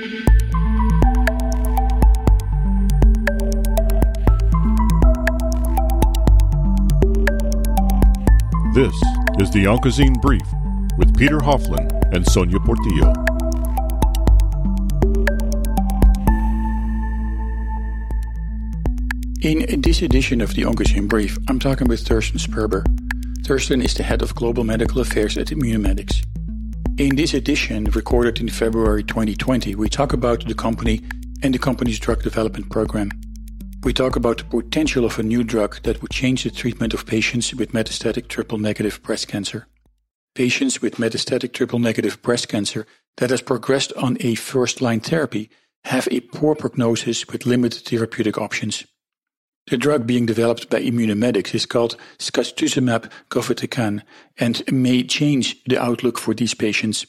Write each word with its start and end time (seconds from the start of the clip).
This 0.00 0.08
is 9.38 9.50
the 9.50 9.66
Oncozine 9.66 10.18
Brief 10.22 10.40
with 10.96 11.14
Peter 11.18 11.36
Hofland 11.36 11.92
and 12.14 12.26
Sonia 12.26 12.58
Portillo. 12.60 13.12
In 19.42 19.82
this 19.82 20.00
edition 20.00 20.40
of 20.40 20.54
the 20.54 20.62
Oncozine 20.62 21.08
Brief, 21.08 21.36
I'm 21.46 21.58
talking 21.58 21.88
with 21.88 22.06
Thorsten 22.06 22.38
Sperber. 22.38 22.86
Thorsten 23.44 23.82
is 23.82 23.92
the 23.92 24.02
head 24.02 24.22
of 24.22 24.34
global 24.34 24.64
medical 24.64 25.02
affairs 25.02 25.36
at 25.36 25.48
Immunomedics. 25.48 26.24
In 27.00 27.16
this 27.16 27.32
edition, 27.32 27.84
recorded 27.84 28.40
in 28.40 28.50
February 28.50 29.02
2020, 29.02 29.74
we 29.74 29.88
talk 29.88 30.12
about 30.12 30.46
the 30.46 30.54
company 30.54 31.00
and 31.42 31.54
the 31.54 31.58
company's 31.58 31.98
drug 31.98 32.22
development 32.22 32.68
program. 32.68 33.10
We 33.82 33.94
talk 33.94 34.16
about 34.16 34.36
the 34.36 34.44
potential 34.44 35.06
of 35.06 35.18
a 35.18 35.22
new 35.22 35.42
drug 35.42 35.82
that 35.84 36.02
would 36.02 36.10
change 36.10 36.44
the 36.44 36.50
treatment 36.50 36.92
of 36.92 37.06
patients 37.06 37.54
with 37.54 37.72
metastatic 37.72 38.28
triple 38.28 38.58
negative 38.58 39.02
breast 39.02 39.28
cancer. 39.28 39.66
Patients 40.34 40.82
with 40.82 40.96
metastatic 40.96 41.54
triple 41.54 41.78
negative 41.78 42.20
breast 42.20 42.50
cancer 42.50 42.86
that 43.16 43.30
has 43.30 43.40
progressed 43.40 43.94
on 43.94 44.18
a 44.20 44.34
first 44.34 44.82
line 44.82 45.00
therapy 45.00 45.48
have 45.84 46.06
a 46.10 46.20
poor 46.20 46.54
prognosis 46.54 47.26
with 47.28 47.46
limited 47.46 47.82
therapeutic 47.82 48.36
options. 48.36 48.84
The 49.70 49.76
drug 49.76 50.04
being 50.04 50.26
developed 50.26 50.68
by 50.68 50.82
Immunomedics 50.82 51.54
is 51.54 51.64
called 51.64 51.96
Sacituzumab 52.18 53.08
govitecan 53.30 54.02
and 54.36 54.64
may 54.70 55.04
change 55.04 55.62
the 55.62 55.80
outlook 55.80 56.18
for 56.18 56.34
these 56.34 56.54
patients. 56.54 57.06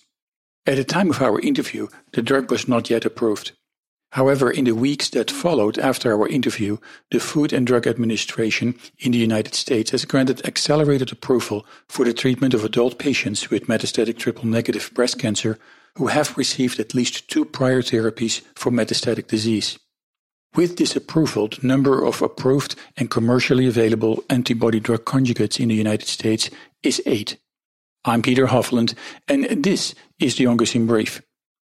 At 0.68 0.76
the 0.76 0.84
time 0.84 1.10
of 1.10 1.24
our 1.24 1.40
interview, 1.40 1.88
the 2.14 2.22
drug 2.22 2.52
was 2.52 2.68
not 2.68 2.92
yet 2.92 3.04
approved. 3.04 3.54
However, 4.12 4.52
in 4.52 4.66
the 4.66 4.76
weeks 4.76 5.10
that 5.10 5.32
followed 5.32 5.80
after 5.80 6.14
our 6.14 6.28
interview, 6.28 6.78
the 7.10 7.20
Food 7.20 7.52
and 7.52 7.66
Drug 7.66 7.88
Administration 7.88 8.78
in 9.00 9.12
the 9.12 9.18
United 9.18 9.56
States 9.56 9.90
has 9.90 10.06
granted 10.06 10.46
accelerated 10.46 11.12
approval 11.12 11.66
for 11.88 12.06
the 12.06 12.14
treatment 12.14 12.54
of 12.54 12.64
adult 12.64 13.00
patients 13.00 13.50
with 13.50 13.66
metastatic 13.66 14.20
triple 14.20 14.46
negative 14.46 14.92
breast 14.94 15.18
cancer 15.18 15.58
who 15.96 16.08
have 16.08 16.38
received 16.38 16.80
at 16.80 16.94
least 16.94 17.28
two 17.28 17.44
prior 17.44 17.82
therapies 17.82 18.42
for 18.54 18.72
metastatic 18.72 19.26
disease. 19.26 19.80
With 20.54 20.76
this 20.76 20.98
approval, 20.98 21.48
the 21.48 21.66
number 21.66 22.04
of 22.04 22.22
approved 22.22 22.76
and 22.98 23.10
commercially 23.10 23.68
available 23.68 24.22
antibody 24.30 24.82
drug 24.82 25.06
conjugates 25.06 25.62
in 25.62 25.70
the 25.70 25.76
United 25.76 26.10
States 26.10 26.50
is 26.84 27.02
eight. 27.06 27.38
I'm 28.04 28.22
Peter 28.22 28.48
Hofland, 28.48 28.94
and 29.30 29.46
this 29.64 29.96
is 30.20 30.36
the 30.36 30.44
Oncozine 30.46 30.88
Brief. 30.88 31.22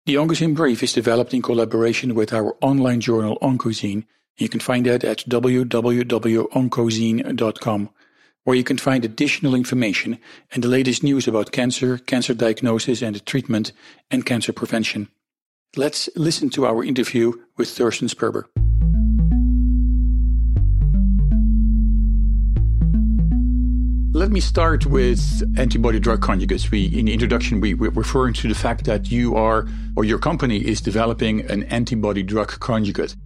The 0.06 0.14
Oncozine 0.14 0.54
Brief 0.54 0.82
is 0.82 0.94
developed 0.94 1.34
in 1.34 1.42
collaboration 1.42 2.14
with 2.14 2.32
our 2.32 2.56
online 2.62 3.02
journal 3.02 3.36
Oncozine. 3.42 4.06
You 4.38 4.48
can 4.48 4.60
find 4.60 4.86
that 4.86 5.04
at 5.04 5.18
www.oncozine.com, 5.28 7.90
where 8.44 8.56
you 8.56 8.64
can 8.64 8.78
find 8.78 9.04
additional 9.04 9.54
information 9.54 10.18
and 10.50 10.64
the 10.64 10.68
latest 10.68 11.02
news 11.02 11.28
about 11.28 11.52
cancer, 11.52 11.98
cancer 11.98 12.32
diagnosis 12.32 13.02
and 13.02 13.26
treatment, 13.26 13.72
and 14.10 14.24
cancer 14.24 14.54
prevention. 14.54 15.08
Let's 15.76 16.08
listen 16.16 16.48
to 16.50 16.66
our 16.66 16.82
interview 16.82 17.34
with 17.58 17.68
Thorsten 17.68 18.08
Sperber. 18.08 18.46
Let 24.14 24.30
me 24.30 24.40
start 24.40 24.84
with 24.84 25.42
antibody 25.56 25.98
drug 25.98 26.20
conjugates. 26.20 26.70
We, 26.70 26.84
in 26.84 27.06
the 27.06 27.14
introduction, 27.14 27.62
we 27.62 27.72
were 27.72 27.88
referring 27.88 28.34
to 28.34 28.48
the 28.48 28.54
fact 28.54 28.84
that 28.84 29.10
you 29.10 29.36
are, 29.36 29.66
or 29.96 30.04
your 30.04 30.18
company 30.18 30.58
is 30.58 30.82
developing 30.82 31.50
an 31.50 31.62
antibody 31.64 32.22
drug 32.22 32.60
conjugate. 32.60 33.16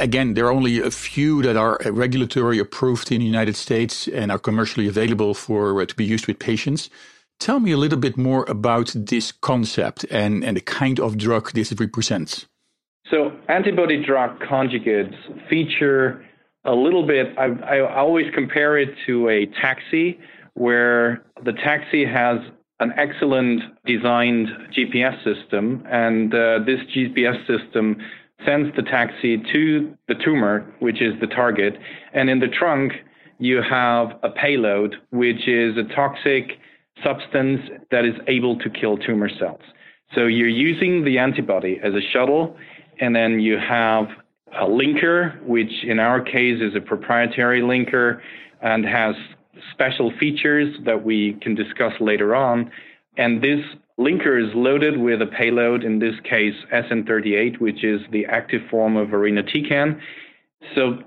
Again, 0.00 0.34
there 0.34 0.46
are 0.46 0.52
only 0.52 0.80
a 0.80 0.90
few 0.90 1.42
that 1.42 1.56
are 1.56 1.78
regulatory 1.84 2.58
approved 2.58 3.12
in 3.12 3.20
the 3.20 3.24
United 3.24 3.54
States 3.54 4.08
and 4.08 4.32
are 4.32 4.38
commercially 4.38 4.88
available 4.88 5.32
for 5.32 5.80
uh, 5.80 5.86
to 5.86 5.94
be 5.94 6.04
used 6.04 6.26
with 6.26 6.40
patients. 6.40 6.90
Tell 7.38 7.60
me 7.60 7.70
a 7.70 7.76
little 7.76 7.98
bit 7.98 8.16
more 8.16 8.44
about 8.48 8.92
this 8.96 9.30
concept 9.30 10.04
and, 10.10 10.42
and 10.42 10.56
the 10.56 10.60
kind 10.60 10.98
of 10.98 11.18
drug 11.18 11.52
this 11.52 11.72
represents. 11.72 12.46
So, 13.08 13.30
antibody 13.48 14.04
drug 14.04 14.40
conjugates 14.40 15.14
feature 15.48 16.24
a 16.64 16.74
little 16.74 17.06
bit, 17.06 17.26
I, 17.38 17.46
I 17.76 17.96
always 17.96 18.26
compare 18.34 18.76
it 18.78 18.88
to 19.06 19.28
a 19.28 19.46
taxi 19.60 20.18
where 20.54 21.24
the 21.44 21.52
taxi 21.52 22.04
has 22.04 22.38
an 22.80 22.92
excellent 22.96 23.62
designed 23.86 24.48
GPS 24.76 25.16
system, 25.24 25.84
and 25.86 26.34
uh, 26.34 26.58
this 26.66 26.80
GPS 26.94 27.46
system 27.46 27.96
sends 28.44 28.74
the 28.74 28.82
taxi 28.82 29.40
to 29.52 29.96
the 30.08 30.14
tumor, 30.24 30.66
which 30.80 31.00
is 31.00 31.14
the 31.20 31.28
target, 31.28 31.78
and 32.12 32.28
in 32.28 32.40
the 32.40 32.48
trunk, 32.48 32.92
you 33.38 33.62
have 33.62 34.18
a 34.22 34.30
payload, 34.30 34.96
which 35.10 35.48
is 35.48 35.76
a 35.76 35.84
toxic 35.94 36.58
substance 37.02 37.60
that 37.90 38.04
is 38.04 38.14
able 38.26 38.58
to 38.58 38.70
kill 38.70 38.96
tumor 38.96 39.28
cells. 39.38 39.62
So 40.14 40.26
you're 40.26 40.48
using 40.48 41.04
the 41.04 41.18
antibody 41.18 41.80
as 41.82 41.94
a 41.94 42.00
shuttle, 42.12 42.56
and 43.00 43.14
then 43.16 43.40
you 43.40 43.58
have 43.58 44.06
a 44.52 44.66
linker, 44.66 45.40
which 45.42 45.72
in 45.84 45.98
our 45.98 46.20
case 46.20 46.60
is 46.60 46.74
a 46.76 46.80
proprietary 46.80 47.62
linker 47.62 48.20
and 48.60 48.84
has 48.84 49.14
special 49.72 50.12
features 50.18 50.74
that 50.84 51.04
we 51.04 51.34
can 51.40 51.54
discuss 51.54 51.92
later 52.00 52.34
on. 52.34 52.70
And 53.16 53.42
this 53.42 53.60
linker 53.98 54.42
is 54.42 54.54
loaded 54.54 54.98
with 54.98 55.22
a 55.22 55.26
payload, 55.26 55.84
in 55.84 55.98
this 55.98 56.14
case 56.24 56.54
SN38, 56.72 57.60
which 57.60 57.84
is 57.84 58.00
the 58.10 58.26
active 58.26 58.62
form 58.70 58.96
of 58.96 59.08
irinotecan. 59.08 60.00
So 60.74 60.98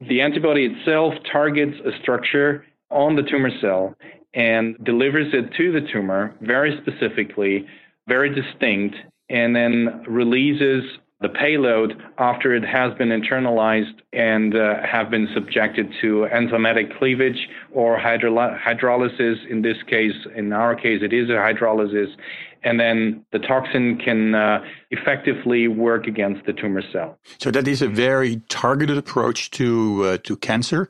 the 0.00 0.20
antibody 0.20 0.66
itself 0.66 1.14
targets 1.30 1.76
a 1.84 1.90
structure 2.00 2.64
on 2.90 3.16
the 3.16 3.22
tumor 3.22 3.50
cell 3.60 3.94
and 4.34 4.76
delivers 4.84 5.32
it 5.34 5.52
to 5.56 5.72
the 5.72 5.86
tumor 5.92 6.34
very 6.40 6.80
specifically, 6.82 7.66
very 8.08 8.34
distinct, 8.34 8.96
and 9.28 9.54
then 9.54 10.04
releases 10.08 10.84
the 11.20 11.28
payload 11.28 12.02
after 12.18 12.54
it 12.54 12.64
has 12.64 12.94
been 12.94 13.10
internalized 13.10 14.00
and 14.12 14.56
uh, 14.56 14.76
have 14.86 15.10
been 15.10 15.28
subjected 15.34 15.92
to 16.00 16.26
enzymatic 16.32 16.96
cleavage 16.98 17.48
or 17.72 17.98
hydrolysis. 17.98 19.46
In 19.48 19.62
this 19.62 19.76
case, 19.86 20.14
in 20.34 20.52
our 20.52 20.74
case, 20.74 21.02
it 21.02 21.12
is 21.12 21.28
a 21.28 21.34
hydrolysis. 21.34 22.14
And 22.62 22.78
then 22.80 23.24
the 23.32 23.38
toxin 23.38 23.98
can 23.98 24.34
uh, 24.34 24.62
effectively 24.90 25.68
work 25.68 26.06
against 26.06 26.46
the 26.46 26.52
tumor 26.52 26.82
cell. 26.92 27.18
So 27.38 27.50
that 27.50 27.66
is 27.68 27.82
a 27.82 27.88
very 27.88 28.42
targeted 28.48 28.98
approach 28.98 29.50
to 29.52 30.04
uh, 30.04 30.18
to 30.24 30.36
cancer. 30.36 30.88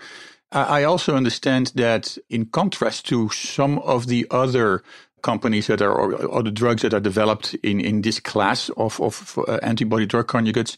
I 0.53 0.83
also 0.83 1.15
understand 1.15 1.71
that, 1.77 2.19
in 2.29 2.47
contrast 2.47 3.07
to 3.07 3.29
some 3.29 3.79
of 3.79 4.09
the 4.09 4.27
other 4.33 4.83
companies 5.23 5.67
that 5.67 5.83
are 5.83 5.93
or, 5.93 6.15
or, 6.27 6.43
the 6.43 6.51
drugs 6.51 6.83
that 6.83 6.95
are 6.95 7.01
developed 7.01 7.55
in 7.63 7.81
in 7.81 8.03
this 8.03 8.21
class 8.21 8.71
of 8.77 9.01
of 9.01 9.39
uh, 9.49 9.59
antibody 9.63 10.07
drug 10.07 10.27
conjugates 10.27 10.77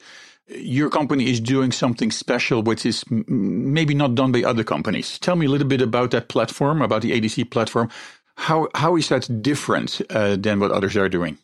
your 0.49 0.91
company 0.91 1.31
is 1.31 1.41
doing 1.41 1.73
something 1.73 2.11
special 2.11 2.63
which 2.63 2.85
is 2.85 3.05
m- 3.11 3.25
maybe 3.29 3.95
not 3.95 4.15
done 4.15 4.33
by 4.33 4.43
other 4.43 4.65
companies. 4.65 5.19
Tell 5.19 5.37
me 5.37 5.47
a 5.47 5.49
little 5.49 5.69
bit 5.69 5.81
about 5.81 6.11
that 6.11 6.29
platform 6.29 6.83
about 6.83 7.03
the 7.03 7.13
adc 7.13 7.51
platform. 7.51 7.89
How 8.37 8.69
how 8.75 8.97
is 8.97 9.09
that 9.09 9.43
different 9.43 10.01
uh, 10.11 10.37
than 10.37 10.61
what 10.61 10.71
others 10.71 10.97
are 10.97 11.09
doing? 11.09 11.39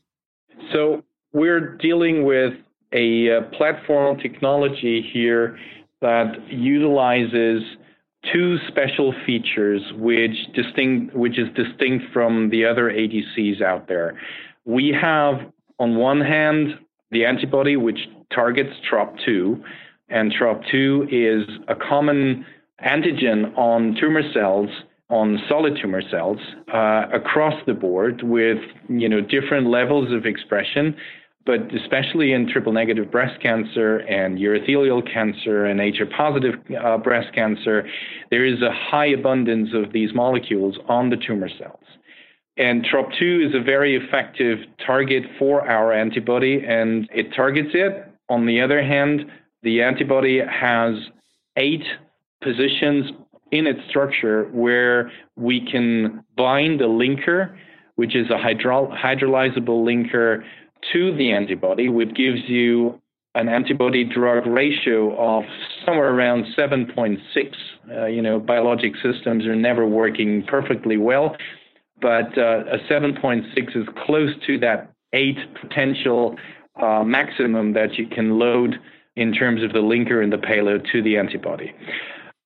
So 0.73 1.03
we're 1.33 1.77
dealing 1.77 2.25
with 2.25 2.55
a 2.93 3.31
uh, 3.31 3.43
platform 3.57 4.19
technology 4.19 5.03
here 5.13 5.59
that 6.01 6.51
utilizes 6.51 7.63
two 8.33 8.59
special 8.69 9.15
features 9.25 9.83
which 9.97 10.53
distinct 10.55 11.15
which 11.15 11.39
is 11.39 11.49
distinct 11.55 12.07
from 12.13 12.51
the 12.51 12.65
other 12.65 12.91
ADCs 12.91 13.63
out 13.63 13.89
there. 13.89 14.19
We 14.65 14.95
have 15.01 15.41
on 15.79 15.97
one 15.97 16.21
hand 16.21 16.79
the 17.11 17.25
antibody 17.25 17.77
which 17.77 17.99
targets 18.35 18.75
TROP2 18.91 19.63
and 20.09 20.33
TROP2 20.33 21.09
is 21.11 21.49
a 21.69 21.75
common 21.75 22.45
antigen 22.85 23.57
on 23.57 23.97
tumor 24.01 24.23
cells 24.33 24.69
on 25.11 25.39
solid 25.49 25.79
tumor 25.81 26.03
cells 26.11 26.39
uh, 26.73 27.07
across 27.13 27.55
the 27.67 27.73
board 27.73 28.23
with 28.23 28.59
you 28.89 29.09
know 29.09 29.21
different 29.21 29.69
levels 29.69 30.13
of 30.13 30.27
expression 30.27 30.95
but 31.49 31.75
especially 31.75 32.35
in 32.35 32.47
triple 32.47 32.75
negative 32.75 33.11
breast 33.11 33.41
cancer 33.41 34.01
and 34.01 34.37
urothelial 34.37 35.03
cancer 35.11 35.65
and 35.65 35.81
HR 35.81 36.05
positive 36.05 36.57
uh, 36.79 36.99
breast 36.99 37.35
cancer, 37.35 37.89
there 38.31 38.45
is 38.45 38.61
a 38.61 38.71
high 38.71 39.07
abundance 39.07 39.71
of 39.73 39.91
these 39.95 40.11
molecules 40.15 40.77
on 40.91 41.09
the 41.09 41.17
tumor 41.17 41.49
cells. 41.49 41.83
And 42.59 42.85
TROP2 42.85 43.49
is 43.49 43.55
a 43.55 43.63
very 43.63 43.97
effective 43.97 44.59
target 44.87 45.23
for 45.39 45.67
our 45.67 45.91
antibody, 45.91 46.63
and 46.69 47.09
it 47.15 47.35
targets 47.35 47.71
it. 47.73 48.13
On 48.29 48.45
the 48.45 48.61
other 48.61 48.83
hand, 48.83 49.25
the 49.63 49.81
antibody 49.81 50.41
has 50.41 50.97
eight 51.57 51.85
positions 52.43 53.11
in 53.53 53.67
its 53.67 53.81
structure 53.89 54.45
where 54.53 55.11
we 55.37 55.65
can 55.65 56.23
bind 56.37 56.83
a 56.83 56.89
linker, 56.89 57.57
which 57.95 58.15
is 58.15 58.29
a 58.29 58.37
hydro- 58.37 58.93
hydrolyzable 58.95 59.83
linker 59.83 60.45
to 60.93 61.15
the 61.17 61.33
antibody, 61.33 61.89
which 61.89 62.15
gives 62.15 62.41
you 62.47 63.01
an 63.35 63.49
antibody 63.49 64.05
drug 64.05 64.47
ratio 64.47 65.17
of 65.17 65.45
somewhere 65.85 66.13
around 66.13 66.45
7.6. 66.57 67.19
Uh, 67.91 68.07
you 68.07 68.23
know, 68.23 68.41
biologic 68.41 68.95
systems 69.03 69.47
are 69.47 69.55
never 69.55 69.87
working 69.87 70.43
perfectly 70.49 70.97
well, 70.97 71.37
but 72.01 72.37
uh, 72.37 72.65
a 72.73 72.79
7.6 72.91 73.77
is 73.77 73.87
close 74.07 74.31
to 74.47 74.59
that 74.59 74.93
8 75.13 75.37
potential 75.61 76.37
uh, 76.83 77.03
maximum 77.05 77.73
that 77.75 77.95
you 77.95 78.07
can 78.07 78.39
load 78.39 78.79
in 79.17 79.33
terms 79.33 79.63
of 79.63 79.73
the 79.73 79.81
linker 79.81 80.23
and 80.23 80.33
the 80.33 80.39
payload 80.39 80.87
to 80.93 81.03
the 81.03 81.17
antibody. 81.17 81.75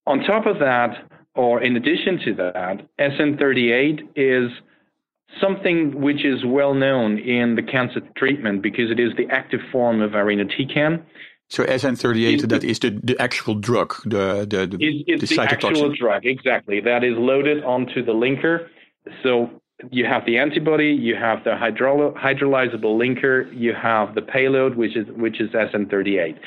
On 0.07 0.21
top 0.21 0.47
of 0.47 0.59
that, 0.59 1.07
or 1.35 1.63
in 1.63 1.77
addition 1.77 2.19
to 2.25 2.35
that, 2.35 2.87
SN38 2.99 4.09
is 4.17 4.51
something 5.41 6.01
which 6.01 6.25
is 6.25 6.45
well 6.45 6.75
known 6.75 7.19
in 7.19 7.55
the 7.55 7.63
cancer 7.63 8.01
treatment 8.17 8.63
because 8.63 8.91
it 8.91 9.01
is 9.01 9.13
the 9.17 9.27
active 9.31 9.61
form 9.71 10.01
of 10.01 10.13
irinotecan. 10.13 11.03
So 11.49 11.65
SN38, 11.65 12.49
that 12.49 12.65
is 12.65 12.79
the, 12.79 12.99
the 13.03 13.21
actual 13.21 13.55
drug, 13.57 13.95
the 14.05 14.47
the, 14.49 14.67
the, 14.67 14.79
it's 15.07 15.29
the, 15.29 15.37
the 15.37 15.43
actual 15.43 15.95
drug, 15.95 16.25
exactly. 16.25 16.81
That 16.81 17.05
is 17.05 17.15
loaded 17.19 17.63
onto 17.63 18.03
the 18.03 18.13
linker. 18.13 18.69
So 19.23 19.51
you 19.91 20.07
have 20.07 20.25
the 20.25 20.39
antibody, 20.39 20.89
you 20.89 21.15
have 21.15 21.45
the 21.45 21.57
hydro- 21.57 22.15
hydrolyzable 22.15 22.97
linker, 22.97 23.51
you 23.53 23.75
have 23.75 24.15
the 24.15 24.23
payload, 24.23 24.77
which 24.77 24.97
is 24.97 25.07
which 25.11 25.41
is 25.41 25.51
SN38. 25.51 26.39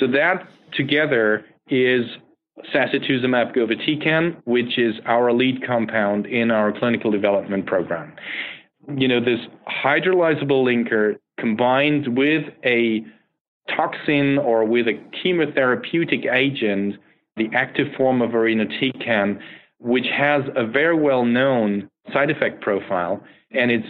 So 0.00 0.06
that 0.08 0.48
together 0.72 1.44
is 1.68 2.02
sacituzumab 2.74 3.54
govitecan, 3.54 4.36
which 4.44 4.78
is 4.78 4.94
our 5.06 5.32
lead 5.32 5.66
compound 5.66 6.26
in 6.26 6.50
our 6.50 6.72
clinical 6.78 7.10
development 7.10 7.66
program. 7.66 8.12
You 8.96 9.08
know, 9.08 9.20
this 9.20 9.40
hydrolyzable 9.84 10.64
linker 10.64 11.18
combined 11.38 12.16
with 12.16 12.44
a 12.64 13.04
toxin 13.76 14.38
or 14.38 14.64
with 14.64 14.86
a 14.88 15.00
chemotherapeutic 15.22 16.32
agent, 16.32 16.96
the 17.36 17.48
active 17.54 17.88
form 17.96 18.22
of 18.22 18.30
irinotecan, 18.30 19.38
which 19.78 20.06
has 20.16 20.42
a 20.56 20.66
very 20.66 20.96
well 20.96 21.24
known 21.24 21.88
side 22.12 22.30
effect 22.30 22.60
profile, 22.62 23.22
and 23.52 23.70
it's 23.70 23.86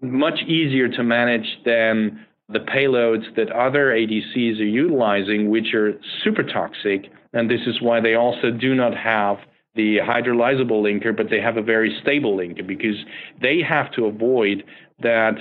much 0.00 0.40
easier 0.46 0.88
to 0.88 1.02
manage 1.02 1.58
than 1.64 2.26
the 2.48 2.60
payloads 2.60 3.34
that 3.34 3.50
other 3.50 3.90
ADCs 3.90 4.60
are 4.60 4.64
utilizing, 4.64 5.50
which 5.50 5.74
are 5.74 5.92
super 6.22 6.42
toxic. 6.42 7.10
And 7.36 7.50
this 7.50 7.60
is 7.66 7.82
why 7.82 8.00
they 8.00 8.14
also 8.14 8.50
do 8.50 8.74
not 8.74 8.96
have 8.96 9.36
the 9.74 9.98
hydrolyzable 9.98 10.82
linker, 10.82 11.14
but 11.14 11.28
they 11.28 11.40
have 11.40 11.58
a 11.58 11.62
very 11.62 11.94
stable 12.00 12.34
linker 12.34 12.66
because 12.66 12.96
they 13.42 13.60
have 13.60 13.92
to 13.92 14.06
avoid 14.06 14.64
that 15.02 15.34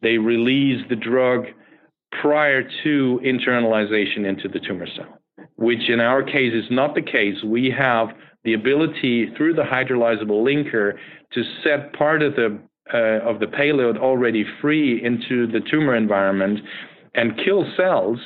they 0.00 0.16
release 0.16 0.82
the 0.88 0.96
drug 0.96 1.44
prior 2.22 2.62
to 2.84 3.20
internalization 3.22 4.26
into 4.26 4.48
the 4.48 4.60
tumor 4.60 4.86
cell, 4.96 5.18
which 5.56 5.90
in 5.90 6.00
our 6.00 6.22
case 6.22 6.54
is 6.54 6.64
not 6.70 6.94
the 6.94 7.02
case. 7.02 7.36
We 7.44 7.70
have 7.76 8.08
the 8.44 8.54
ability 8.54 9.34
through 9.36 9.52
the 9.52 9.62
hydrolyzable 9.62 10.42
linker 10.42 10.94
to 11.34 11.42
set 11.62 11.92
part 11.92 12.22
of 12.22 12.34
the 12.34 12.58
uh, 12.92 13.28
of 13.28 13.40
the 13.40 13.46
payload 13.46 13.96
already 13.96 14.44
free 14.60 15.02
into 15.04 15.46
the 15.46 15.60
tumor 15.70 15.94
environment 15.94 16.58
and 17.14 17.38
kill 17.44 17.64
cells 17.76 18.18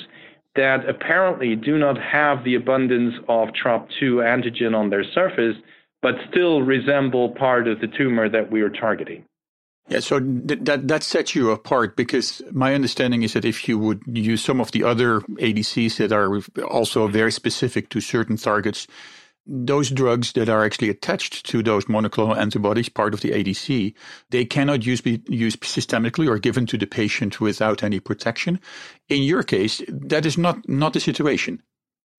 that 0.57 0.89
apparently 0.89 1.57
do 1.57 1.79
not 1.79 2.01
have 2.01 2.45
the 2.45 2.55
abundance 2.55 3.15
of 3.29 3.49
TROP2 3.51 4.23
antigen 4.23 4.75
on 4.75 4.91
their 4.91 5.05
surface, 5.05 5.57
but 6.03 6.15
still 6.31 6.63
resemble 6.63 7.31
part 7.31 7.69
of 7.69 7.81
the 7.81 7.87
tumor 7.87 8.29
that 8.29 8.51
we 8.51 8.61
are 8.63 8.71
targeting. 8.71 9.25
Yeah, 9.89 10.01
so 10.01 10.19
th- 10.19 10.61
that 10.63 10.89
that 10.89 11.05
sets 11.05 11.37
you 11.37 11.53
apart 11.53 11.95
because 11.95 12.43
my 12.51 12.75
understanding 12.75 13.23
is 13.23 13.35
that 13.35 13.45
if 13.45 13.69
you 13.69 13.79
would 13.79 14.03
use 14.07 14.43
some 14.43 14.61
of 14.61 14.73
the 14.73 14.83
other 14.83 15.21
ADCs 15.21 15.97
that 15.99 16.13
are 16.13 16.41
also 16.65 17.07
very 17.07 17.31
specific 17.31 17.89
to 17.91 18.01
certain 18.01 18.37
targets, 18.37 18.89
those 19.47 19.91
drugs 19.91 20.33
that 20.33 20.49
are 20.49 20.65
actually 20.65 20.91
attached 20.91 21.47
to 21.47 21.63
those 21.63 21.87
monoclonal 21.87 22.37
antibodies, 22.37 22.89
part 22.89 23.15
of 23.15 23.21
the 23.21 23.31
ADC, 23.31 23.95
they 24.31 24.45
cannot 24.45 24.85
use, 24.85 25.01
be 25.01 25.23
used 25.29 25.61
systemically 25.61 26.29
or 26.29 26.39
given 26.39 26.67
to 26.67 26.79
the 26.79 26.87
patient 26.87 27.41
without 27.41 27.83
any 27.83 28.01
protection. 28.01 28.61
In 29.09 29.23
your 29.23 29.43
case, 29.43 29.83
that 29.89 30.27
is 30.27 30.37
not, 30.37 30.69
not 30.69 30.93
the 30.93 31.01
situation. 31.01 31.63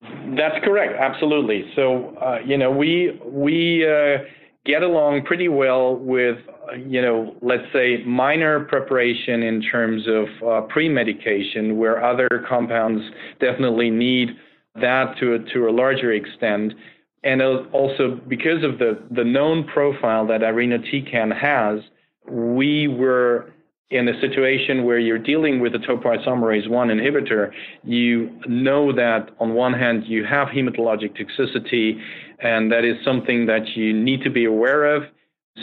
That's 0.01 0.63
correct. 0.63 0.94
Absolutely. 1.00 1.71
So, 1.75 2.15
uh, 2.21 2.39
you 2.45 2.57
know, 2.57 2.71
we, 2.71 3.19
we, 3.25 3.88
uh, 3.88 4.24
get 4.68 4.83
along 4.83 5.24
pretty 5.24 5.47
well 5.47 5.95
with, 5.95 6.38
you 6.85 7.01
know, 7.01 7.35
let's 7.41 7.63
say 7.71 8.03
minor 8.06 8.65
preparation 8.65 9.41
in 9.41 9.62
terms 9.62 10.03
of 10.07 10.47
uh, 10.47 10.62
pre-medication 10.68 11.77
where 11.77 12.03
other 12.03 12.27
compounds 12.47 13.01
definitely 13.39 13.89
need 13.89 14.29
that 14.75 15.15
to 15.19 15.44
to 15.53 15.68
a 15.68 15.71
larger 15.71 16.12
extent 16.12 16.74
and 17.23 17.41
also 17.41 18.19
because 18.27 18.63
of 18.63 18.79
the, 18.79 19.01
the 19.11 19.23
known 19.23 19.65
profile 19.65 20.25
that 20.27 20.41
irinotecan 20.41 21.35
has, 21.37 21.81
we 22.29 22.87
were 22.87 23.51
in 23.89 24.07
a 24.09 24.19
situation 24.19 24.83
where 24.83 24.99
you're 24.99 25.17
dealing 25.17 25.61
with 25.61 25.73
a 25.73 25.77
topoisomerase 25.77 26.69
1 26.69 26.87
inhibitor, 26.89 27.51
you 27.83 28.29
know 28.47 28.91
that 28.91 29.29
on 29.39 29.53
one 29.53 29.73
hand 29.73 30.03
you 30.05 30.25
have 30.25 30.49
hematologic 30.49 31.15
toxicity, 31.17 31.99
and 32.39 32.71
that 32.71 32.83
is 32.83 32.97
something 33.05 33.45
that 33.45 33.65
you 33.75 33.93
need 33.93 34.21
to 34.23 34.29
be 34.29 34.45
aware 34.45 34.93
of. 34.93 35.03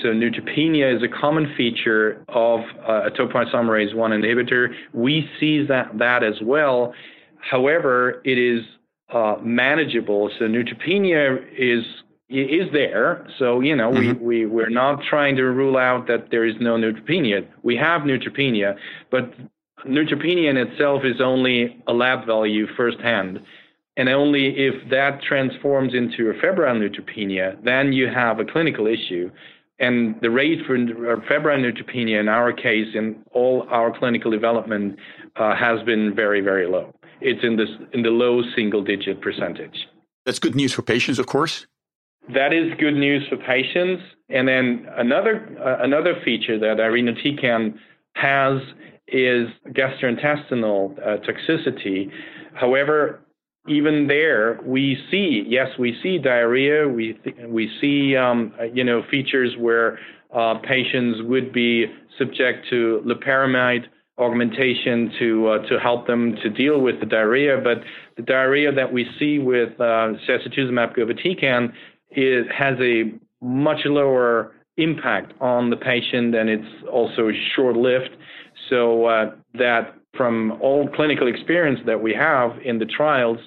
So 0.03 0.09
neutropenia 0.09 0.97
is 0.97 1.03
a 1.03 1.09
common 1.09 1.53
feature 1.57 2.25
of 2.29 2.61
uh, 2.89 3.07
a 3.07 3.11
topoisomerase 3.11 3.95
1 3.95 4.11
inhibitor. 4.11 4.75
We 4.93 5.29
see 5.39 5.65
that, 5.67 5.99
that 5.99 6.25
as 6.25 6.35
well. 6.43 6.95
However, 7.39 8.23
it 8.25 8.39
is 8.39 8.65
uh, 9.13 9.37
manageable. 9.43 10.31
So 10.39 10.47
neutropenia 10.47 11.39
is 11.57 11.85
is 12.29 12.73
there. 12.73 13.27
So 13.39 13.61
you 13.61 13.77
know 13.77 13.91
mm-hmm. 13.91 14.25
we 14.25 14.45
we 14.45 14.47
we're 14.47 14.71
not 14.71 15.03
trying 15.09 15.37
to 15.37 15.45
rule 15.45 15.77
out 15.77 16.07
that 16.09 16.31
there 16.31 16.45
is 16.45 16.55
no 16.61 16.77
neutropenia. 16.77 17.47
We 17.63 17.77
have 17.77 18.03
neutropenia, 18.03 18.77
but 19.11 19.33
neutropenia 19.87 20.51
in 20.51 20.57
itself 20.57 21.03
is 21.05 21.21
only 21.21 21.83
a 21.87 21.93
lab 21.93 22.27
value 22.27 22.67
firsthand. 22.77 23.41
And 23.97 24.09
only 24.09 24.49
if 24.57 24.91
that 24.91 25.23
transforms 25.23 25.95
into 25.95 26.31
a 26.31 26.35
febrile 26.41 26.75
neutropenia, 26.75 27.63
then 27.63 27.93
you 27.93 28.09
have 28.09 28.41
a 28.41 28.45
clinical 28.45 28.89
issue. 28.89 29.31
And 29.79 30.17
the 30.21 30.31
rate 30.31 30.61
for 30.67 30.77
febrile 31.29 31.61
neutropenia 31.61 32.19
in 32.19 32.29
our 32.29 32.53
case, 32.53 32.89
in 32.95 33.23
all 33.33 33.67
our 33.71 33.97
clinical 33.97 34.33
development, 34.33 34.99
uh, 35.37 35.55
has 35.55 35.81
been 35.85 36.13
very, 36.15 36.41
very 36.41 36.67
low 36.67 36.93
it's 37.25 37.43
in 37.43 37.57
this 37.57 37.71
in 37.93 38.03
the 38.03 38.11
low 38.11 38.43
single 38.55 38.85
digit 38.85 39.21
percentage. 39.21 39.89
That's 40.27 40.39
good 40.39 40.55
news 40.55 40.73
for 40.73 40.83
patients, 40.83 41.19
of 41.19 41.27
course. 41.27 41.67
That 42.33 42.53
is 42.53 42.73
good 42.79 42.95
news 42.95 43.27
for 43.29 43.37
patients. 43.37 44.03
And 44.29 44.47
then 44.47 44.87
another 44.97 45.35
uh, 45.61 45.83
another 45.83 46.15
feature 46.25 46.59
that 46.59 46.77
irinotecan 46.79 47.75
has 48.15 48.61
is 49.09 49.49
gastrointestinal 49.69 50.99
uh, 50.99 51.17
toxicity. 51.27 52.11
However, 52.55 53.21
even 53.69 54.07
there, 54.07 54.61
we 54.65 54.99
see 55.11 55.45
yes, 55.47 55.69
we 55.79 55.99
see 56.03 56.19
diarrhea. 56.19 56.89
We 56.89 57.15
th- 57.25 57.37
we 57.49 57.71
see 57.81 58.17
um, 58.17 58.53
you 58.73 58.85
know 58.85 59.03
features 59.11 59.55
where 59.59 59.99
uh, 60.35 60.55
patients 60.59 61.21
would 61.23 61.53
be 61.53 61.87
subject 62.19 62.67
to 62.71 63.03
loperamide 63.05 63.85
augmentation 64.19 65.13
to 65.19 65.49
uh, 65.49 65.59
to 65.67 65.79
help 65.79 66.07
them 66.07 66.37
to 66.43 66.49
deal 66.51 66.81
with 66.81 67.01
the 67.01 67.07
diarrhea. 67.07 67.61
But 67.63 67.79
the 68.17 68.23
diarrhea 68.23 68.73
that 68.73 68.93
we 68.93 69.07
see 69.19 69.39
with 69.39 69.73
uh, 69.81 70.15
sacituzumab 70.29 70.97
govitecan 70.97 71.73
is, 72.11 72.47
has 72.57 72.79
a 72.81 73.13
much 73.43 73.81
lower 73.85 74.53
impact 74.77 75.33
on 75.41 75.71
the 75.71 75.77
patient, 75.77 76.35
and 76.35 76.49
it's 76.49 76.85
also 76.91 77.31
short-lived. 77.55 78.11
So 78.71 79.07
uh, 79.07 79.35
that 79.55 79.95
from 80.17 80.59
all 80.63 80.89
clinical 80.95 81.27
experience 81.27 81.81
that 81.87 82.01
we 82.01 82.15
have 82.15 82.53
in 82.65 82.79
the 82.79 82.87
trials 82.87 83.39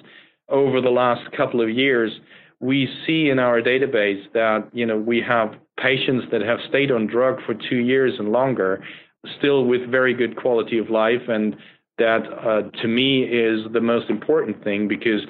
over 0.48 0.80
the 0.80 0.90
last 0.90 1.30
couple 1.36 1.60
of 1.62 1.70
years, 1.70 2.12
we 2.60 2.88
see 3.06 3.30
in 3.30 3.38
our 3.38 3.62
database 3.62 4.22
that 4.34 4.68
you 4.72 4.84
know 4.84 4.98
we 4.98 5.22
have 5.26 5.54
patients 5.80 6.26
that 6.32 6.42
have 6.42 6.58
stayed 6.68 6.90
on 6.90 7.06
drug 7.06 7.38
for 7.46 7.54
two 7.54 7.76
years 7.76 8.14
and 8.18 8.32
longer 8.32 8.82
still 9.38 9.64
with 9.64 9.90
very 9.90 10.14
good 10.14 10.36
quality 10.36 10.78
of 10.78 10.90
life. 10.90 11.28
And 11.28 11.56
that, 11.98 12.22
uh, 12.26 12.62
to 12.80 12.88
me, 12.88 13.24
is 13.24 13.70
the 13.72 13.80
most 13.80 14.08
important 14.08 14.62
thing 14.62 14.88
because 14.88 15.22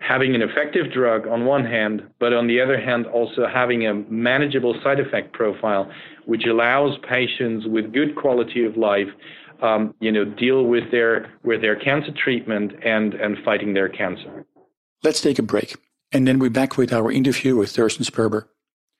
having 0.00 0.34
an 0.34 0.42
effective 0.42 0.92
drug 0.92 1.26
on 1.26 1.44
one 1.44 1.64
hand, 1.64 2.02
but 2.18 2.32
on 2.32 2.46
the 2.46 2.60
other 2.60 2.78
hand, 2.78 3.06
also 3.06 3.46
having 3.46 3.86
a 3.86 3.94
manageable 3.94 4.78
side 4.82 5.00
effect 5.00 5.32
profile, 5.32 5.90
which 6.26 6.44
allows 6.46 6.98
patients 7.08 7.66
with 7.66 7.92
good 7.92 8.14
quality 8.16 8.64
of 8.64 8.76
life, 8.76 9.08
um, 9.62 9.94
you 10.00 10.12
know, 10.12 10.24
deal 10.24 10.64
with 10.64 10.90
their 10.90 11.32
with 11.42 11.62
their 11.62 11.76
cancer 11.76 12.12
treatment 12.12 12.72
and 12.84 13.14
and 13.14 13.38
fighting 13.44 13.72
their 13.74 13.88
cancer. 13.88 14.44
Let's 15.02 15.20
take 15.20 15.38
a 15.38 15.42
break, 15.42 15.76
and 16.12 16.26
then 16.26 16.38
we're 16.38 16.50
back 16.50 16.76
with 16.76 16.92
our 16.92 17.10
interview 17.10 17.56
with 17.56 17.70
Thorsten 17.70 18.04
Sperber. 18.04 18.46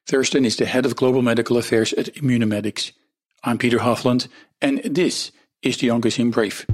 Thorsten 0.07 0.45
is 0.45 0.57
the 0.57 0.67
head 0.67 0.87
of 0.87 0.97
global 0.97 1.21
medical 1.21 1.57
affairs 1.59 1.93
at 1.95 2.15
Immunomedics. 2.15 2.93
I'm 3.49 3.59
Peter 3.59 3.79
Hofland, 3.79 4.27
and 4.61 4.81
this 4.85 5.31
is 5.63 5.77
the 5.77 5.87
Oncozine 5.87 6.33
Brief. 6.33 6.67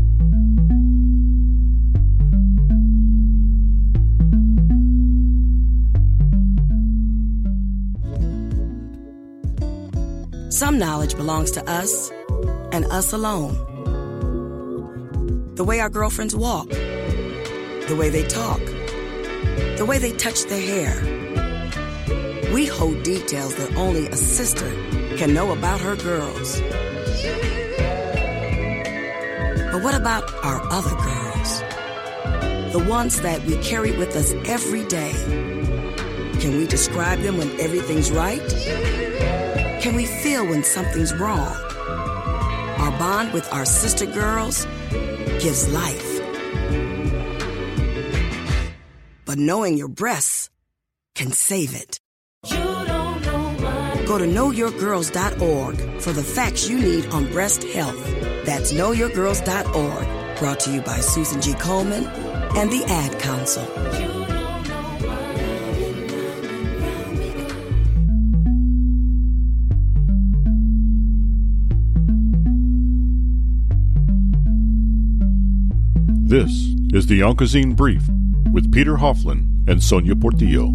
Some 10.51 10.79
knowledge 10.79 11.15
belongs 11.15 11.51
to 11.51 11.71
us 11.71 12.11
and 12.73 12.87
us 12.87 13.13
alone. 13.13 13.53
The 15.57 15.65
way 15.65 15.81
our 15.81 15.91
girlfriends 15.91 16.35
walk, 16.35 16.71
the 16.71 17.97
way 17.99 18.09
they 18.09 18.27
talk, 18.27 18.65
the 19.77 19.85
way 19.87 19.99
they 19.99 20.13
touch 20.13 20.45
their 20.45 20.59
hair. 20.59 20.95
We 22.55 22.65
hold 22.65 23.03
details 23.03 23.57
that 23.57 23.77
only 23.77 24.07
a 24.07 24.17
sister 24.17 24.73
can 25.23 25.35
know 25.35 25.53
about 25.53 25.81
her 25.81 25.95
girls. 25.95 26.61
But 29.71 29.81
what 29.85 29.95
about 29.95 30.25
our 30.43 30.61
other 30.73 30.97
girls? 30.97 31.61
The 32.73 32.85
ones 32.89 33.21
that 33.21 33.45
we 33.45 33.57
carry 33.59 33.97
with 33.97 34.17
us 34.17 34.33
every 34.47 34.85
day. 34.87 35.13
Can 36.41 36.57
we 36.57 36.67
describe 36.67 37.21
them 37.21 37.39
when 37.39 37.49
everything's 37.61 38.11
right? 38.11 38.43
Can 39.81 39.95
we 39.95 40.07
feel 40.07 40.45
when 40.45 40.65
something's 40.65 41.15
wrong? 41.15 41.55
Our 42.81 42.91
bond 42.99 43.33
with 43.33 43.47
our 43.53 43.65
sister 43.65 44.07
girls 44.07 44.67
gives 44.91 45.73
life. 45.73 46.21
But 49.25 49.39
knowing 49.39 49.79
your 49.79 49.87
breasts 49.87 50.51
can 51.15 51.31
save 51.31 51.77
it. 51.77 52.02
Go 54.13 54.19
to 54.19 54.27
knowyourgirls.org 54.27 56.03
for 56.03 56.13
the 56.13 56.23
facts 56.23 56.69
you 56.69 56.79
need 56.79 57.07
on 57.15 57.33
breast 57.33 57.65
health. 57.65 57.97
That's 58.45 58.71
knowyourgirls.org. 58.71 60.39
Brought 60.39 60.61
to 60.61 60.71
you 60.71 60.83
by 60.83 61.01
Susan 61.01 61.41
G. 61.41 61.53
Komen 61.53 62.07
and 62.55 62.71
the 62.71 62.85
Ad 62.89 63.19
Council. 63.19 63.65
This 76.27 76.51
is 76.93 77.07
the 77.07 77.21
Oncozine 77.21 77.75
Brief 77.75 78.07
with 78.53 78.71
Peter 78.71 78.97
Hofland 78.97 79.47
and 79.67 79.83
Sonia 79.83 80.15
Portillo. 80.15 80.75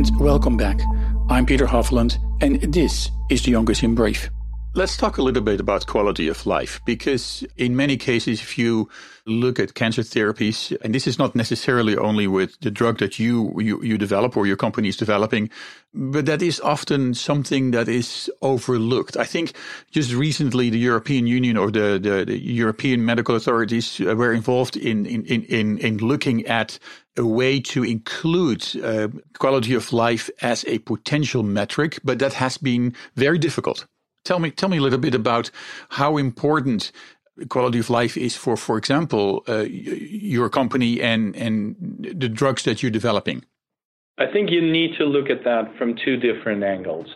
And 0.00 0.18
welcome 0.18 0.56
back. 0.56 0.80
I'm 1.28 1.44
Peter 1.44 1.66
Hofland, 1.66 2.16
and 2.40 2.58
this 2.72 3.10
is 3.28 3.42
the 3.42 3.52
Oncozine 3.52 3.94
Brief. 3.94 4.30
Let's 4.72 4.96
talk 4.96 5.18
a 5.18 5.22
little 5.22 5.42
bit 5.42 5.58
about 5.58 5.88
quality 5.88 6.28
of 6.28 6.46
life 6.46 6.80
because, 6.86 7.44
in 7.56 7.74
many 7.74 7.96
cases, 7.96 8.40
if 8.40 8.56
you 8.56 8.88
look 9.26 9.58
at 9.58 9.74
cancer 9.74 10.02
therapies, 10.02 10.76
and 10.82 10.94
this 10.94 11.08
is 11.08 11.18
not 11.18 11.34
necessarily 11.34 11.96
only 11.96 12.28
with 12.28 12.56
the 12.60 12.70
drug 12.70 12.98
that 12.98 13.18
you, 13.18 13.52
you, 13.58 13.82
you 13.82 13.98
develop 13.98 14.36
or 14.36 14.46
your 14.46 14.56
company 14.56 14.88
is 14.88 14.96
developing, 14.96 15.50
but 15.92 16.26
that 16.26 16.40
is 16.40 16.60
often 16.60 17.14
something 17.14 17.72
that 17.72 17.88
is 17.88 18.30
overlooked. 18.42 19.16
I 19.16 19.24
think 19.24 19.54
just 19.90 20.12
recently 20.12 20.70
the 20.70 20.78
European 20.78 21.26
Union 21.26 21.56
or 21.56 21.72
the, 21.72 21.98
the, 22.00 22.24
the 22.24 22.38
European 22.38 23.04
medical 23.04 23.34
authorities 23.34 23.98
were 23.98 24.32
involved 24.32 24.76
in, 24.76 25.04
in, 25.04 25.24
in, 25.24 25.78
in 25.78 25.96
looking 25.98 26.46
at 26.46 26.78
a 27.16 27.26
way 27.26 27.58
to 27.58 27.82
include 27.82 28.64
uh, 28.84 29.08
quality 29.36 29.74
of 29.74 29.92
life 29.92 30.30
as 30.42 30.64
a 30.68 30.78
potential 30.78 31.42
metric, 31.42 31.98
but 32.04 32.20
that 32.20 32.34
has 32.34 32.56
been 32.56 32.94
very 33.16 33.36
difficult. 33.36 33.86
Tell 34.24 34.38
me, 34.38 34.50
tell 34.50 34.68
me 34.68 34.78
a 34.78 34.80
little 34.80 34.98
bit 34.98 35.14
about 35.14 35.50
how 35.88 36.16
important 36.16 36.92
quality 37.48 37.78
of 37.78 37.90
life 37.90 38.16
is 38.16 38.36
for, 38.36 38.56
for 38.56 38.76
example, 38.76 39.42
uh, 39.48 39.64
your 39.68 40.48
company 40.48 41.00
and 41.00 41.34
and 41.36 41.76
the 42.18 42.28
drugs 42.28 42.64
that 42.64 42.82
you're 42.82 42.90
developing. 42.90 43.44
I 44.18 44.26
think 44.30 44.50
you 44.50 44.60
need 44.60 44.96
to 44.98 45.04
look 45.04 45.30
at 45.30 45.44
that 45.44 45.74
from 45.78 45.96
two 46.04 46.16
different 46.16 46.62
angles. 46.62 47.06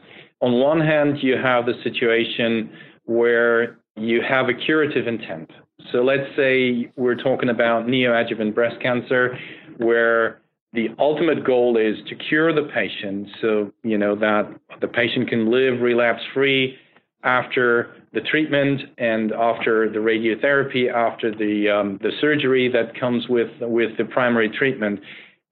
On 0.40 0.60
one 0.60 0.80
hand, 0.80 1.18
you 1.22 1.36
have 1.36 1.66
the 1.66 1.74
situation 1.82 2.70
where 3.04 3.78
you 3.96 4.22
have 4.22 4.48
a 4.48 4.54
curative 4.54 5.06
intent. 5.06 5.50
So 5.92 6.02
let's 6.02 6.34
say 6.34 6.90
we're 6.96 7.16
talking 7.16 7.50
about 7.50 7.86
neoadjuvant 7.86 8.54
breast 8.54 8.80
cancer, 8.80 9.38
where 9.76 10.40
the 10.72 10.88
ultimate 10.98 11.44
goal 11.44 11.76
is 11.76 11.96
to 12.08 12.14
cure 12.16 12.52
the 12.52 12.68
patient 12.74 13.28
so 13.40 13.72
you 13.82 13.96
know 13.96 14.16
that 14.16 14.48
the 14.80 14.88
patient 14.88 15.28
can 15.28 15.50
live 15.50 15.80
relapse 15.80 16.22
free 16.32 16.76
after 17.24 17.96
the 18.12 18.20
treatment 18.20 18.82
and 18.98 19.32
after 19.32 19.90
the 19.90 19.98
radiotherapy, 19.98 20.92
after 20.92 21.34
the 21.34 21.68
um, 21.68 21.98
the 22.02 22.12
surgery 22.20 22.68
that 22.68 22.98
comes 22.98 23.28
with 23.28 23.50
with 23.60 23.96
the 23.98 24.04
primary 24.04 24.48
treatment. 24.48 25.00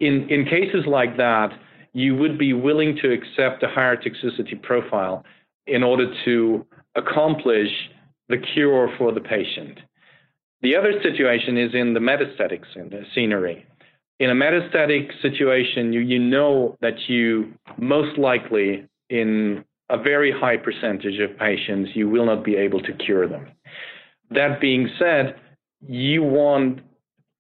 In 0.00 0.29
in 0.29 0.45
cases 0.45 0.85
like 0.87 1.17
that, 1.17 1.50
you 1.93 2.14
would 2.17 2.38
be 2.38 2.52
willing 2.52 2.97
to 3.02 3.12
accept 3.12 3.62
a 3.62 3.69
higher 3.69 3.97
toxicity 3.97 4.61
profile 4.62 5.25
in 5.67 5.83
order 5.83 6.12
to 6.25 6.67
accomplish 6.95 7.71
the 8.29 8.38
cure 8.38 8.93
for 8.99 9.12
the 9.12 9.21
patient. 9.21 9.79
The 10.62 10.76
other 10.76 10.93
situation 11.02 11.59
is 11.59 11.75
in 11.75 11.93
the 11.93 12.00
metastatic 12.00 12.62
scenery. 13.14 13.67
In 14.21 14.31
a 14.31 14.35
metastatic 14.35 15.11
situation, 15.21 15.93
you, 15.93 16.00
you 16.00 16.19
know 16.19 16.76
that 16.81 17.09
you 17.09 17.52
most 17.79 18.17
likely 18.17 18.87
in 19.11 19.64
a 19.93 20.03
very 20.03 20.33
high 20.33 20.57
percentage 20.57 21.21
of 21.21 21.39
patients, 21.39 21.91
you 21.95 22.09
will 22.09 22.27
not 22.27 22.45
be 22.45 22.57
able 22.57 22.81
to 22.81 22.93
cure 22.95 23.29
them. 23.29 23.47
That 24.31 24.61
being 24.61 24.89
said, 24.99 25.37
you 25.87 26.23
want 26.23 26.81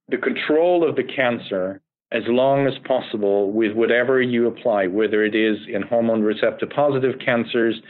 the 0.08 0.18
control 0.18 0.88
of 0.88 0.94
the 0.94 1.02
cancer 1.02 1.80
as 2.12 2.24
long 2.26 2.66
as 2.66 2.74
possible 2.86 3.50
with 3.52 3.72
whatever 3.72 4.20
you 4.20 4.46
apply, 4.46 4.86
whether 4.86 5.24
it 5.24 5.34
is 5.34 5.56
in 5.66 5.80
hormone 5.80 6.22
receptor 6.22 6.66
positive 6.66 7.14
cancers, 7.24 7.80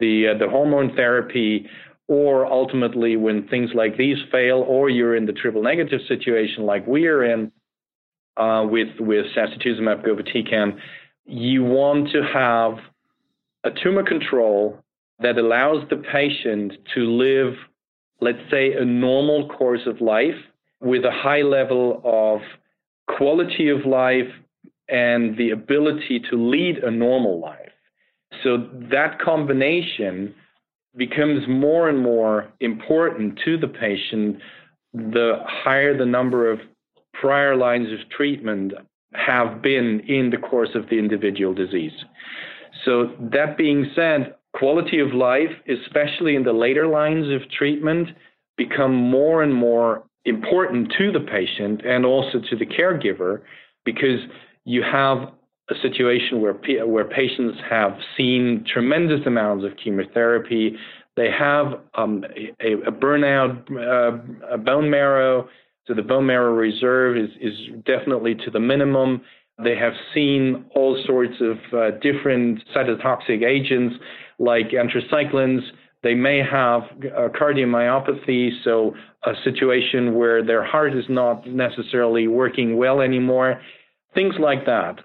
the, 0.00 0.28
uh, 0.34 0.38
the 0.38 0.48
hormone 0.48 0.96
therapy, 0.96 1.66
or 2.08 2.46
ultimately 2.46 3.16
when 3.16 3.46
things 3.48 3.70
like 3.74 3.98
these 3.98 4.16
fail, 4.32 4.64
or 4.66 4.88
you're 4.88 5.14
in 5.14 5.26
the 5.26 5.32
triple 5.32 5.62
negative 5.62 6.00
situation 6.08 6.64
like 6.64 6.86
we 6.86 7.06
are 7.06 7.22
in 7.22 7.52
uh, 8.38 8.64
with, 8.66 8.88
with 8.98 9.26
sacituzumab 9.36 10.02
you 11.26 11.64
want 11.64 12.08
to 12.12 12.22
have 12.22 12.78
a 13.66 13.70
tumor 13.82 14.04
control 14.04 14.78
that 15.18 15.38
allows 15.38 15.82
the 15.90 15.96
patient 15.96 16.72
to 16.94 17.00
live, 17.00 17.54
let's 18.20 18.38
say, 18.50 18.72
a 18.72 18.84
normal 18.84 19.48
course 19.48 19.86
of 19.86 20.00
life 20.00 20.36
with 20.80 21.04
a 21.04 21.10
high 21.10 21.42
level 21.42 22.00
of 22.04 22.40
quality 23.16 23.68
of 23.68 23.84
life 23.84 24.30
and 24.88 25.36
the 25.36 25.50
ability 25.50 26.20
to 26.30 26.36
lead 26.36 26.78
a 26.78 26.90
normal 26.90 27.40
life. 27.40 27.72
So 28.44 28.68
that 28.90 29.18
combination 29.18 30.34
becomes 30.96 31.42
more 31.48 31.88
and 31.88 32.00
more 32.02 32.48
important 32.60 33.40
to 33.44 33.58
the 33.58 33.68
patient 33.68 34.38
the 34.92 35.40
higher 35.44 35.96
the 35.96 36.06
number 36.06 36.50
of 36.50 36.60
prior 37.12 37.54
lines 37.54 37.88
of 37.92 38.08
treatment 38.08 38.72
have 39.12 39.60
been 39.60 40.00
in 40.08 40.30
the 40.30 40.38
course 40.38 40.70
of 40.74 40.88
the 40.88 40.98
individual 40.98 41.52
disease. 41.52 41.92
So, 42.86 43.10
that 43.32 43.58
being 43.58 43.90
said, 43.94 44.36
quality 44.54 45.00
of 45.00 45.12
life, 45.12 45.50
especially 45.68 46.34
in 46.34 46.44
the 46.44 46.52
later 46.52 46.86
lines 46.86 47.26
of 47.30 47.50
treatment, 47.50 48.08
become 48.56 48.94
more 48.94 49.42
and 49.42 49.52
more 49.52 50.04
important 50.24 50.92
to 50.98 51.12
the 51.12 51.20
patient 51.20 51.82
and 51.84 52.06
also 52.06 52.40
to 52.48 52.56
the 52.56 52.64
caregiver 52.66 53.42
because 53.84 54.20
you 54.64 54.82
have 54.82 55.30
a 55.70 55.74
situation 55.82 56.40
where 56.40 56.54
where 56.86 57.04
patients 57.04 57.58
have 57.68 57.98
seen 58.16 58.64
tremendous 58.72 59.20
amounts 59.26 59.64
of 59.64 59.72
chemotherapy. 59.82 60.76
They 61.16 61.30
have 61.30 61.80
um, 61.94 62.24
a, 62.60 62.72
a, 62.72 62.92
burnout 62.92 63.70
uh, 63.72 64.54
a 64.54 64.58
bone 64.58 64.90
marrow, 64.90 65.48
so 65.86 65.94
the 65.94 66.02
bone 66.02 66.26
marrow 66.26 66.52
reserve 66.52 67.16
is 67.16 67.30
is 67.40 67.54
definitely 67.84 68.34
to 68.44 68.50
the 68.50 68.60
minimum. 68.60 69.22
They 69.62 69.76
have 69.76 69.94
seen 70.14 70.66
all 70.74 71.02
sorts 71.06 71.34
of 71.40 71.56
uh, 71.72 71.90
different 72.02 72.62
cytotoxic 72.74 73.42
agents 73.42 73.96
like 74.38 74.70
anthracyclines. 74.70 75.60
They 76.02 76.14
may 76.14 76.38
have 76.38 76.82
uh, 76.82 77.28
cardiomyopathy, 77.28 78.50
so 78.64 78.94
a 79.24 79.32
situation 79.44 80.14
where 80.14 80.44
their 80.44 80.62
heart 80.62 80.94
is 80.94 81.06
not 81.08 81.46
necessarily 81.46 82.28
working 82.28 82.76
well 82.76 83.00
anymore, 83.00 83.60
things 84.14 84.34
like 84.38 84.66
that. 84.66 84.96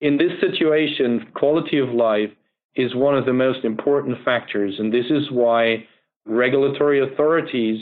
In 0.00 0.18
this 0.18 0.32
situation, 0.40 1.26
quality 1.34 1.78
of 1.78 1.90
life 1.90 2.30
is 2.74 2.94
one 2.94 3.16
of 3.16 3.26
the 3.26 3.32
most 3.32 3.64
important 3.64 4.18
factors, 4.24 4.74
and 4.78 4.92
this 4.92 5.06
is 5.08 5.30
why 5.30 5.86
regulatory 6.26 7.00
authorities, 7.00 7.78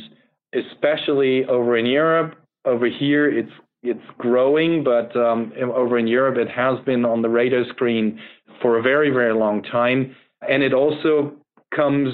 especially 0.54 1.44
over 1.46 1.76
in 1.76 1.86
Europe, 1.86 2.34
over 2.64 2.86
here, 2.86 3.28
it's 3.30 3.52
it's 3.82 4.00
growing, 4.18 4.84
but 4.84 5.14
um, 5.16 5.52
over 5.74 5.98
in 5.98 6.06
Europe, 6.06 6.36
it 6.36 6.50
has 6.50 6.78
been 6.84 7.04
on 7.04 7.22
the 7.22 7.28
radar 7.28 7.64
screen 7.70 8.18
for 8.60 8.78
a 8.78 8.82
very, 8.82 9.10
very 9.10 9.34
long 9.34 9.62
time. 9.62 10.14
And 10.48 10.62
it 10.62 10.72
also 10.72 11.32
comes 11.74 12.08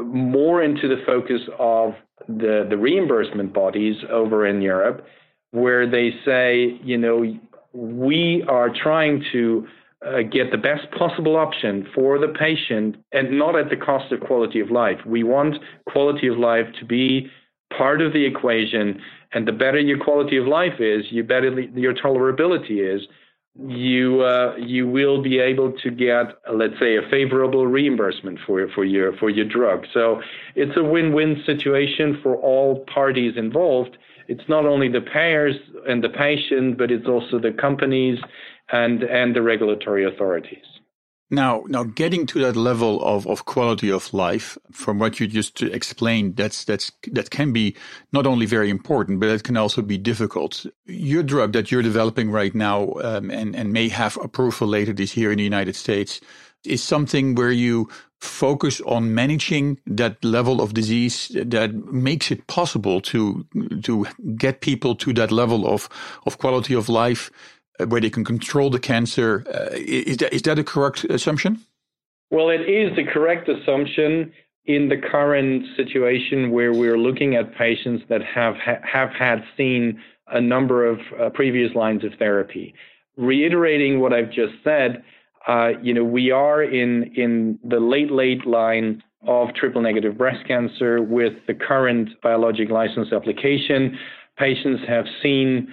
more 0.00 0.62
into 0.62 0.88
the 0.88 1.02
focus 1.06 1.40
of 1.58 1.94
the, 2.28 2.66
the 2.68 2.76
reimbursement 2.76 3.52
bodies 3.52 3.96
over 4.10 4.46
in 4.46 4.60
Europe, 4.60 5.06
where 5.52 5.88
they 5.88 6.10
say, 6.24 6.80
you 6.82 6.98
know, 6.98 7.24
we 7.72 8.44
are 8.48 8.70
trying 8.70 9.22
to 9.32 9.66
uh, 10.04 10.22
get 10.22 10.50
the 10.50 10.58
best 10.58 10.90
possible 10.98 11.36
option 11.36 11.86
for 11.94 12.18
the 12.18 12.28
patient 12.28 12.96
and 13.12 13.38
not 13.38 13.56
at 13.56 13.70
the 13.70 13.76
cost 13.76 14.12
of 14.12 14.20
quality 14.20 14.60
of 14.60 14.70
life. 14.70 14.98
We 15.06 15.22
want 15.22 15.56
quality 15.88 16.26
of 16.26 16.38
life 16.38 16.66
to 16.80 16.84
be 16.84 17.30
part 17.76 18.00
of 18.00 18.12
the 18.12 18.24
equation, 18.24 19.00
and 19.32 19.46
the 19.48 19.52
better 19.52 19.78
your 19.78 19.98
quality 19.98 20.36
of 20.36 20.46
life 20.46 20.80
is, 20.80 21.04
you 21.10 21.22
better 21.24 21.50
your 21.60 21.94
tolerability 21.94 22.94
is, 22.94 23.02
you 23.56 24.22
uh, 24.22 24.56
you 24.56 24.88
will 24.88 25.22
be 25.22 25.38
able 25.38 25.72
to 25.72 25.90
get, 25.90 26.38
let's 26.52 26.78
say, 26.80 26.96
a 26.96 27.02
favorable 27.10 27.66
reimbursement 27.66 28.38
for 28.46 28.66
for 28.74 28.84
your 28.84 29.16
for 29.18 29.30
your 29.30 29.44
drug. 29.46 29.86
So 29.92 30.20
it's 30.56 30.76
a 30.76 30.82
win-win 30.82 31.42
situation 31.46 32.18
for 32.22 32.36
all 32.36 32.84
parties 32.92 33.34
involved. 33.36 33.96
It's 34.26 34.48
not 34.48 34.64
only 34.64 34.88
the 34.88 35.02
payers 35.02 35.56
and 35.86 36.02
the 36.02 36.08
patient, 36.08 36.78
but 36.78 36.90
it's 36.90 37.06
also 37.06 37.38
the 37.38 37.52
companies 37.52 38.18
and 38.72 39.02
and 39.04 39.36
the 39.36 39.42
regulatory 39.42 40.04
authorities. 40.04 40.64
Now, 41.30 41.64
now 41.66 41.84
getting 41.84 42.26
to 42.26 42.40
that 42.40 42.54
level 42.54 43.02
of, 43.02 43.26
of 43.26 43.46
quality 43.46 43.90
of 43.90 44.12
life, 44.12 44.58
from 44.72 44.98
what 44.98 45.18
you 45.18 45.26
just 45.26 45.62
explained, 45.62 46.36
that's 46.36 46.64
that's 46.64 46.92
that 47.12 47.30
can 47.30 47.52
be 47.52 47.74
not 48.12 48.26
only 48.26 48.46
very 48.46 48.70
important, 48.70 49.20
but 49.20 49.30
it 49.30 49.42
can 49.42 49.56
also 49.56 49.82
be 49.82 49.98
difficult. 49.98 50.66
Your 50.84 51.22
drug 51.22 51.52
that 51.52 51.72
you're 51.72 51.82
developing 51.82 52.30
right 52.30 52.54
now, 52.54 52.92
um, 53.02 53.30
and 53.30 53.56
and 53.56 53.72
may 53.72 53.88
have 53.88 54.18
approval 54.22 54.68
later 54.68 54.92
this 54.92 55.16
year 55.16 55.32
in 55.32 55.38
the 55.38 55.44
United 55.44 55.76
States, 55.76 56.20
is 56.64 56.82
something 56.82 57.34
where 57.34 57.52
you 57.52 57.88
focus 58.20 58.80
on 58.82 59.14
managing 59.14 59.78
that 59.86 60.22
level 60.24 60.60
of 60.60 60.72
disease 60.72 61.28
that 61.34 61.74
makes 61.74 62.30
it 62.30 62.46
possible 62.46 63.00
to 63.00 63.46
to 63.82 64.06
get 64.36 64.60
people 64.60 64.94
to 64.94 65.12
that 65.12 65.30
level 65.30 65.66
of 65.66 65.88
of 66.26 66.38
quality 66.38 66.74
of 66.74 66.88
life 66.88 67.30
where 67.88 68.00
they 68.00 68.10
can 68.10 68.24
control 68.24 68.70
the 68.70 68.78
cancer. 68.78 69.44
Uh, 69.48 69.68
is 69.72 70.18
that 70.18 70.32
is 70.32 70.42
that 70.42 70.58
a 70.58 70.64
correct 70.64 71.04
assumption? 71.04 71.60
Well, 72.30 72.50
it 72.50 72.62
is 72.62 72.94
the 72.96 73.04
correct 73.04 73.48
assumption 73.48 74.32
in 74.66 74.88
the 74.88 74.96
current 74.96 75.64
situation 75.76 76.50
where 76.50 76.72
we're 76.72 76.98
looking 76.98 77.36
at 77.36 77.54
patients 77.56 78.04
that 78.08 78.22
have 78.22 78.56
have 78.56 79.10
had 79.10 79.44
seen 79.56 80.00
a 80.28 80.40
number 80.40 80.86
of 80.86 81.00
uh, 81.20 81.30
previous 81.30 81.74
lines 81.74 82.04
of 82.04 82.12
therapy. 82.18 82.74
Reiterating 83.16 84.00
what 84.00 84.12
I've 84.12 84.30
just 84.30 84.54
said, 84.64 85.04
uh, 85.46 85.72
you 85.82 85.92
know, 85.92 86.04
we 86.04 86.30
are 86.30 86.62
in 86.62 87.12
in 87.16 87.58
the 87.62 87.80
late 87.80 88.10
late 88.10 88.46
line 88.46 89.02
of 89.26 89.54
triple 89.54 89.82
negative 89.82 90.16
breast 90.18 90.46
cancer 90.46 91.02
with 91.02 91.32
the 91.46 91.54
current 91.54 92.10
biologic 92.22 92.70
license 92.70 93.12
application. 93.12 93.98
Patients 94.36 94.82
have 94.88 95.06
seen 95.22 95.72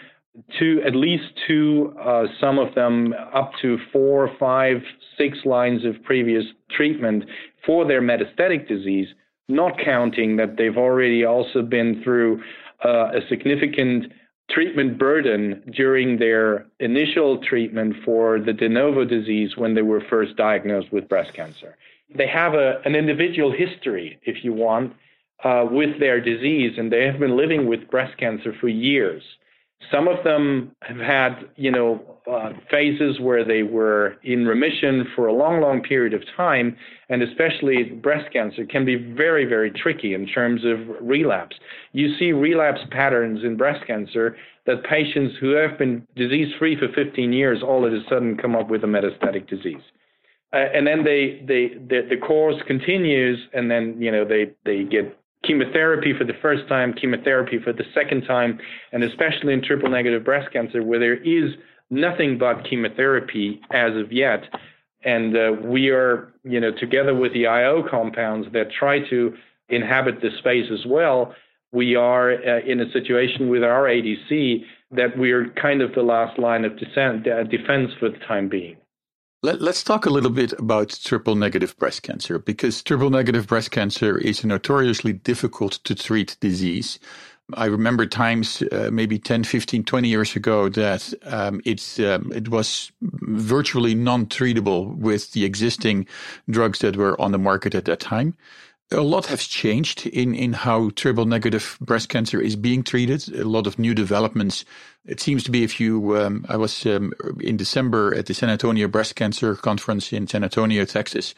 two, 0.57 0.81
at 0.85 0.95
least 0.95 1.23
two, 1.47 1.93
uh, 1.99 2.25
some 2.39 2.57
of 2.57 2.73
them 2.75 3.13
up 3.33 3.51
to 3.61 3.77
four, 3.91 4.29
five, 4.39 4.77
six 5.17 5.39
lines 5.45 5.85
of 5.85 6.01
previous 6.03 6.45
treatment 6.69 7.25
for 7.65 7.85
their 7.85 8.01
metastatic 8.01 8.67
disease, 8.67 9.07
not 9.47 9.77
counting 9.83 10.37
that 10.37 10.57
they've 10.57 10.77
already 10.77 11.25
also 11.25 11.61
been 11.61 12.01
through 12.03 12.41
uh, 12.85 13.11
a 13.13 13.19
significant 13.29 14.11
treatment 14.49 14.97
burden 14.97 15.63
during 15.75 16.17
their 16.17 16.65
initial 16.79 17.37
treatment 17.43 17.95
for 18.03 18.39
the 18.39 18.53
de 18.53 18.67
novo 18.67 19.05
disease 19.05 19.55
when 19.55 19.75
they 19.75 19.81
were 19.81 20.01
first 20.09 20.35
diagnosed 20.35 20.91
with 20.91 21.07
breast 21.07 21.33
cancer. 21.33 21.77
They 22.13 22.27
have 22.27 22.53
a, 22.53 22.81
an 22.83 22.95
individual 22.95 23.51
history, 23.51 24.19
if 24.23 24.43
you 24.43 24.51
want, 24.51 24.93
uh, 25.43 25.65
with 25.69 25.99
their 25.99 26.19
disease, 26.19 26.73
and 26.77 26.91
they 26.91 27.05
have 27.05 27.19
been 27.19 27.37
living 27.37 27.65
with 27.67 27.89
breast 27.89 28.17
cancer 28.17 28.53
for 28.59 28.67
years. 28.67 29.23
Some 29.89 30.07
of 30.07 30.23
them 30.23 30.75
have 30.81 30.97
had, 30.97 31.49
you 31.55 31.71
know, 31.71 32.11
uh, 32.31 32.51
phases 32.69 33.19
where 33.19 33.43
they 33.43 33.63
were 33.63 34.15
in 34.23 34.45
remission 34.45 35.07
for 35.15 35.27
a 35.27 35.33
long, 35.33 35.59
long 35.59 35.81
period 35.81 36.13
of 36.13 36.21
time, 36.37 36.77
and 37.09 37.23
especially 37.23 37.83
breast 37.83 38.31
cancer 38.31 38.65
can 38.65 38.85
be 38.85 38.95
very, 38.95 39.45
very 39.45 39.71
tricky 39.71 40.13
in 40.13 40.27
terms 40.27 40.61
of 40.63 40.79
relapse. 41.01 41.55
You 41.93 42.15
see 42.17 42.31
relapse 42.31 42.81
patterns 42.91 43.43
in 43.43 43.57
breast 43.57 43.85
cancer 43.87 44.37
that 44.67 44.83
patients 44.83 45.35
who 45.41 45.51
have 45.51 45.79
been 45.79 46.07
disease 46.15 46.53
free 46.59 46.77
for 46.77 46.87
15 46.93 47.33
years 47.33 47.63
all 47.63 47.85
of 47.85 47.91
a 47.91 48.03
sudden 48.07 48.37
come 48.37 48.55
up 48.55 48.69
with 48.69 48.83
a 48.83 48.87
metastatic 48.87 49.49
disease. 49.49 49.81
Uh, 50.53 50.57
and 50.57 50.85
then 50.85 51.03
they, 51.03 51.41
they, 51.47 51.69
the, 51.87 52.05
the 52.09 52.17
course 52.17 52.61
continues, 52.67 53.39
and 53.53 53.71
then 53.71 53.95
you 53.99 54.11
know 54.11 54.25
they, 54.25 54.51
they 54.65 54.83
get 54.83 55.17
chemotherapy 55.45 56.13
for 56.17 56.23
the 56.23 56.37
first 56.41 56.67
time, 56.67 56.93
chemotherapy 56.93 57.59
for 57.63 57.73
the 57.73 57.83
second 57.93 58.23
time, 58.23 58.59
and 58.91 59.03
especially 59.03 59.53
in 59.53 59.63
triple 59.63 59.89
negative 59.89 60.23
breast 60.23 60.51
cancer, 60.53 60.83
where 60.83 60.99
there 60.99 61.21
is 61.21 61.51
nothing 61.89 62.37
but 62.37 62.67
chemotherapy 62.69 63.61
as 63.71 63.95
of 63.95 64.11
yet. 64.11 64.43
And 65.03 65.35
uh, 65.35 65.53
we 65.63 65.89
are, 65.89 66.31
you 66.43 66.59
know, 66.59 66.71
together 66.79 67.15
with 67.15 67.33
the 67.33 67.47
IO 67.47 67.83
compounds 67.89 68.47
that 68.53 68.71
try 68.71 68.99
to 69.09 69.33
inhabit 69.69 70.21
this 70.21 70.33
space 70.39 70.67
as 70.71 70.85
well, 70.85 71.33
we 71.71 71.95
are 71.95 72.33
uh, 72.33 72.59
in 72.65 72.81
a 72.81 72.91
situation 72.91 73.49
with 73.49 73.63
our 73.63 73.85
ADC 73.85 74.63
that 74.91 75.17
we're 75.17 75.49
kind 75.61 75.81
of 75.81 75.93
the 75.95 76.01
last 76.01 76.37
line 76.37 76.65
of 76.65 76.73
uh, 76.73 77.43
defense 77.43 77.91
for 77.99 78.09
the 78.09 78.19
time 78.27 78.49
being. 78.49 78.75
Let, 79.43 79.59
us 79.63 79.81
talk 79.81 80.05
a 80.05 80.11
little 80.11 80.29
bit 80.29 80.53
about 80.59 80.99
triple 81.03 81.33
negative 81.33 81.75
breast 81.79 82.03
cancer 82.03 82.37
because 82.37 82.83
triple 82.83 83.09
negative 83.09 83.47
breast 83.47 83.71
cancer 83.71 84.15
is 84.19 84.43
a 84.43 84.47
notoriously 84.47 85.13
difficult 85.13 85.79
to 85.83 85.95
treat 85.95 86.37
disease. 86.41 86.99
I 87.55 87.65
remember 87.65 88.05
times, 88.05 88.61
uh, 88.71 88.89
maybe 88.93 89.17
10, 89.17 89.43
15, 89.43 89.83
20 89.83 90.07
years 90.07 90.35
ago, 90.35 90.69
that 90.69 91.11
um, 91.23 91.59
it's, 91.65 91.99
um, 91.99 92.31
it 92.35 92.49
was 92.49 92.91
virtually 93.01 93.95
non 93.95 94.27
treatable 94.27 94.95
with 94.95 95.31
the 95.31 95.43
existing 95.43 96.05
drugs 96.47 96.77
that 96.79 96.95
were 96.95 97.19
on 97.19 97.31
the 97.31 97.39
market 97.39 97.73
at 97.73 97.85
that 97.85 97.99
time 97.99 98.37
a 98.91 99.01
lot 99.01 99.25
has 99.27 99.47
changed 99.47 100.05
in, 100.07 100.35
in 100.35 100.53
how 100.53 100.89
triple 100.91 101.25
negative 101.25 101.77
breast 101.81 102.09
cancer 102.09 102.41
is 102.41 102.55
being 102.55 102.83
treated. 102.83 103.27
A 103.33 103.45
lot 103.45 103.67
of 103.67 103.79
new 103.79 103.93
developments. 103.93 104.65
It 105.05 105.19
seems 105.19 105.43
to 105.45 105.51
be 105.51 105.63
if 105.63 105.79
you, 105.79 106.17
um, 106.17 106.45
I 106.49 106.57
was 106.57 106.85
um, 106.85 107.13
in 107.39 107.57
December 107.57 108.13
at 108.15 108.25
the 108.25 108.33
San 108.33 108.49
Antonio 108.49 108.87
Breast 108.87 109.15
Cancer 109.15 109.55
Conference 109.55 110.11
in 110.11 110.27
San 110.27 110.43
Antonio, 110.43 110.85
Texas. 110.85 111.33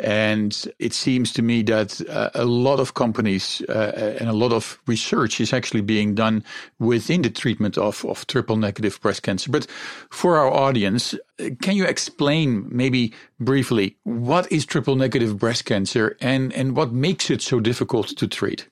And 0.00 0.66
it 0.80 0.92
seems 0.92 1.32
to 1.34 1.42
me 1.42 1.62
that 1.62 2.00
uh, 2.08 2.30
a 2.34 2.44
lot 2.44 2.80
of 2.80 2.94
companies 2.94 3.62
uh, 3.68 4.16
and 4.18 4.28
a 4.28 4.32
lot 4.32 4.52
of 4.52 4.78
research 4.86 5.40
is 5.40 5.52
actually 5.52 5.82
being 5.82 6.14
done 6.14 6.42
within 6.80 7.22
the 7.22 7.30
treatment 7.30 7.78
of, 7.78 8.04
of 8.04 8.26
triple 8.26 8.56
negative 8.56 9.00
breast 9.00 9.22
cancer. 9.22 9.50
But 9.50 9.66
for 10.10 10.36
our 10.36 10.50
audience, 10.50 11.14
can 11.62 11.76
you 11.76 11.84
explain 11.84 12.66
maybe 12.70 13.14
briefly 13.38 13.96
what 14.02 14.50
is 14.50 14.66
triple 14.66 14.96
negative 14.96 15.38
breast 15.38 15.64
cancer 15.64 16.16
and, 16.20 16.52
and 16.54 16.76
what 16.76 16.92
makes 16.92 17.30
it 17.30 17.40
so 17.40 17.60
difficult 17.60 18.08
to 18.08 18.26
treat? 18.26 18.68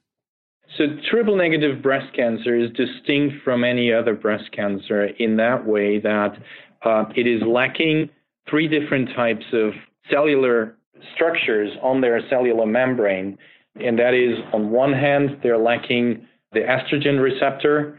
So, 0.76 0.87
triple 1.11 1.37
negative 1.37 1.82
breast 1.82 2.14
cancer 2.16 2.56
is 2.56 2.70
distinct 2.70 3.44
from 3.44 3.62
any 3.62 3.92
other 3.92 4.14
breast 4.14 4.50
cancer 4.52 5.04
in 5.04 5.37
that 5.37 5.66
way 5.66 5.98
that 6.00 6.38
uh, 6.82 7.04
it 7.14 7.26
is 7.26 7.42
lacking 7.42 8.08
three 8.48 8.68
different 8.68 9.11
types 9.14 9.44
of 9.52 9.74
cellular 10.11 10.74
structures 11.14 11.70
on 11.82 12.00
their 12.00 12.20
cellular 12.28 12.66
membrane. 12.66 13.38
And 13.76 13.98
that 13.98 14.14
is, 14.14 14.38
on 14.52 14.70
one 14.70 14.92
hand, 14.92 15.38
they're 15.42 15.58
lacking 15.58 16.26
the 16.52 16.60
estrogen 16.60 17.22
receptor, 17.22 17.98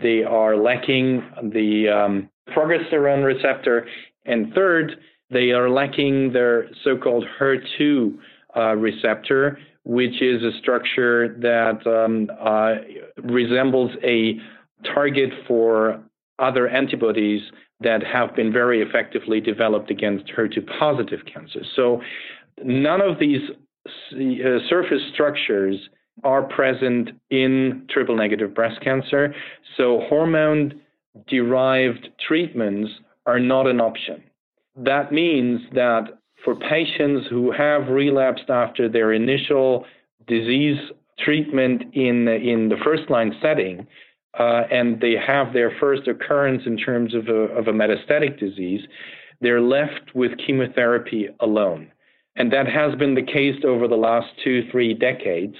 they 0.00 0.22
are 0.22 0.56
lacking 0.56 1.22
the 1.52 1.88
um, 1.88 2.28
progesterone 2.54 3.24
receptor, 3.24 3.86
and 4.26 4.52
third, 4.52 4.96
they 5.30 5.52
are 5.52 5.70
lacking 5.70 6.32
their 6.32 6.68
so 6.82 6.96
called 6.96 7.24
HER2 7.40 8.16
uh, 8.56 8.74
receptor, 8.76 9.58
which 9.84 10.20
is 10.22 10.42
a 10.42 10.56
structure 10.60 11.36
that 11.40 11.86
um, 11.86 12.30
uh, 12.40 12.74
resembles 13.22 13.90
a 14.02 14.38
target 14.94 15.30
for 15.46 16.02
other 16.38 16.68
antibodies 16.68 17.42
that 17.80 18.02
have 18.02 18.34
been 18.34 18.52
very 18.52 18.82
effectively 18.82 19.40
developed 19.40 19.90
against 19.90 20.26
HER2 20.36 20.66
positive 20.78 21.20
cancers. 21.32 21.66
So 21.74 22.00
None 22.62 23.00
of 23.00 23.18
these 23.18 23.40
uh, 23.86 24.58
surface 24.68 25.02
structures 25.12 25.76
are 26.22 26.42
present 26.42 27.10
in 27.30 27.86
triple 27.90 28.16
negative 28.16 28.54
breast 28.54 28.80
cancer, 28.80 29.34
so 29.76 30.00
hormone 30.08 30.80
derived 31.26 32.08
treatments 32.26 32.90
are 33.26 33.40
not 33.40 33.66
an 33.66 33.80
option. 33.80 34.22
That 34.76 35.12
means 35.12 35.60
that 35.72 36.18
for 36.44 36.54
patients 36.54 37.26
who 37.28 37.50
have 37.52 37.88
relapsed 37.88 38.50
after 38.50 38.88
their 38.88 39.12
initial 39.12 39.86
disease 40.26 40.78
treatment 41.18 41.82
in, 41.94 42.28
in 42.28 42.68
the 42.68 42.76
first 42.84 43.08
line 43.08 43.34
setting, 43.40 43.86
uh, 44.38 44.62
and 44.70 45.00
they 45.00 45.14
have 45.14 45.52
their 45.52 45.72
first 45.78 46.08
occurrence 46.08 46.62
in 46.66 46.76
terms 46.76 47.14
of 47.14 47.28
a, 47.28 47.52
of 47.56 47.68
a 47.68 47.72
metastatic 47.72 48.38
disease, 48.38 48.80
they're 49.40 49.60
left 49.60 50.14
with 50.14 50.32
chemotherapy 50.44 51.28
alone. 51.40 51.90
And 52.36 52.52
that 52.52 52.66
has 52.66 52.94
been 52.96 53.14
the 53.14 53.22
case 53.22 53.62
over 53.64 53.86
the 53.86 53.96
last 53.96 54.26
two, 54.42 54.68
three 54.70 54.94
decades. 54.94 55.54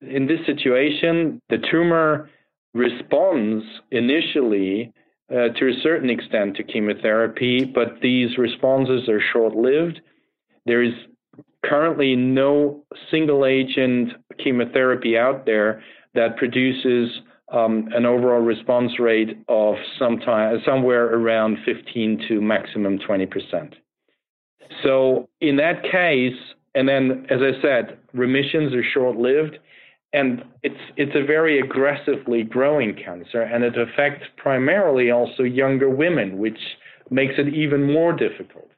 In 0.00 0.26
this 0.26 0.44
situation, 0.46 1.40
the 1.48 1.58
tumor 1.70 2.30
responds 2.74 3.64
initially 3.90 4.92
uh, 5.30 5.48
to 5.58 5.68
a 5.68 5.80
certain 5.82 6.10
extent 6.10 6.56
to 6.56 6.62
chemotherapy, 6.62 7.64
but 7.64 8.00
these 8.00 8.38
responses 8.38 9.08
are 9.08 9.20
short 9.32 9.54
lived. 9.54 10.00
There 10.66 10.82
is 10.82 10.92
currently 11.64 12.16
no 12.16 12.82
single 13.10 13.46
agent 13.46 14.12
chemotherapy 14.42 15.16
out 15.16 15.46
there 15.46 15.82
that 16.14 16.36
produces 16.36 17.10
um, 17.52 17.88
an 17.94 18.06
overall 18.06 18.40
response 18.40 18.98
rate 18.98 19.38
of 19.48 19.76
sometime, 19.98 20.60
somewhere 20.64 21.14
around 21.14 21.58
15 21.64 22.24
to 22.28 22.40
maximum 22.40 22.98
20%. 22.98 23.74
So, 24.82 25.28
in 25.40 25.56
that 25.56 25.82
case, 25.82 26.38
and 26.74 26.88
then, 26.88 27.26
as 27.30 27.40
I 27.40 27.60
said, 27.60 27.98
remissions 28.12 28.74
are 28.74 28.84
short 28.94 29.16
lived 29.16 29.58
and 30.12 30.44
it's 30.62 30.80
it's 30.96 31.14
a 31.14 31.24
very 31.24 31.58
aggressively 31.58 32.42
growing 32.42 32.94
cancer, 32.94 33.42
and 33.42 33.64
it 33.64 33.74
affects 33.78 34.26
primarily 34.36 35.10
also 35.10 35.42
younger 35.42 35.88
women, 35.88 36.38
which 36.38 36.58
makes 37.10 37.34
it 37.38 37.54
even 37.54 37.92
more 37.92 38.12
difficult. 38.12 38.70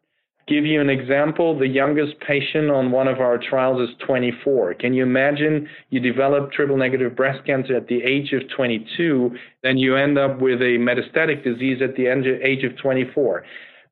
Give 0.47 0.65
you 0.65 0.81
an 0.81 0.91
example: 0.91 1.59
the 1.59 1.67
youngest 1.67 2.21
patient 2.21 2.71
on 2.71 2.93
one 2.93 3.09
of 3.09 3.19
our 3.19 3.39
trials 3.39 3.89
is 3.89 3.97
24. 4.07 4.75
Can 4.75 4.95
you 4.95 5.03
imagine 5.03 5.69
you 5.91 5.99
develop 5.99 6.53
triple 6.53 6.77
negative 6.77 7.17
breast 7.17 7.45
cancer 7.47 7.77
at 7.77 7.89
the 7.89 8.03
age 8.03 8.33
of 8.33 8.43
22, 8.57 9.31
then 9.63 9.77
you 9.77 9.97
end 9.97 10.19
up 10.19 10.41
with 10.41 10.61
a 10.61 10.79
metastatic 10.79 11.43
disease 11.43 11.81
at 11.83 11.97
the 11.97 12.07
age 12.07 12.63
of 12.65 12.77
24? 12.79 13.45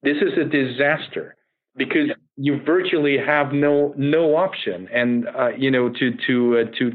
This 0.04 0.18
is 0.18 0.38
a 0.38 0.44
disaster 0.44 1.34
because 1.76 2.10
you 2.36 2.60
virtually 2.64 3.16
have 3.18 3.52
no 3.52 3.94
no 3.96 4.36
option 4.36 4.88
and 4.92 5.28
uh, 5.28 5.48
you 5.56 5.70
know 5.70 5.88
to 5.88 6.12
to 6.26 6.58
uh, 6.58 6.78
to 6.78 6.92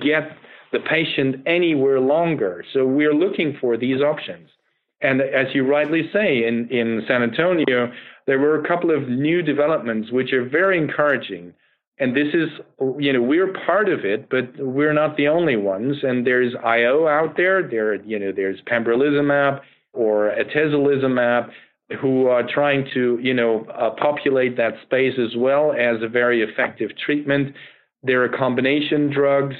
get 0.00 0.36
the 0.72 0.80
patient 0.80 1.36
anywhere 1.46 2.00
longer. 2.00 2.64
So 2.72 2.86
we're 2.86 3.14
looking 3.14 3.56
for 3.60 3.76
these 3.76 4.00
options. 4.00 4.48
And 5.02 5.20
as 5.20 5.46
you 5.54 5.66
rightly 5.66 6.10
say, 6.12 6.46
in, 6.46 6.68
in 6.68 7.02
San 7.08 7.22
Antonio, 7.22 7.90
there 8.26 8.38
were 8.38 8.62
a 8.62 8.68
couple 8.68 8.94
of 8.94 9.08
new 9.08 9.42
developments 9.42 10.12
which 10.12 10.32
are 10.32 10.46
very 10.46 10.78
encouraging. 10.78 11.54
And 11.98 12.14
this 12.14 12.28
is, 12.34 12.48
you 12.98 13.12
know, 13.12 13.22
we're 13.22 13.52
part 13.66 13.88
of 13.88 14.04
it, 14.04 14.28
but 14.30 14.52
we're 14.58 14.92
not 14.92 15.16
the 15.16 15.28
only 15.28 15.56
ones. 15.56 15.96
And 16.02 16.26
there's 16.26 16.54
IO 16.64 17.08
out 17.08 17.36
there. 17.36 17.66
There, 17.66 17.94
you 17.94 18.18
know, 18.18 18.32
there's 18.34 18.60
pembrolizumab 18.70 19.60
or 19.92 20.32
atezolizumab 20.38 21.50
who 22.00 22.26
are 22.28 22.42
trying 22.46 22.86
to, 22.94 23.18
you 23.20 23.34
know, 23.34 23.66
uh, 23.66 23.90
populate 23.90 24.56
that 24.56 24.74
space 24.82 25.14
as 25.18 25.36
well 25.36 25.72
as 25.72 26.02
a 26.02 26.08
very 26.08 26.42
effective 26.42 26.90
treatment. 27.04 27.54
There 28.02 28.22
are 28.22 28.28
combination 28.28 29.12
drugs. 29.12 29.56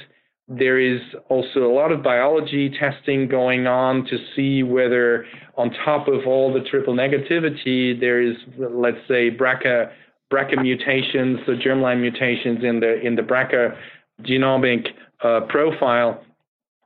There 0.47 0.79
is 0.79 1.01
also 1.29 1.65
a 1.65 1.73
lot 1.73 1.91
of 1.91 2.03
biology 2.03 2.69
testing 2.79 3.27
going 3.27 3.67
on 3.67 4.05
to 4.05 4.17
see 4.35 4.63
whether, 4.63 5.25
on 5.55 5.71
top 5.85 6.07
of 6.07 6.25
all 6.25 6.53
the 6.53 6.61
triple 6.69 6.93
negativity, 6.93 7.99
there 7.99 8.21
is, 8.21 8.35
let's 8.57 8.97
say, 9.07 9.29
BRCA, 9.29 9.91
BRCA 10.31 10.61
mutations, 10.61 11.39
the 11.45 11.53
germline 11.53 11.99
mutations 12.01 12.63
in 12.63 12.79
the 12.79 12.99
in 13.01 13.15
the 13.15 13.21
BRCA 13.21 13.77
genomic 14.23 14.87
uh, 15.23 15.41
profile, 15.47 16.23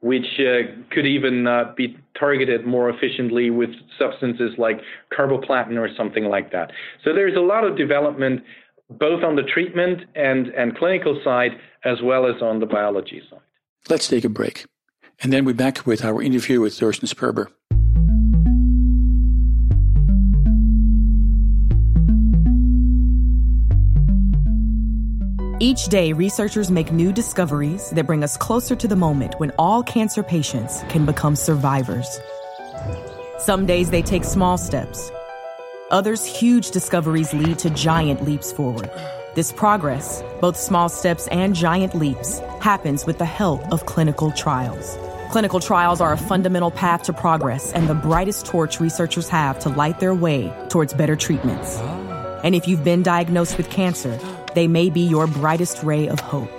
which 0.01 0.25
uh, 0.39 0.71
could 0.91 1.05
even 1.05 1.47
uh, 1.47 1.73
be 1.75 1.97
targeted 2.19 2.65
more 2.65 2.89
efficiently 2.89 3.49
with 3.49 3.69
substances 3.99 4.51
like 4.57 4.79
carboplatin 5.17 5.77
or 5.77 5.89
something 5.95 6.25
like 6.25 6.51
that. 6.51 6.71
So 7.03 7.13
there's 7.13 7.35
a 7.35 7.41
lot 7.41 7.63
of 7.63 7.77
development 7.77 8.41
both 8.89 9.23
on 9.23 9.35
the 9.35 9.43
treatment 9.43 10.01
and, 10.15 10.47
and 10.47 10.77
clinical 10.77 11.19
side 11.23 11.51
as 11.83 11.97
well 12.03 12.27
as 12.27 12.41
on 12.41 12.59
the 12.59 12.65
biology 12.65 13.21
side. 13.29 13.39
Let's 13.89 14.07
take 14.07 14.23
a 14.23 14.29
break. 14.29 14.65
And 15.21 15.31
then 15.31 15.45
we're 15.45 15.53
back 15.53 15.85
with 15.85 16.03
our 16.03 16.21
interview 16.21 16.61
with 16.61 16.77
Thorsten 16.77 17.07
Sperber. 17.07 17.47
Each 25.65 25.87
day, 25.87 26.13
researchers 26.13 26.69
make 26.69 26.91
new 26.91 27.11
discoveries 27.11 27.89
that 27.89 28.05
bring 28.05 28.23
us 28.23 28.37
closer 28.37 28.75
to 28.75 28.87
the 28.87 28.95
moment 28.95 29.33
when 29.39 29.51
all 29.57 29.81
cancer 29.81 30.21
patients 30.21 30.83
can 30.89 31.07
become 31.07 31.35
survivors. 31.35 32.19
Some 33.39 33.65
days 33.65 33.89
they 33.89 34.03
take 34.03 34.25
small 34.25 34.59
steps 34.59 35.11
Others' 35.89 36.23
huge 36.23 36.69
discoveries 36.69 37.33
lead 37.33 37.57
to 37.59 37.71
giant 37.71 38.23
leaps 38.23 38.51
forward. 38.51 38.91
This 39.33 39.51
progress, 39.51 40.23
both 40.39 40.55
small 40.55 40.87
steps 40.87 41.27
and 41.29 41.55
giant 41.55 41.95
leaps, 41.95 42.39
happens 42.61 43.07
with 43.07 43.17
the 43.17 43.25
help 43.25 43.61
of 43.71 43.87
clinical 43.87 44.29
trials. 44.31 44.97
Clinical 45.31 45.59
trials 45.59 45.99
are 45.99 46.13
a 46.13 46.17
fundamental 46.31 46.69
path 46.69 47.01
to 47.03 47.13
progress 47.13 47.73
and 47.73 47.89
the 47.89 47.95
brightest 47.95 48.45
torch 48.45 48.79
researchers 48.79 49.29
have 49.29 49.57
to 49.59 49.69
light 49.69 49.99
their 49.99 50.13
way 50.13 50.53
towards 50.69 50.93
better 50.93 51.15
treatments. 51.15 51.77
And 52.43 52.53
if 52.53 52.67
you've 52.67 52.83
been 52.83 53.01
diagnosed 53.01 53.57
with 53.57 53.71
cancer, 53.71 54.19
they 54.55 54.67
may 54.67 54.89
be 54.89 55.01
your 55.01 55.27
brightest 55.27 55.83
ray 55.83 56.07
of 56.07 56.19
hope. 56.19 56.49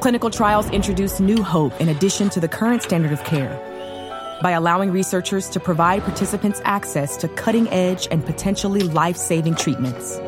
Clinical 0.00 0.30
trials 0.30 0.70
introduce 0.70 1.20
new 1.20 1.42
hope 1.42 1.78
in 1.80 1.88
addition 1.88 2.30
to 2.30 2.40
the 2.40 2.48
current 2.48 2.82
standard 2.82 3.12
of 3.12 3.22
care 3.24 3.60
by 4.42 4.52
allowing 4.52 4.90
researchers 4.90 5.48
to 5.48 5.60
provide 5.60 6.02
participants 6.02 6.60
access 6.64 7.16
to 7.16 7.28
cutting 7.28 7.68
edge 7.70 8.06
and 8.10 8.24
potentially 8.24 8.82
life 8.82 9.16
saving 9.16 9.54
treatments. 9.54 10.20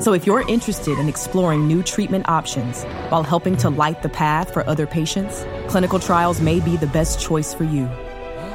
So, 0.00 0.12
if 0.12 0.26
you're 0.26 0.48
interested 0.48 0.98
in 0.98 1.08
exploring 1.08 1.66
new 1.66 1.82
treatment 1.82 2.28
options 2.28 2.84
while 3.08 3.24
helping 3.24 3.56
to 3.58 3.68
light 3.68 4.02
the 4.02 4.08
path 4.08 4.52
for 4.52 4.64
other 4.68 4.86
patients, 4.86 5.44
clinical 5.68 5.98
trials 5.98 6.40
may 6.40 6.60
be 6.60 6.76
the 6.76 6.86
best 6.86 7.20
choice 7.20 7.52
for 7.52 7.64
you. 7.64 7.90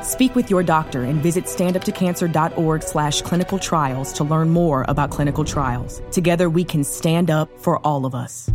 Speak 0.04 0.36
with 0.36 0.50
your 0.50 0.64
doctor 0.64 1.04
and 1.04 1.24
visit 1.24 1.46
standuptocancer.org 1.46 2.84
slash 2.84 3.22
clinical 3.22 3.58
trials 3.58 4.12
to 4.14 4.26
learn 4.26 4.50
more 4.50 4.84
about 4.90 5.12
clinical 5.12 5.46
trials. 5.46 6.02
Together 6.12 6.50
we 6.50 6.66
can 6.66 6.84
stand 6.84 7.32
up 7.32 7.50
for 7.58 7.80
all 7.80 8.06
of 8.06 8.14
us. 8.14 8.52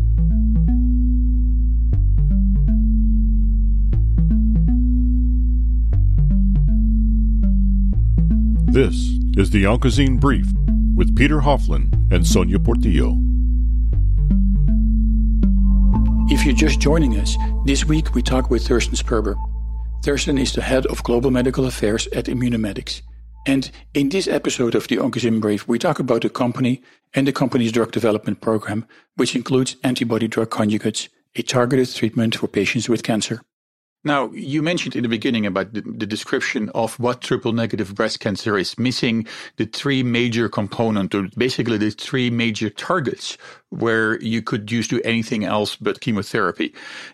This 8.70 8.94
is 9.38 9.48
the 9.48 9.64
Oncozine 9.64 10.20
Brief 10.20 10.46
with 10.94 11.16
Peter 11.16 11.40
Hofland 11.40 11.94
and 12.12 12.26
Sonia 12.26 12.58
Portillo. 12.58 13.16
If 16.30 16.44
you're 16.44 16.54
just 16.54 16.78
joining 16.78 17.16
us, 17.16 17.38
this 17.64 17.86
week 17.86 18.14
we 18.14 18.20
talk 18.20 18.50
with 18.50 18.66
Thorsten 18.68 18.94
Sperber. 18.94 19.34
Thorsten 20.02 20.38
is 20.38 20.52
the 20.52 20.62
head 20.62 20.86
of 20.86 21.02
global 21.02 21.30
medical 21.30 21.66
affairs 21.66 22.06
at 22.08 22.26
Immunomedics. 22.26 23.02
And 23.46 23.70
in 23.94 24.08
this 24.08 24.28
episode 24.28 24.74
of 24.74 24.88
the 24.88 24.96
Oncozine 24.96 25.40
Brief, 25.40 25.66
we 25.66 25.78
talk 25.78 25.98
about 25.98 26.22
the 26.22 26.30
company 26.30 26.82
and 27.14 27.26
the 27.26 27.32
company's 27.32 27.72
drug 27.72 27.92
development 27.92 28.40
program, 28.40 28.86
which 29.16 29.34
includes 29.34 29.76
antibody 29.82 30.28
drug 30.28 30.50
conjugates, 30.50 31.08
a 31.34 31.42
targeted 31.42 31.94
treatment 31.94 32.36
for 32.36 32.46
patients 32.46 32.88
with 32.88 33.02
cancer. 33.02 33.42
Now, 34.04 34.30
you 34.30 34.62
mentioned 34.62 34.94
in 34.94 35.02
the 35.02 35.08
beginning 35.08 35.44
about 35.44 35.72
the, 35.72 35.80
the, 35.80 36.06
description 36.06 36.68
of 36.70 36.98
what 37.00 37.20
triple 37.20 37.52
negative 37.52 37.94
breast 37.94 38.20
cancer 38.20 38.56
is, 38.56 38.78
missing 38.78 39.26
the 39.56 39.66
three 39.66 40.04
major 40.04 40.48
components, 40.48 41.14
or 41.16 41.28
basically 41.36 41.78
the 41.78 41.90
three 41.90 42.30
major 42.30 42.70
targets 42.70 43.36
where 43.70 44.20
you 44.20 44.40
could 44.40 44.70
use 44.70 44.86
do 44.86 45.00
anything 45.02 45.44
else 45.44 45.74
but 45.74 46.00
chemotherapy. 46.00 46.72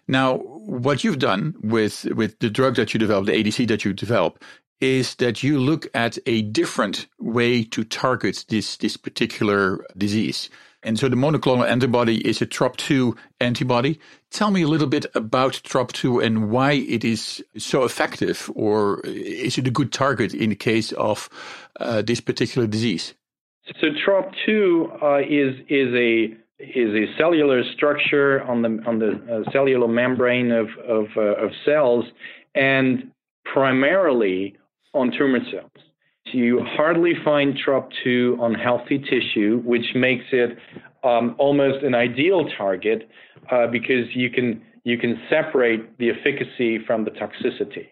Now, 0.09 0.37
what 0.37 1.05
you've 1.05 1.18
done 1.18 1.55
with, 1.62 2.05
with 2.14 2.38
the 2.40 2.51
drug 2.51 2.77
that 2.77 2.92
you 2.92 3.01
developed, 3.01 3.29
the 3.29 3.42
ADC 3.42 3.66
that 3.68 3.85
you 3.85 3.94
develop, 3.94 4.44
is 4.81 5.14
that 5.16 5.42
you 5.42 5.59
look 5.59 5.87
at 5.94 6.18
a 6.27 6.42
different 6.42 7.07
way 7.18 7.64
to 7.64 7.85
target 7.85 8.44
this, 8.49 8.77
this 8.77 8.99
particular 8.99 9.85
disease. 9.97 10.51
And 10.85 10.99
so 10.99 11.09
the 11.09 11.16
monoclonal 11.16 11.66
antibody 11.66 12.18
is 12.29 12.42
a 12.42 12.47
TROP2 12.47 13.16
antibody. 13.40 13.99
Tell 14.31 14.51
me 14.51 14.62
a 14.62 14.68
little 14.68 14.87
bit 14.87 15.07
about 15.14 15.55
TROP2 15.64 16.23
and 16.23 16.51
why 16.51 16.73
it 16.73 17.05
is 17.05 17.42
so 17.57 17.85
effective, 17.85 18.51
or 18.55 19.01
is 19.05 19.57
it 19.57 19.66
a 19.66 19.70
good 19.70 19.92
target 19.92 20.35
in 20.35 20.51
the 20.51 20.57
case 20.57 20.92
of 20.92 21.31
uh, 21.81 22.03
this 22.03 22.20
particular 22.20 22.66
disease? 22.66 23.14
So 23.81 23.87
TROP2 24.07 25.03
uh, 25.03 25.18
is 25.27 25.59
is 25.68 25.94
a 25.94 26.37
is 26.59 26.94
a 26.94 27.16
cellular 27.16 27.62
structure 27.75 28.42
on 28.42 28.61
the 28.61 28.83
on 28.87 28.99
the 28.99 29.12
uh, 29.47 29.51
cellular 29.51 29.88
membrane 29.88 30.53
of 30.53 30.68
of, 30.87 31.07
uh, 31.16 31.44
of 31.44 31.51
cells, 31.64 32.05
and 32.55 33.11
primarily 33.44 34.55
on 34.92 35.11
tumor 35.16 35.40
cells. 35.51 35.70
You 36.33 36.61
hardly 36.65 37.13
find 37.25 37.57
TROP2 37.57 38.41
on 38.41 38.55
healthy 38.55 38.99
tissue, 38.99 39.61
which 39.65 39.95
makes 39.95 40.25
it 40.33 40.57
um, 41.03 41.37
almost 41.39 41.85
an 41.85 41.95
ideal 41.95 42.49
target 42.57 43.09
uh, 43.51 43.67
because 43.67 44.07
you 44.15 44.31
can 44.31 44.63
you 44.85 44.99
can 44.99 45.21
separate 45.31 45.99
the 45.99 46.11
efficacy 46.11 46.79
from 46.87 47.05
the 47.05 47.11
toxicity. 47.11 47.87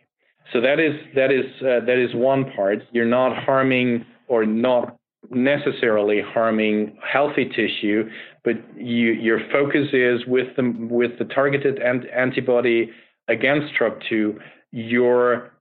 So 0.53 0.61
that 0.61 0.81
is 0.81 0.95
that 1.15 1.31
is 1.31 1.45
uh, 1.61 1.85
that 1.87 1.99
is 2.03 2.15
one 2.15 2.51
part. 2.57 2.79
You're 2.93 3.05
not 3.05 3.37
harming 3.45 4.05
or 4.29 4.45
not 4.45 4.97
necessarily 5.31 6.21
harming 6.21 6.97
healthy 7.11 7.49
tissue, 7.49 8.09
but 8.45 8.55
you, 8.77 9.13
your 9.13 9.41
focus 9.51 9.89
is 9.93 10.27
with 10.27 10.49
the 10.57 10.75
with 10.91 11.19
the 11.19 11.25
targeted 11.27 11.81
ant- 11.81 12.09
antibody 12.15 12.91
against 13.29 13.73
TROP2, 13.79 14.39
your 14.73 15.53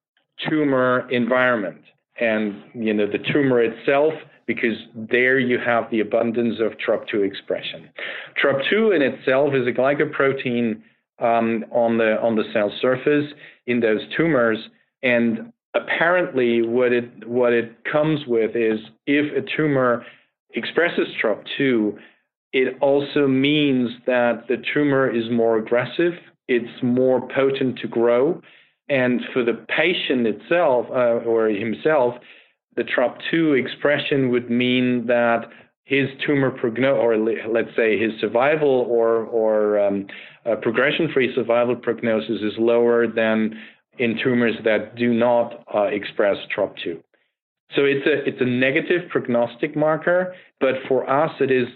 tumor 0.50 1.08
environment. 1.12 1.82
And 2.22 2.64
you 2.74 2.94
know 2.94 3.06
the 3.06 3.18
tumor 3.34 3.62
itself 3.62 4.14
because 4.48 4.78
there 4.96 5.40
you 5.40 5.58
have 5.60 5.90
the 5.92 6.00
abundance 6.00 6.56
of 6.60 6.74
TROP2 6.78 7.26
expression. 7.26 7.90
TROP2 8.44 8.96
in 8.96 9.02
itself 9.02 9.54
is 9.54 9.68
a 9.68 9.72
glycoprotein 9.72 10.82
um, 11.20 11.66
on 11.72 11.98
the 11.98 12.18
on 12.22 12.36
the 12.36 12.44
cell 12.54 12.72
surface 12.82 13.32
in 13.68 13.80
those 13.80 14.02
tumors, 14.16 14.58
and 15.04 15.52
apparently 15.74 16.62
what 16.62 16.92
it 16.94 17.28
what 17.28 17.54
it 17.54 17.84
comes 17.92 18.22
with 18.28 18.56
is 18.56 18.80
if 19.08 19.32
a 19.36 19.46
tumor 19.58 20.06
expresses 20.54 21.08
TROP2, 21.24 21.98
it 22.54 22.78
also 22.82 23.28
means 23.28 23.90
that 24.06 24.48
the 24.48 24.58
tumor 24.74 25.10
is 25.10 25.24
more 25.32 25.58
aggressive, 25.58 26.14
it's 26.48 26.84
more 26.84 27.28
potent 27.30 27.80
to 27.80 27.88
grow, 27.88 28.42
and 28.90 29.22
for 29.34 29.44
the 29.44 29.66
patient 29.76 30.28
itself 30.28 30.88
uh, 30.90 31.26
or 31.26 31.48
himself, 31.48 32.16
the 32.76 32.84
TROP2 32.84 33.60
expression 33.60 34.30
would 34.30 34.50
mean 34.50 35.06
that 35.08 35.50
his 35.84 36.08
tumor 36.26 36.52
prognosis, 36.52 37.00
or 37.02 37.18
let's 37.18 37.76
say 37.76 38.00
his 38.00 38.12
survival 38.22 38.86
or 38.90 39.26
or 39.26 39.80
um, 39.80 40.08
uh, 40.46 40.56
progression-free 40.56 41.34
survival 41.36 41.76
prognosis 41.76 42.42
is 42.42 42.54
lower 42.58 43.08
than 43.08 43.60
in 43.98 44.18
tumors 44.24 44.56
that 44.64 44.96
do 44.96 45.14
not 45.14 45.64
uh, 45.74 45.84
express 45.84 46.38
TROP2. 46.56 47.02
So 47.76 47.84
it's 47.86 48.06
a 48.06 48.28
it's 48.28 48.42
a 48.42 48.46
negative 48.46 49.10
prognostic 49.10 49.76
marker, 49.76 50.34
but 50.60 50.76
for 50.88 51.10
us 51.10 51.32
it 51.40 51.52
is 51.52 51.68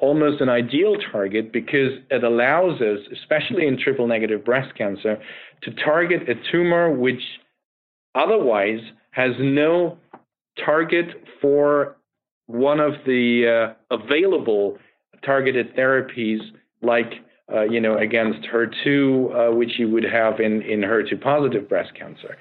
almost 0.00 0.40
an 0.40 0.48
ideal 0.48 0.96
target 1.10 1.52
because 1.52 1.92
it 2.10 2.24
allows 2.24 2.80
us, 2.80 2.98
especially 3.12 3.66
in 3.66 3.78
triple 3.78 4.06
negative 4.06 4.44
breast 4.44 4.74
cancer, 4.76 5.18
to 5.62 5.72
target 5.84 6.28
a 6.28 6.34
tumor 6.50 6.90
which 6.90 7.22
otherwise 8.14 8.80
has 9.10 9.32
no 9.40 9.98
target 10.64 11.06
for 11.40 11.96
one 12.46 12.80
of 12.80 12.92
the 13.06 13.74
uh, 13.90 13.94
available 13.94 14.78
targeted 15.24 15.74
therapies 15.76 16.40
like 16.82 17.12
uh, 17.52 17.64
you 17.64 17.80
know, 17.80 17.98
against 17.98 18.38
HER2, 18.50 19.50
uh, 19.50 19.54
which 19.54 19.72
you 19.78 19.90
would 19.90 20.04
have 20.04 20.40
in, 20.40 20.62
in 20.62 20.80
HER2 20.80 21.20
positive 21.20 21.68
breast 21.68 21.92
cancer. 21.98 22.36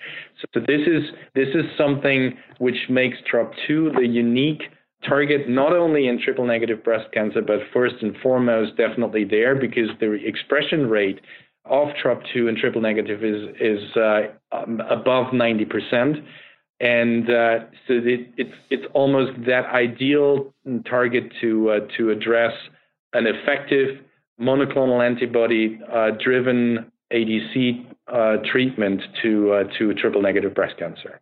So, 0.54 0.62
this 0.62 0.82
is 0.88 1.04
this 1.36 1.50
is 1.50 1.66
something 1.78 2.38
which 2.60 2.78
makes 2.90 3.18
TROP2 3.32 3.96
the 3.96 4.08
unique 4.08 4.62
target 5.08 5.50
not 5.50 5.74
only 5.74 6.08
in 6.08 6.22
triple 6.24 6.46
negative 6.46 6.84
breast 6.84 7.12
cancer, 7.14 7.42
but 7.42 7.60
first 7.74 7.96
and 8.02 8.16
foremost 8.24 8.78
definitely 8.78 9.26
there 9.26 9.56
because 9.56 9.90
the 10.00 10.14
expression 10.14 10.88
rate 10.88 11.20
of 11.65 11.89
TROP2 12.04 12.50
and 12.50 12.58
triple 12.58 12.82
negative 12.82 13.24
is 13.24 13.50
is 13.60 13.95
uh, 13.95 14.21
um, 14.52 14.82
above 14.89 15.34
90 15.34 15.65
percent. 15.65 16.17
And 16.80 17.30
uh, 17.30 17.60
so 17.88 17.93
it, 17.93 18.32
it's 18.38 18.54
it's 18.69 18.86
almost 18.93 19.32
that 19.45 19.65
ideal 19.67 20.54
target 20.89 21.32
to 21.41 21.69
uh, 21.69 21.80
to 21.97 22.10
address 22.10 22.54
an 23.13 23.28
effective 23.28 24.00
monoclonal 24.39 25.06
antibody 25.06 25.80
driven 26.24 26.91
ADC 27.13 27.86
treatment 28.52 29.02
to 29.21 29.63
to 29.78 29.93
triple 29.93 30.21
negative 30.21 30.56
breast 30.56 30.78
cancer. 30.80 31.21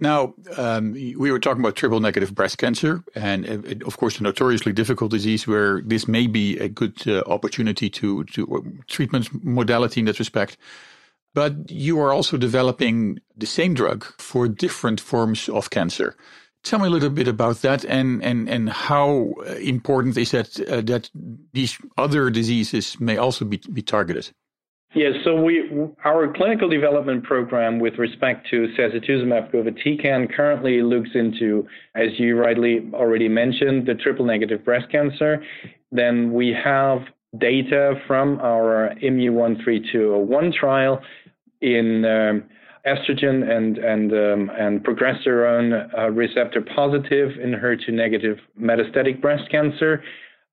Now, 0.00 0.34
um, 0.56 0.92
we 0.92 1.32
were 1.32 1.40
talking 1.40 1.60
about 1.60 1.74
triple 1.74 1.98
negative 1.98 2.32
breast 2.34 2.58
cancer, 2.58 3.02
and 3.16 3.44
it, 3.44 3.82
of 3.82 3.96
course, 3.96 4.20
a 4.20 4.22
notoriously 4.22 4.72
difficult 4.72 5.10
disease 5.10 5.46
where 5.46 5.82
this 5.82 6.06
may 6.06 6.28
be 6.28 6.56
a 6.58 6.68
good 6.68 7.06
uh, 7.08 7.22
opportunity 7.26 7.90
to 7.90 8.22
to 8.24 8.46
uh, 8.56 8.60
treatment 8.86 9.28
modality 9.44 10.00
in 10.00 10.06
that 10.06 10.18
respect. 10.20 10.56
But 11.34 11.70
you 11.70 12.00
are 12.00 12.12
also 12.12 12.36
developing 12.36 13.18
the 13.36 13.46
same 13.46 13.74
drug 13.74 14.04
for 14.18 14.48
different 14.48 15.00
forms 15.00 15.48
of 15.48 15.70
cancer. 15.70 16.16
Tell 16.62 16.78
me 16.78 16.86
a 16.86 16.90
little 16.90 17.10
bit 17.10 17.28
about 17.28 17.62
that 17.62 17.84
and, 17.84 18.22
and, 18.22 18.48
and 18.48 18.68
how 18.68 19.34
important 19.60 20.16
is 20.16 20.32
that 20.32 20.60
uh, 20.68 20.80
that 20.82 21.10
these 21.52 21.78
other 21.96 22.30
diseases 22.30 22.98
may 23.00 23.16
also 23.16 23.44
be, 23.44 23.60
be 23.72 23.82
targeted? 23.82 24.30
Yes, 24.94 25.12
so 25.22 25.38
we 25.40 25.70
our 26.04 26.32
clinical 26.32 26.68
development 26.68 27.22
program 27.22 27.78
with 27.78 27.98
respect 27.98 28.48
to 28.50 28.68
sacituzumab 28.78 29.52
govitecan 29.52 30.34
currently 30.34 30.80
looks 30.80 31.10
into, 31.14 31.66
as 31.94 32.08
you 32.18 32.38
rightly 32.38 32.88
already 32.94 33.28
mentioned, 33.28 33.86
the 33.86 33.94
triple 33.94 34.24
negative 34.24 34.64
breast 34.64 34.90
cancer. 34.90 35.44
Then 35.92 36.32
we 36.32 36.56
have 36.64 37.00
data 37.36 38.00
from 38.06 38.40
our 38.40 38.94
IMMU-132-01 39.02 40.54
trial 40.54 41.02
in 41.60 42.04
um, 42.06 42.44
estrogen 42.86 43.46
and 43.50 43.76
and 43.76 44.12
um, 44.12 44.50
and 44.58 44.82
progesterone 44.82 45.98
uh, 45.98 46.10
receptor 46.10 46.62
positive 46.62 47.32
in 47.42 47.52
HER2 47.52 47.92
negative 47.92 48.38
metastatic 48.58 49.20
breast 49.20 49.50
cancer. 49.50 50.02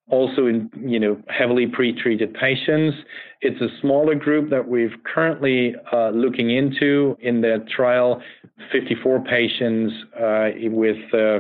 Also 0.10 0.46
in 0.46 0.70
you 0.80 1.00
know 1.00 1.20
heavily 1.28 1.65
pretreated 1.65 2.34
patients. 2.39 2.96
It's 3.41 3.60
a 3.60 3.68
smaller 3.82 4.13
group 4.13 4.50
that 4.52 4.68
we've 4.68 4.94
currently 5.04 5.74
uh, 5.91 6.10
looking 6.10 6.52
into 6.52 7.18
in 7.22 7.41
the 7.41 7.65
trial. 7.76 8.22
54 8.72 9.24
patients 9.24 9.94
uh, 10.20 10.50
with 10.65 11.13
uh, 11.13 11.39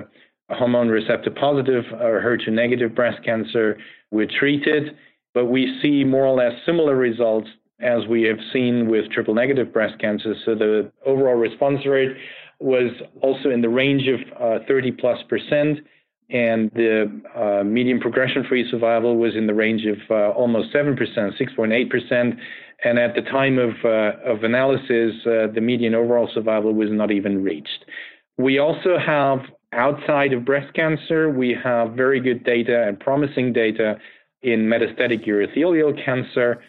hormone 0.49 0.89
receptor 0.89 1.31
positive 1.31 1.83
or 1.93 2.21
HER2 2.21 2.51
negative 2.51 2.95
breast 2.95 3.23
cancer 3.23 3.77
were 4.11 4.25
treated, 4.39 4.95
but 5.33 5.45
we 5.45 5.79
see 5.81 6.03
more 6.03 6.25
or 6.25 6.35
less 6.35 6.53
similar 6.65 6.95
results 6.95 7.47
as 7.81 8.07
we 8.07 8.23
have 8.23 8.37
seen 8.53 8.87
with 8.87 9.09
triple 9.11 9.33
negative 9.33 9.73
breast 9.73 9.99
cancer. 9.99 10.33
So 10.45 10.55
the 10.55 10.91
overall 11.05 11.35
response 11.35 11.85
rate 11.85 12.15
was 12.59 12.91
also 13.21 13.49
in 13.49 13.61
the 13.61 13.69
range 13.69 14.07
of 14.07 14.19
uh, 14.61 14.65
30 14.67 14.91
plus 14.93 15.19
percent, 15.27 15.79
and 16.29 16.71
the 16.73 17.21
uh, 17.35 17.63
median 17.63 17.99
progression-free 17.99 18.69
survival 18.71 19.17
was 19.17 19.35
in 19.35 19.47
the 19.47 19.53
range 19.53 19.85
of 19.85 19.97
uh, 20.09 20.31
almost 20.31 20.71
7 20.71 20.95
percent, 20.95 21.33
6.8 21.39 21.89
percent. 21.89 22.35
And 22.83 22.99
at 22.99 23.15
the 23.15 23.21
time 23.21 23.57
of, 23.57 23.71
uh, 23.83 24.11
of 24.25 24.43
analysis, 24.43 25.15
uh, 25.25 25.47
the 25.53 25.61
median 25.61 25.95
overall 25.95 26.29
survival 26.33 26.73
was 26.73 26.89
not 26.91 27.09
even 27.09 27.43
reached. 27.43 27.85
We 28.37 28.59
also 28.59 28.97
have 28.97 29.39
outside 29.71 30.33
of 30.33 30.45
breast 30.45 30.73
cancer, 30.73 31.29
we 31.29 31.55
have 31.63 31.91
very 31.91 32.19
good 32.19 32.43
data 32.43 32.85
and 32.87 32.99
promising 32.99 33.53
data 33.53 33.97
in 34.41 34.67
metastatic 34.67 35.25
urothelial 35.27 36.03
cancer 36.03 36.61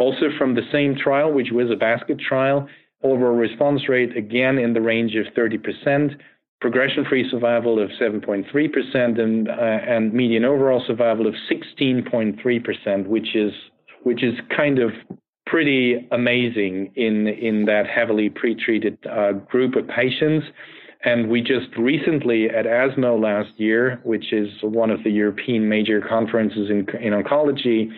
also 0.00 0.30
from 0.38 0.54
the 0.54 0.62
same 0.72 0.96
trial, 0.96 1.30
which 1.32 1.50
was 1.52 1.70
a 1.70 1.76
basket 1.76 2.18
trial, 2.18 2.66
overall 3.02 3.36
response 3.36 3.88
rate 3.88 4.16
again 4.16 4.58
in 4.58 4.72
the 4.72 4.80
range 4.80 5.14
of 5.14 5.26
30%, 5.34 6.16
progression-free 6.60 7.28
survival 7.30 7.82
of 7.82 7.90
7.3%, 8.00 9.18
and 9.18 9.48
uh, 9.48 9.52
and 9.52 10.12
median 10.12 10.44
overall 10.44 10.82
survival 10.86 11.26
of 11.26 11.34
16.3%, 11.50 13.06
which 13.06 13.34
is 13.34 13.52
which 14.02 14.22
is 14.22 14.34
kind 14.56 14.78
of 14.78 14.90
pretty 15.46 16.06
amazing 16.12 16.92
in 16.96 17.26
in 17.26 17.64
that 17.64 17.86
heavily 17.86 18.30
pretreated 18.30 18.96
uh, 19.10 19.32
group 19.32 19.74
of 19.74 19.88
patients. 19.88 20.46
And 21.02 21.30
we 21.30 21.40
just 21.40 21.74
recently 21.78 22.50
at 22.50 22.66
ESMO 22.66 23.18
last 23.18 23.52
year, 23.56 24.00
which 24.04 24.34
is 24.34 24.48
one 24.60 24.90
of 24.90 25.02
the 25.02 25.10
European 25.10 25.66
major 25.68 26.02
conferences 26.06 26.68
in 26.68 26.86
in 27.00 27.14
oncology, 27.14 27.90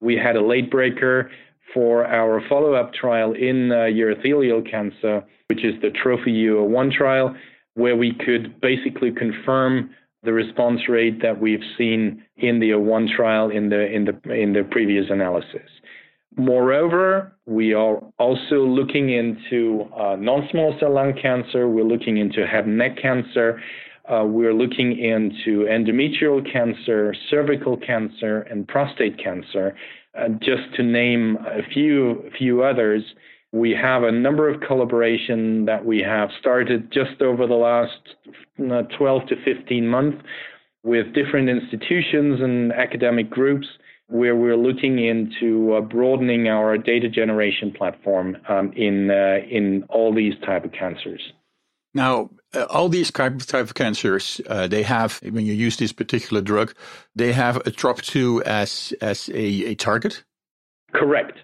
we 0.00 0.16
had 0.16 0.36
a 0.36 0.44
late 0.44 0.70
breaker 0.70 1.30
for 1.72 2.04
our 2.06 2.42
follow-up 2.48 2.92
trial 2.92 3.32
in 3.32 3.72
uh, 3.72 3.76
urothelial 3.86 4.68
cancer, 4.70 5.24
which 5.48 5.64
is 5.64 5.72
the 5.80 5.88
TROPHY-U01 5.88 6.92
trial, 6.92 7.34
where 7.74 7.96
we 7.96 8.12
could 8.12 8.60
basically 8.60 9.10
confirm 9.10 9.90
the 10.22 10.32
response 10.32 10.88
rate 10.88 11.20
that 11.22 11.40
we've 11.40 11.64
seen 11.76 12.22
in 12.36 12.60
the 12.60 12.74
01 12.74 13.08
trial 13.16 13.50
in 13.50 13.68
the 13.70 13.86
in 13.86 14.04
the 14.04 14.32
in 14.32 14.52
the 14.52 14.62
previous 14.70 15.06
analysis. 15.10 15.68
Moreover, 16.36 17.36
we 17.44 17.74
are 17.74 18.00
also 18.18 18.64
looking 18.64 19.10
into 19.10 19.84
uh, 19.94 20.16
non-small 20.16 20.74
cell 20.80 20.94
lung 20.94 21.12
cancer. 21.20 21.68
We're 21.68 21.84
looking 21.84 22.16
into 22.16 22.46
head 22.46 22.64
and 22.64 22.78
neck 22.78 22.96
cancer. 23.00 23.60
Uh, 24.08 24.24
we're 24.24 24.54
looking 24.54 24.98
into 24.98 25.66
endometrial 25.66 26.40
cancer, 26.50 27.14
cervical 27.28 27.76
cancer, 27.76 28.42
and 28.42 28.66
prostate 28.66 29.22
cancer. 29.22 29.76
Uh, 30.18 30.28
just 30.40 30.74
to 30.76 30.82
name 30.82 31.36
a 31.46 31.62
few 31.72 32.30
few 32.38 32.62
others, 32.62 33.02
we 33.52 33.70
have 33.70 34.02
a 34.02 34.10
number 34.10 34.48
of 34.48 34.60
collaboration 34.62 35.66
that 35.66 35.84
we 35.84 36.00
have 36.00 36.30
started 36.40 36.90
just 36.90 37.20
over 37.20 37.46
the 37.46 37.54
last 37.54 38.16
uh, 38.58 38.82
12 38.96 39.28
to 39.28 39.36
15 39.44 39.86
months 39.86 40.18
with 40.82 41.14
different 41.14 41.48
institutions 41.48 42.40
and 42.40 42.72
academic 42.72 43.30
groups 43.30 43.66
where 44.08 44.34
we're 44.34 44.56
looking 44.56 44.98
into 44.98 45.74
uh, 45.74 45.80
broadening 45.80 46.48
our 46.48 46.76
data 46.76 47.08
generation 47.08 47.72
platform 47.72 48.36
um, 48.48 48.72
in 48.74 49.10
uh, 49.10 49.38
in 49.48 49.84
all 49.88 50.14
these 50.14 50.34
type 50.44 50.64
of 50.64 50.72
cancers. 50.72 51.32
Now, 51.94 52.30
uh, 52.54 52.64
all 52.70 52.88
these 52.88 53.10
type, 53.10 53.38
type 53.40 53.64
of 53.64 53.74
cancers, 53.74 54.40
uh, 54.48 54.66
they 54.66 54.82
have, 54.82 55.20
when 55.22 55.44
you 55.44 55.52
use 55.52 55.76
this 55.76 55.92
particular 55.92 56.40
drug, 56.40 56.74
they 57.14 57.32
have 57.32 57.58
a 57.58 57.70
TROP2 57.70 58.42
as, 58.42 58.94
as 59.02 59.28
a, 59.28 59.66
a 59.66 59.74
target? 59.74 60.24
Correct. 60.94 61.38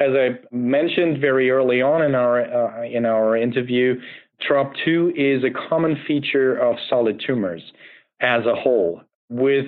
As 0.00 0.10
I 0.12 0.38
mentioned 0.50 1.20
very 1.20 1.50
early 1.50 1.82
on 1.82 2.02
in 2.02 2.14
our, 2.14 2.40
uh, 2.40 2.84
in 2.84 3.04
our 3.04 3.36
interview, 3.36 4.00
TROP2 4.48 5.12
is 5.16 5.44
a 5.44 5.68
common 5.68 5.96
feature 6.06 6.56
of 6.56 6.76
solid 6.88 7.22
tumors 7.24 7.62
as 8.20 8.46
a 8.46 8.54
whole, 8.54 9.02
with 9.28 9.66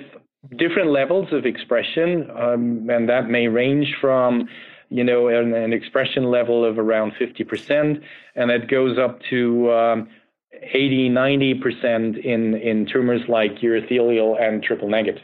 different 0.57 0.91
levels 0.91 1.27
of 1.31 1.45
expression, 1.45 2.29
um, 2.31 2.89
and 2.89 3.09
that 3.09 3.29
may 3.29 3.47
range 3.47 3.95
from 4.01 4.47
you 4.89 5.03
know 5.03 5.27
an, 5.27 5.53
an, 5.53 5.73
expression 5.73 6.25
level 6.25 6.63
of 6.63 6.77
around 6.77 7.13
50%, 7.19 8.01
and 8.35 8.51
it 8.51 8.69
goes 8.69 8.97
up 8.97 9.19
to 9.29 9.71
um, 9.71 10.09
80, 10.53 11.09
90% 11.09 12.23
in, 12.23 12.55
in 12.55 12.87
tumors 12.91 13.21
like 13.27 13.55
urothelial 13.57 14.39
and 14.41 14.63
triple 14.63 14.89
negative. 14.89 15.23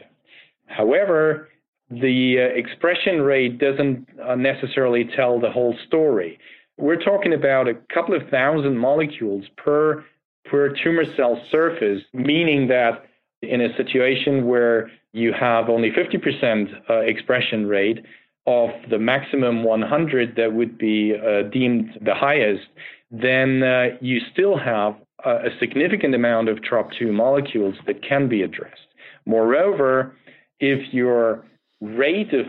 However, 0.66 1.50
the 1.92 2.38
uh, 2.40 2.58
expression 2.58 3.22
rate 3.22 3.60
doesn't 3.60 4.08
uh, 4.26 4.36
necessarily 4.36 5.10
tell 5.16 5.40
the 5.40 5.52
whole 5.52 5.76
story. 5.88 6.40
We're 6.78 7.02
talking 7.02 7.34
about 7.34 7.68
a 7.68 7.74
couple 7.94 8.16
of 8.16 8.28
thousand 8.30 8.78
molecules 8.78 9.46
per 9.58 10.04
per 10.46 10.74
tumor 10.84 11.04
cell 11.16 11.40
surface, 11.52 12.02
meaning 12.14 12.68
that 12.70 13.06
in 13.42 13.62
a 13.62 13.76
situation 13.76 14.48
where 14.48 14.90
you 15.14 15.34
have 15.34 15.70
only 15.70 15.92
50% 15.92 16.90
uh, 16.90 17.00
expression 17.00 17.68
rate 17.68 18.00
of 18.48 18.70
the 18.90 18.98
maximum 18.98 19.64
100 19.64 20.36
that 20.36 20.54
would 20.54 20.78
be 20.78 21.14
uh, 21.16 21.44
deemed 21.50 21.92
the 22.04 22.16
highest, 22.16 22.68
then 23.12 23.62
uh, 23.62 23.90
you 24.00 24.20
still 24.32 24.58
have 24.58 24.96
a, 25.26 25.50
significant 25.60 26.16
amount 26.16 26.50
of 26.50 26.58
TROP2 26.60 27.12
molecules 27.12 27.76
that 27.86 28.02
can 28.04 28.28
be 28.28 28.42
addressed. 28.42 28.88
Moreover, 29.26 30.16
if 30.60 30.92
your 30.94 31.46
rate 31.82 32.34
of 32.34 32.46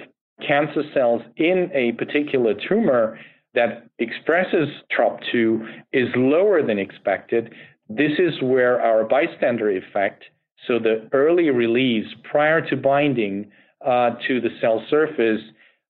cancer 0.47 0.83
cells 0.95 1.23
in 1.37 1.71
a 1.75 1.93
particular 1.93 2.55
tumor 2.69 3.19
that 3.55 3.89
expresses 3.99 4.69
TROP2 4.97 5.83
is 5.93 6.09
lower 6.17 6.63
than 6.67 6.79
expected, 6.79 7.53
this 7.89 8.13
is 8.19 8.41
where 8.43 8.81
our 8.81 9.05
bystander 9.05 9.71
effect, 9.71 10.25
so 10.67 10.79
the 10.79 11.09
early 11.13 11.51
release 11.51 12.07
prior 12.25 12.61
to 12.69 12.77
binding 12.77 13.51
uh, 13.85 14.11
to 14.29 14.41
the 14.41 14.51
cell 14.61 14.85
surface, 14.89 15.41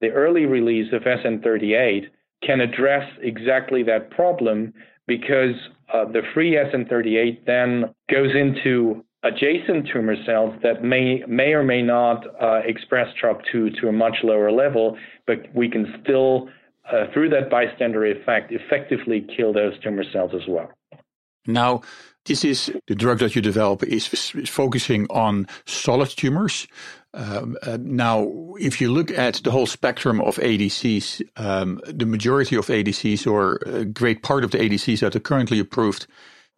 the 0.01 0.11
early 0.11 0.47
release 0.47 0.93
of 0.93 1.03
SN38 1.03 2.07
can 2.43 2.61
address 2.61 3.09
exactly 3.21 3.83
that 3.85 4.11
problem 4.11 4.73
because 5.07 5.55
uh, 5.93 6.05
the 6.07 6.23
free 6.35 6.53
SN38 6.53 7.45
then 7.47 7.95
goes 8.11 8.35
into 8.35 9.05
adjacent 9.23 9.89
tumor 9.93 10.17
cells 10.27 10.55
that 10.63 10.83
may 10.83 11.23
may 11.29 11.53
or 11.53 11.63
may 11.63 11.83
not 11.83 12.27
uh, 12.41 12.61
express 12.65 13.09
TROP2 13.23 13.81
to 13.81 13.89
a 13.89 13.93
much 13.93 14.17
lower 14.23 14.51
level, 14.51 14.97
but 15.27 15.39
we 15.55 15.69
can 15.69 15.95
still, 16.03 16.49
uh, 16.93 17.07
through 17.13 17.31
that 17.31 17.51
bystander 17.51 18.05
effect, 18.07 18.53
effectively 18.53 19.27
kill 19.37 19.53
those 19.53 19.79
tumor 19.83 20.05
cells 20.13 20.33
as 20.35 20.47
well. 20.49 20.71
Now, 21.47 21.83
this 22.25 22.45
is 22.45 22.73
the 22.87 22.95
drug 22.95 23.19
that 23.19 23.35
you 23.35 23.43
develop 23.43 23.83
is, 23.83 24.33
is 24.35 24.49
focusing 24.49 25.07
on 25.11 25.49
solid 25.67 26.09
tumors. 26.09 26.69
Um, 27.15 27.57
uh, 27.63 27.79
now, 27.81 28.55
if 28.59 28.81
you 28.81 28.93
look 28.93 29.11
at 29.11 29.35
the 29.43 29.51
whole 29.51 29.67
spectrum 29.67 30.21
of 30.21 30.37
ADCs, 30.37 31.23
um, 31.37 31.81
the 31.87 32.07
majority 32.07 32.57
of 32.57 32.67
ADCs, 32.67 33.27
or 33.27 33.57
a 33.67 33.85
great 33.85 34.23
part 34.23 34.45
of 34.45 34.53
the 34.53 34.59
ADCs 34.59 35.01
that 35.01 35.17
are 35.17 35.21
currently 35.21 35.59
approved, 35.59 36.07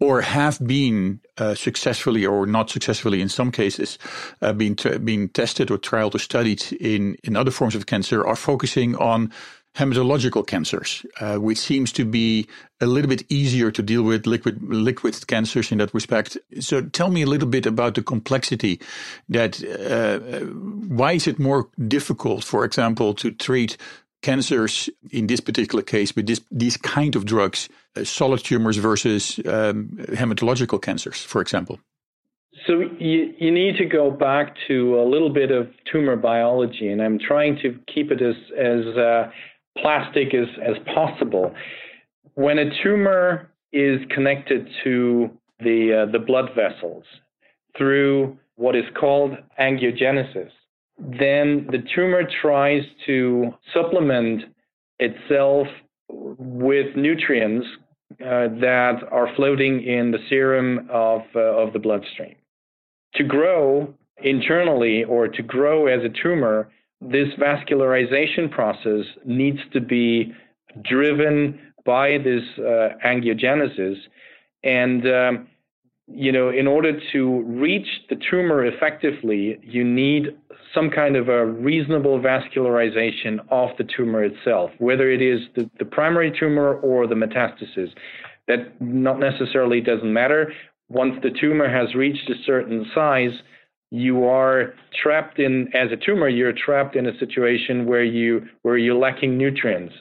or 0.01 0.21
have 0.21 0.59
been 0.67 1.21
uh, 1.39 1.55
successfully 1.55 2.27
or 2.27 2.47
not 2.47 2.71
successfully 2.71 3.21
in 3.21 3.29
some 3.29 3.51
cases 3.51 3.99
uh, 4.43 4.53
being 4.53 5.29
tested 5.29 5.71
or 5.71 5.79
trialed 5.79 6.15
or 6.15 6.19
studied 6.19 6.63
in 6.81 7.17
in 7.25 7.37
other 7.37 7.51
forms 7.51 7.75
of 7.75 7.87
cancer 7.87 8.27
are 8.27 8.37
focusing 8.37 8.97
on 8.97 9.33
hematological 9.77 10.47
cancers, 10.47 11.05
uh, 11.21 11.37
which 11.37 11.59
seems 11.59 11.91
to 11.93 12.05
be 12.05 12.47
a 12.81 12.87
little 12.87 13.09
bit 13.09 13.25
easier 13.29 13.73
to 13.73 13.83
deal 13.83 14.03
with 14.03 14.27
liquid 14.27 14.63
liquid 14.63 15.27
cancers 15.27 15.73
in 15.73 15.79
that 15.79 15.93
respect. 15.93 16.39
So 16.61 16.83
tell 16.83 17.11
me 17.11 17.23
a 17.23 17.27
little 17.27 17.49
bit 17.49 17.67
about 17.67 17.95
the 17.95 18.03
complexity. 18.03 18.81
That 19.29 19.63
uh, 19.65 20.47
why 20.47 21.13
is 21.13 21.27
it 21.27 21.39
more 21.39 21.69
difficult, 21.89 22.45
for 22.45 22.65
example, 22.65 23.15
to 23.15 23.33
treat 23.33 23.77
cancers 24.25 24.91
in 25.11 25.27
this 25.27 25.41
particular 25.41 25.85
case 25.85 26.17
with 26.17 26.27
this, 26.27 26.41
these 26.51 26.77
kind 26.79 27.15
of 27.17 27.23
drugs, 27.25 27.69
uh, 27.97 28.05
solid 28.05 28.41
tumors 28.43 28.79
versus 28.79 29.39
um, 29.47 29.89
hematological 30.23 30.81
cancers, 30.81 31.23
for 31.23 31.41
example? 31.41 31.79
So 32.67 32.73
you, 32.99 33.35
you 33.39 33.51
need 33.51 33.77
to 33.77 33.85
go 33.85 34.11
back 34.11 34.57
to 34.69 34.77
a 34.99 35.05
little 35.15 35.33
bit 35.41 35.51
of 35.51 35.69
tumor 35.91 36.17
biology, 36.17 36.89
and 36.93 37.03
I'm 37.03 37.19
trying 37.19 37.59
to 37.63 37.79
keep 37.93 38.11
it 38.11 38.23
as 38.23 38.37
as 38.57 38.85
uh, 38.97 39.31
plastic 39.77 40.35
as, 40.35 40.49
as 40.63 40.77
possible. 40.95 41.55
When 42.35 42.59
a 42.59 42.71
tumor 42.83 43.51
is 43.73 44.01
connected 44.15 44.69
to 44.85 45.31
the, 45.59 46.07
uh, 46.07 46.13
the 46.13 46.19
blood 46.19 46.51
vessels 46.55 47.05
through 47.77 48.39
what 48.57 48.77
is 48.77 48.85
called 48.99 49.33
angiogenesis, 49.59 50.51
then 50.99 51.67
the 51.71 51.83
tumor 51.95 52.23
tries 52.43 52.83
to 53.07 53.53
supplement 53.73 54.43
itself 54.99 55.67
with 56.09 56.95
nutrients 56.97 57.67
uh, 58.21 58.49
that 58.61 59.01
are 59.11 59.35
floating 59.35 59.83
in 59.83 60.13
the 60.13 60.19
serum 60.29 60.89
of, 60.91 61.23
uh, 61.35 61.41
of 61.41 61.73
the 61.73 61.79
bloodstream. 61.79 62.37
To 63.17 63.25
grow 63.25 63.93
internally 64.23 65.05
or 65.05 65.29
to 65.29 65.43
grow 65.43 65.87
as 65.87 66.05
a 66.05 66.23
tumor, 66.23 66.71
this 67.01 67.29
vascularization 67.39 68.51
process 68.51 69.05
needs 69.25 69.59
to 69.73 69.81
be 69.81 70.33
driven 70.83 71.59
by 71.85 72.19
this 72.19 72.43
uh, 72.59 72.91
angiogenesis. 73.05 73.97
And, 74.63 75.07
um, 75.07 75.49
you 76.07 76.31
know, 76.31 76.51
in 76.51 76.67
order 76.67 76.99
to 77.13 77.43
reach 77.43 77.87
the 78.11 78.17
tumor 78.31 78.65
effectively, 78.65 79.59
you 79.63 79.85
need 79.85 80.37
some 80.75 80.91
kind 80.91 81.17
of 81.17 81.29
a 81.29 81.47
reasonable 81.47 82.21
vascularization 82.21 83.39
of 83.51 83.71
the 83.79 83.85
tumor 83.97 84.23
itself, 84.23 84.71
whether 84.79 85.11
it 85.11 85.23
is 85.23 85.41
the, 85.57 85.71
the 85.79 85.85
primary 85.85 86.33
tumor 86.39 86.75
or 86.75 87.07
the 87.07 87.15
metastasis. 87.15 87.91
That 88.47 88.79
not 88.81 89.19
necessarily 89.19 89.81
doesn't 89.81 90.13
matter. 90.13 90.53
Once 90.91 91.15
the 91.23 91.31
tumor 91.31 91.67
has 91.67 91.95
reached 91.95 92.29
a 92.29 92.35
certain 92.45 92.85
size, 92.95 93.33
you 93.95 94.25
are 94.25 94.75
trapped 95.01 95.39
in 95.39 95.69
as 95.73 95.93
a 95.93 95.97
tumor 95.97 96.29
you're 96.29 96.53
trapped 96.53 96.97
in 96.97 97.07
a 97.07 97.19
situation 97.19 97.87
where 97.87 98.03
you 98.03 98.45
where 98.63 98.77
you're 98.77 98.97
lacking 98.97 99.39
nutrients 99.39 99.95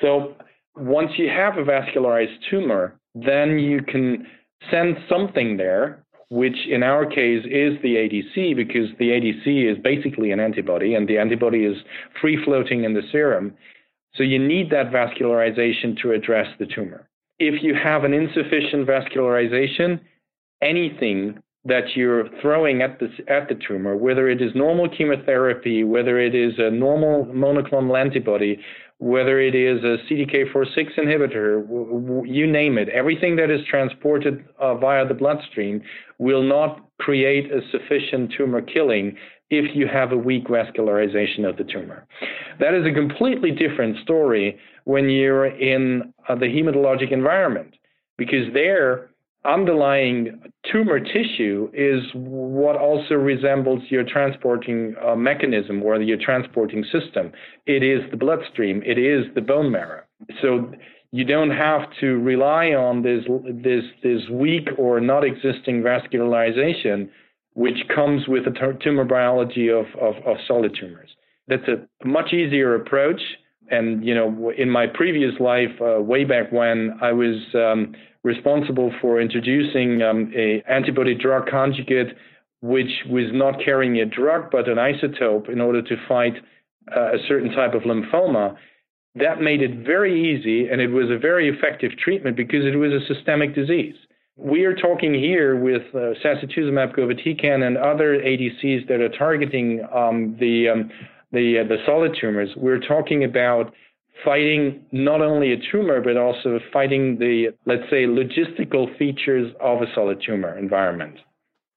so 0.00 0.36
once 0.76 1.10
you 1.16 1.28
have 1.28 1.58
a 1.58 1.62
vascularized 1.62 2.36
tumor 2.48 2.94
then 3.16 3.58
you 3.58 3.82
can 3.82 4.24
send 4.70 4.96
something 5.08 5.56
there 5.56 6.02
which 6.32 6.66
in 6.66 6.82
our 6.82 7.04
case 7.04 7.44
is 7.44 7.74
the 7.82 7.94
ADC 7.96 8.56
because 8.56 8.88
the 8.98 9.10
ADC 9.10 9.70
is 9.70 9.76
basically 9.84 10.30
an 10.30 10.40
antibody 10.40 10.94
and 10.94 11.06
the 11.06 11.18
antibody 11.18 11.66
is 11.66 11.76
free 12.22 12.42
floating 12.42 12.84
in 12.84 12.94
the 12.94 13.02
serum. 13.12 13.52
So 14.14 14.22
you 14.22 14.38
need 14.38 14.70
that 14.70 14.90
vascularization 14.90 16.00
to 16.00 16.12
address 16.12 16.46
the 16.58 16.64
tumor. 16.64 17.06
If 17.38 17.62
you 17.62 17.74
have 17.74 18.04
an 18.04 18.14
insufficient 18.14 18.88
vascularization 18.88 20.00
anything 20.62 21.38
that 21.66 21.94
you're 21.94 22.28
throwing 22.40 22.80
at 22.80 22.98
the, 22.98 23.08
at 23.30 23.48
the 23.48 23.54
tumor, 23.68 23.94
whether 23.94 24.30
it 24.30 24.40
is 24.40 24.52
normal 24.54 24.88
chemotherapy, 24.88 25.84
whether 25.84 26.18
it 26.18 26.34
is 26.34 26.54
a 26.58 26.70
normal 26.70 27.26
monoclonal 27.26 28.00
antibody, 28.00 28.58
whether 29.02 29.40
it 29.40 29.56
is 29.56 29.82
a 29.82 29.96
CDK4/6 30.08 30.96
inhibitor, 30.96 32.24
you 32.24 32.46
name 32.46 32.78
it, 32.78 32.88
everything 32.90 33.34
that 33.34 33.50
is 33.50 33.60
transported 33.68 34.44
uh, 34.60 34.76
via 34.76 35.04
the 35.04 35.12
bloodstream 35.12 35.82
will 36.18 36.44
not 36.44 36.80
create 37.00 37.50
a 37.50 37.60
sufficient 37.72 38.32
tumor 38.38 38.62
killing 38.62 39.16
if 39.50 39.74
you 39.74 39.88
have 39.88 40.12
a 40.12 40.16
weak 40.16 40.44
vascularization 40.46 41.44
of 41.44 41.56
the 41.56 41.64
tumor. 41.64 42.06
That 42.60 42.74
is 42.74 42.86
a 42.86 42.92
completely 42.92 43.50
different 43.50 43.98
story 44.04 44.56
when 44.84 45.10
you're 45.10 45.46
in 45.46 46.14
uh, 46.28 46.36
the 46.36 46.46
hematologic 46.46 47.10
environment, 47.10 47.74
because 48.16 48.52
there 48.54 49.10
underlying 49.44 50.40
tumor 50.70 51.00
tissue 51.00 51.68
is 51.72 52.02
what 52.14 52.76
also 52.76 53.14
resembles 53.14 53.82
your 53.88 54.04
transporting 54.04 54.94
uh, 55.04 55.16
mechanism 55.16 55.82
or 55.82 56.00
your 56.00 56.18
transporting 56.18 56.84
system. 56.84 57.32
It 57.66 57.82
is 57.82 58.08
the 58.10 58.16
bloodstream, 58.16 58.82
it 58.84 58.98
is 58.98 59.26
the 59.34 59.40
bone 59.40 59.70
marrow. 59.70 60.02
So 60.40 60.72
you 61.10 61.24
don't 61.24 61.50
have 61.50 61.82
to 62.00 62.18
rely 62.20 62.68
on 62.68 63.02
this 63.02 63.24
this 63.62 63.84
this 64.02 64.22
weak 64.30 64.68
or 64.78 65.00
not 65.00 65.24
existing 65.24 65.82
vascularization, 65.82 67.08
which 67.54 67.76
comes 67.94 68.28
with 68.28 68.44
the 68.44 68.78
tumor 68.82 69.04
biology 69.04 69.68
of, 69.68 69.86
of, 70.00 70.14
of 70.24 70.36
solid 70.46 70.76
tumors. 70.78 71.10
That's 71.48 71.66
a 71.68 71.86
much 72.06 72.32
easier 72.32 72.76
approach. 72.76 73.20
And 73.72 74.04
you 74.04 74.14
know, 74.14 74.52
in 74.56 74.70
my 74.70 74.86
previous 74.86 75.32
life, 75.40 75.70
uh, 75.80 76.00
way 76.00 76.24
back 76.24 76.52
when 76.52 76.96
I 77.00 77.12
was 77.12 77.36
um, 77.54 77.94
responsible 78.22 78.92
for 79.00 79.20
introducing 79.20 80.02
um, 80.02 80.32
a 80.36 80.62
antibody 80.68 81.14
drug 81.14 81.48
conjugate 81.48 82.14
which 82.60 83.02
was 83.10 83.26
not 83.32 83.56
carrying 83.62 83.98
a 83.98 84.06
drug 84.06 84.50
but 84.50 84.68
an 84.68 84.76
isotope 84.76 85.48
in 85.48 85.60
order 85.60 85.82
to 85.82 85.96
fight 86.08 86.34
uh, 86.96 87.12
a 87.12 87.18
certain 87.26 87.50
type 87.52 87.74
of 87.74 87.82
lymphoma. 87.82 88.56
that 89.16 89.40
made 89.40 89.60
it 89.60 89.84
very 89.84 90.14
easy 90.14 90.68
and 90.68 90.80
it 90.80 90.88
was 90.88 91.10
a 91.10 91.18
very 91.18 91.48
effective 91.48 91.90
treatment 91.98 92.36
because 92.36 92.64
it 92.64 92.76
was 92.76 92.92
a 92.92 93.04
systemic 93.12 93.54
disease. 93.54 93.96
We 94.36 94.64
are 94.64 94.74
talking 94.74 95.12
here 95.12 95.56
with 95.56 95.82
uh, 95.92 96.14
sacituzumab 96.24 96.96
govitecan 96.96 97.66
and 97.66 97.76
other 97.76 98.18
ADCs 98.18 98.88
that 98.88 99.00
are 99.00 99.10
targeting 99.10 99.86
um, 99.94 100.36
the 100.40 100.68
um, 100.70 100.90
the 101.32 101.60
uh, 101.60 101.68
the 101.68 101.78
solid 101.86 102.16
tumors. 102.20 102.50
We're 102.56 102.80
talking 102.80 103.24
about 103.24 103.72
fighting 104.24 104.84
not 104.92 105.20
only 105.20 105.52
a 105.52 105.56
tumor 105.72 106.00
but 106.00 106.16
also 106.16 106.60
fighting 106.72 107.18
the 107.18 107.54
let's 107.66 107.88
say 107.90 108.04
logistical 108.04 108.96
features 108.98 109.52
of 109.60 109.82
a 109.82 109.86
solid 109.94 110.22
tumor 110.24 110.56
environment. 110.58 111.18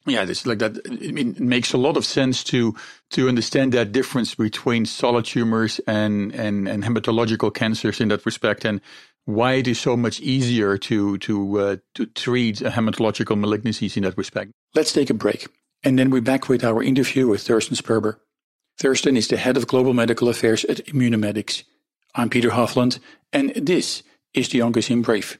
Yeah, 0.08 0.26
this 0.26 0.46
like 0.46 0.60
that. 0.60 0.78
I 0.88 1.12
mean, 1.12 1.32
it 1.32 1.40
makes 1.40 1.74
a 1.74 1.78
lot 1.78 1.98
of 1.98 2.06
sense 2.06 2.44
to 2.46 2.76
to 3.12 3.28
understand 3.28 3.72
that 3.74 3.92
difference 3.92 4.36
between 4.36 4.86
solid 4.86 5.26
tumors 5.26 5.80
and 5.88 6.34
and 6.36 6.68
and 6.68 6.84
hematological 6.84 7.54
cancers 7.54 8.00
in 8.00 8.10
that 8.10 8.26
respect, 8.26 8.66
and 8.66 8.82
why 9.26 9.54
it 9.54 9.68
is 9.68 9.80
so 9.80 9.98
much 9.98 10.20
easier 10.20 10.78
to 10.78 11.18
to 11.18 11.60
uh, 11.60 11.78
to 11.96 12.06
treat 12.06 12.58
hematological 12.58 13.36
malignancies 13.36 13.98
in 13.98 14.04
that 14.04 14.16
respect. 14.16 14.52
Let's 14.76 14.94
take 14.94 15.10
a 15.10 15.16
break, 15.16 15.48
and 15.84 15.98
then 15.98 16.12
we're 16.12 16.22
back 16.22 16.50
with 16.50 16.64
our 16.64 16.84
interview 16.84 17.28
with 17.28 17.42
Thorsten 17.42 17.76
Sperber. 17.76 18.18
Thorsten 18.78 19.16
is 19.16 19.30
the 19.30 19.38
head 19.38 19.56
of 19.56 19.68
global 19.68 19.94
medical 19.94 20.28
affairs 20.28 20.66
at 20.66 20.86
Immunomedics. 20.86 21.64
I'm 22.14 22.30
Peter 22.30 22.50
Hofland, 22.50 23.00
and 23.32 23.52
this 23.56 24.04
is 24.34 24.50
the 24.50 24.60
Oncozine 24.60 25.02
Brief. 25.02 25.40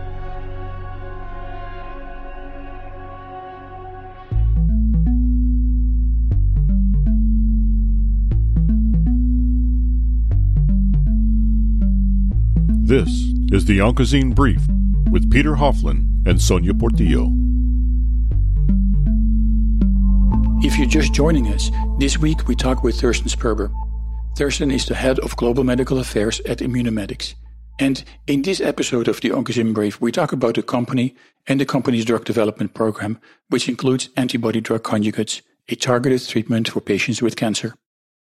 This 12.91 13.07
is 13.53 13.63
the 13.63 13.77
Oncozine 13.77 14.35
Brief 14.35 14.61
with 15.11 15.31
Peter 15.31 15.51
Hofland 15.51 16.07
and 16.27 16.41
Sonia 16.41 16.73
Portillo. 16.73 17.31
If 20.61 20.77
you're 20.77 20.89
just 20.89 21.13
joining 21.13 21.47
us, 21.53 21.71
this 21.99 22.17
week 22.17 22.49
we 22.49 22.53
talk 22.53 22.83
with 22.83 22.99
Thorsten 22.99 23.29
Sperber. 23.29 23.71
Thorsten 24.37 24.71
is 24.71 24.87
the 24.87 24.95
head 24.95 25.19
of 25.19 25.37
global 25.37 25.63
medical 25.63 25.99
affairs 25.99 26.41
at 26.41 26.57
Immunomedics. 26.57 27.35
And 27.79 28.03
in 28.27 28.41
this 28.41 28.59
episode 28.59 29.07
of 29.07 29.21
the 29.21 29.29
Oncozine 29.29 29.73
Brief, 29.73 30.01
we 30.01 30.11
talk 30.11 30.33
about 30.33 30.55
the 30.55 30.61
company 30.61 31.15
and 31.47 31.61
the 31.61 31.65
company's 31.65 32.03
drug 32.03 32.25
development 32.25 32.73
program, 32.73 33.21
which 33.47 33.69
includes 33.69 34.09
antibody 34.17 34.59
drug 34.59 34.83
conjugates, 34.83 35.41
a 35.69 35.75
targeted 35.75 36.27
treatment 36.27 36.67
for 36.67 36.81
patients 36.81 37.21
with 37.21 37.37
cancer 37.37 37.73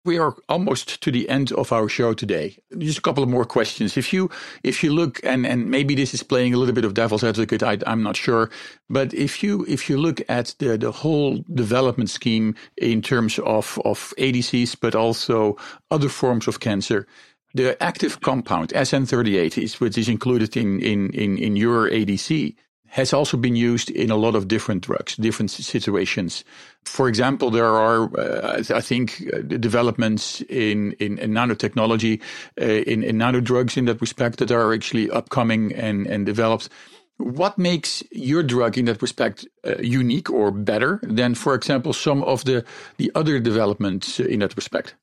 we 0.07 0.17
are 0.17 0.35
almost 0.49 1.01
to 1.03 1.11
the 1.11 1.29
end 1.29 1.51
of 1.51 1.71
our 1.71 1.89
show 1.89 2.13
today. 2.13 2.57
Just 2.77 2.99
a 2.99 3.01
couple 3.01 3.23
of 3.23 3.29
more 3.29 3.45
questions. 3.45 3.97
If 3.97 4.13
you 4.13 4.31
if 4.63 4.83
you 4.83 4.91
look 4.93 5.19
and 5.23 5.45
and 5.45 5.69
maybe 5.69 5.93
this 5.93 6.13
is 6.13 6.23
playing 6.23 6.53
a 6.53 6.57
little 6.57 6.73
bit 6.73 6.85
of 6.85 6.93
devil's 6.93 7.23
advocate, 7.23 7.61
I, 7.61 7.77
am 7.85 8.01
not 8.01 8.15
sure, 8.15 8.49
but 8.89 9.13
if 9.13 9.43
you 9.43 9.65
if 9.67 9.89
you 9.89 9.97
look 9.97 10.21
at 10.29 10.55
the 10.59 10.77
the 10.77 10.91
whole 10.91 11.43
development 11.53 12.09
scheme 12.09 12.55
in 12.77 13.01
terms 13.01 13.37
of 13.39 13.79
of 13.85 14.13
ADCs, 14.17 14.77
but 14.79 14.95
also 14.95 15.57
other 15.91 16.09
forms 16.09 16.47
of 16.47 16.59
cancer. 16.59 17.05
The 17.53 17.81
active 17.81 18.21
compound 18.21 18.69
SN38 18.69 19.57
is 19.57 19.79
which 19.79 19.97
is 19.97 20.09
included 20.09 20.55
in 20.55 20.79
in 20.81 21.09
in, 21.11 21.37
in 21.37 21.55
your 21.55 21.89
ADC 21.89 22.55
has 22.87 23.13
also 23.13 23.37
been 23.37 23.55
used 23.55 23.89
in 23.89 24.09
a 24.11 24.15
lot 24.15 24.35
of 24.35 24.47
different 24.47 24.83
drugs, 24.83 25.15
different 25.15 25.51
situations. 25.51 26.43
For 26.85 27.07
example, 27.07 27.51
there 27.51 27.65
are, 27.65 28.09
uh, 28.17 28.63
I 28.73 28.81
think, 28.81 29.23
uh, 29.33 29.39
developments 29.39 30.41
in, 30.49 30.93
in, 30.93 31.17
in 31.17 31.31
nanotechnology, 31.31 32.21
uh, 32.59 32.65
in, 32.65 33.03
in 33.03 33.17
nanodrugs 33.17 33.77
in 33.77 33.85
that 33.85 34.01
respect 34.01 34.39
that 34.39 34.51
are 34.51 34.73
actually 34.73 35.09
upcoming 35.09 35.73
and, 35.73 36.07
and 36.07 36.25
developed. 36.25 36.69
What 37.17 37.57
makes 37.57 38.03
your 38.11 38.43
drug 38.43 38.77
in 38.77 38.85
that 38.85 39.01
respect 39.01 39.47
uh, 39.65 39.75
unique 39.79 40.29
or 40.29 40.51
better 40.51 40.99
than, 41.03 41.35
for 41.35 41.55
example, 41.55 41.93
some 41.93 42.23
of 42.23 42.45
the, 42.45 42.63
the 42.97 43.11
other 43.15 43.39
developments 43.39 44.19
in 44.19 44.39
that 44.39 44.55
respect? 44.55 44.95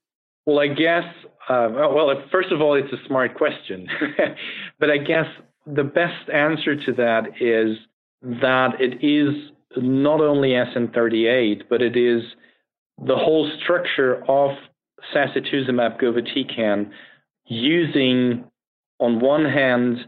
Well, 0.46 0.60
I 0.60 0.68
guess, 0.68 1.04
uh, 1.48 1.68
well, 1.72 2.22
first 2.30 2.52
of 2.52 2.60
all, 2.60 2.74
it's 2.74 2.92
a 2.92 3.06
smart 3.06 3.34
question. 3.34 3.88
but 4.78 4.90
I 4.90 4.98
guess 4.98 5.26
the 5.66 5.84
best 5.84 6.28
answer 6.32 6.76
to 6.76 6.92
that 6.92 7.40
is 7.40 7.78
that 8.22 8.80
it 8.80 9.04
is 9.04 9.50
not 9.76 10.20
only 10.20 10.50
SN38, 10.50 11.62
but 11.68 11.82
it 11.82 11.96
is 11.96 12.22
the 13.04 13.16
whole 13.16 13.50
structure 13.62 14.22
of 14.28 14.56
sacituzumab 15.14 16.00
govitecan 16.00 16.90
using, 17.46 18.44
on 19.00 19.20
one 19.20 19.44
hand, 19.44 19.98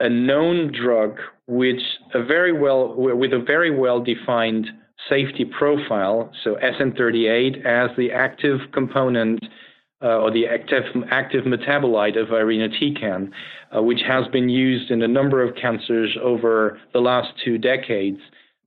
a 0.00 0.08
known 0.08 0.72
drug 0.72 1.18
which 1.46 1.80
a 2.14 2.22
very 2.22 2.52
well 2.52 2.94
with 2.94 3.32
a 3.32 3.38
very 3.44 3.70
well 3.70 4.02
defined 4.02 4.66
safety 5.08 5.44
profile. 5.44 6.30
So 6.44 6.56
SN38 6.56 7.64
as 7.64 7.96
the 7.96 8.12
active 8.12 8.60
component 8.72 9.40
uh, 10.02 10.18
or 10.18 10.30
the 10.30 10.46
active, 10.46 10.84
active 11.10 11.44
metabolite 11.44 12.20
of 12.20 12.28
irinotecan, 12.28 13.30
uh, 13.76 13.82
which 13.82 14.00
has 14.06 14.26
been 14.28 14.48
used 14.48 14.90
in 14.90 15.02
a 15.02 15.08
number 15.08 15.42
of 15.42 15.56
cancers 15.56 16.16
over 16.22 16.78
the 16.92 17.00
last 17.00 17.28
two 17.44 17.58
decades. 17.58 18.18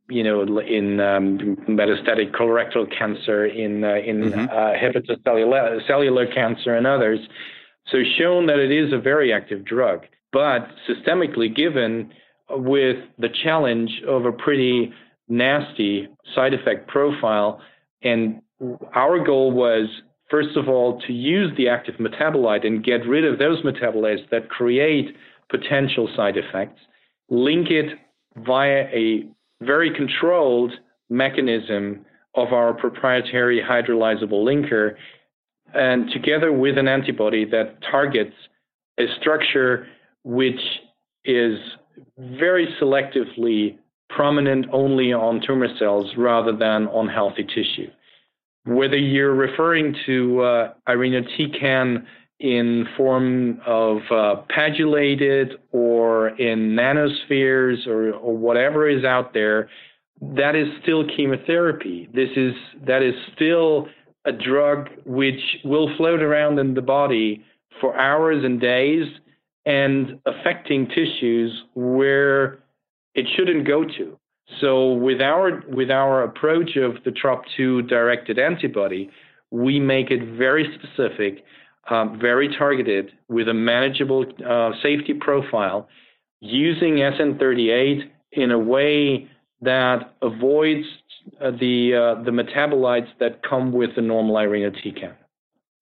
You 0.09 0.23
know, 0.23 0.41
in 0.59 0.99
um, 0.99 1.55
metastatic 1.69 2.33
colorectal 2.33 2.85
cancer, 2.97 3.45
in 3.45 3.83
uh, 3.83 3.95
in 3.95 4.23
mm-hmm. 4.23 4.41
Uh, 4.41 4.73
hepatocellular 4.73 5.87
cellular 5.87 6.27
cancer, 6.27 6.75
and 6.75 6.85
others. 6.85 7.19
So, 7.87 7.99
shown 8.19 8.47
that 8.47 8.59
it 8.59 8.71
is 8.71 8.91
a 8.91 8.97
very 8.99 9.31
active 9.31 9.63
drug, 9.63 10.01
but 10.33 10.67
systemically 10.89 11.55
given 11.55 12.11
with 12.49 12.97
the 13.19 13.29
challenge 13.43 14.01
of 14.05 14.25
a 14.25 14.33
pretty 14.33 14.93
nasty 15.29 16.09
side 16.35 16.53
effect 16.53 16.87
profile. 16.87 17.61
And 18.03 18.41
our 18.93 19.23
goal 19.23 19.51
was 19.51 19.87
first 20.31 20.55
of 20.55 20.69
all, 20.69 20.99
to 21.05 21.13
use 21.13 21.51
the 21.57 21.67
active 21.67 21.95
metabolite 21.95 22.65
and 22.65 22.83
get 22.83 23.05
rid 23.05 23.25
of 23.25 23.37
those 23.37 23.61
metabolites 23.63 24.27
that 24.31 24.49
create 24.49 25.15
potential 25.49 26.09
side 26.15 26.37
effects, 26.37 26.79
link 27.29 27.69
it 27.69 27.99
via 28.37 28.87
a 28.93 29.27
very 29.61 29.93
controlled 29.93 30.71
mechanism 31.09 32.05
of 32.35 32.53
our 32.53 32.73
proprietary 32.73 33.61
hydrolyzable 33.61 34.45
linker, 34.45 34.95
and 35.73 36.09
together 36.11 36.51
with 36.53 36.77
an 36.77 36.87
antibody 36.87 37.43
that 37.45 37.75
targets 37.91 38.33
a 38.97 39.03
structure 39.19 39.85
which 40.23 40.59
is 41.25 41.59
very 42.17 42.67
selectively 42.81 43.77
prominent 44.09 44.65
only 44.71 45.13
on 45.13 45.41
tumor 45.45 45.67
cells 45.77 46.11
rather 46.17 46.51
than 46.51 46.87
on 46.87 47.07
healthy 47.07 47.43
tissue 47.43 47.89
whether 48.65 48.97
you're 48.97 49.33
referring 49.33 49.95
to 50.05 50.41
uh, 50.41 50.73
irinotecan 50.87 52.05
in 52.39 52.87
form 52.97 53.61
of 53.65 53.97
uh, 54.09 54.41
or 55.71 56.29
in 56.29 56.75
nanospheres 56.75 57.85
or, 57.87 58.13
or 58.13 58.35
whatever 58.35 58.89
is 58.89 59.03
out 59.03 59.33
there, 59.33 59.69
that 60.21 60.55
is 60.55 60.67
still 60.81 61.05
chemotherapy. 61.15 62.09
This 62.13 62.29
is 62.35 62.53
that 62.85 63.01
is 63.03 63.13
still 63.35 63.87
a 64.25 64.31
drug 64.31 64.89
which 65.05 65.57
will 65.63 65.95
float 65.97 66.21
around 66.21 66.59
in 66.59 66.73
the 66.73 66.81
body 66.81 67.43
for 67.79 67.97
hours 67.97 68.43
and 68.43 68.59
days 68.59 69.07
and 69.65 70.19
affecting 70.25 70.87
tissues 70.87 71.63
where 71.73 72.59
it 73.13 73.27
shouldn't 73.35 73.67
go 73.67 73.83
to. 73.83 74.17
So 74.59 74.93
with 74.93 75.21
our 75.21 75.63
with 75.67 75.89
our 75.89 76.23
approach 76.23 76.75
of 76.75 77.03
the 77.03 77.11
TROP2 77.11 77.87
directed 77.87 78.37
antibody, 78.37 79.09
we 79.49 79.79
make 79.79 80.11
it 80.11 80.37
very 80.37 80.77
specific, 80.77 81.43
um, 81.89 82.19
very 82.19 82.53
targeted, 82.57 83.11
with 83.27 83.47
a 83.47 83.53
manageable 83.53 84.25
uh, 84.47 84.71
safety 84.81 85.13
profile, 85.13 85.87
using 86.39 86.95
SN38 86.95 88.09
in 88.33 88.51
a 88.51 88.59
way 88.59 89.29
that 89.61 90.13
avoids 90.21 90.85
uh, 91.39 91.51
the 91.51 91.93
uh, 91.93 92.23
the 92.23 92.31
metabolites 92.31 93.09
that 93.19 93.41
come 93.47 93.71
with 93.71 93.95
the 93.95 94.01
normal 94.01 94.35
irinotecan. 94.35 95.13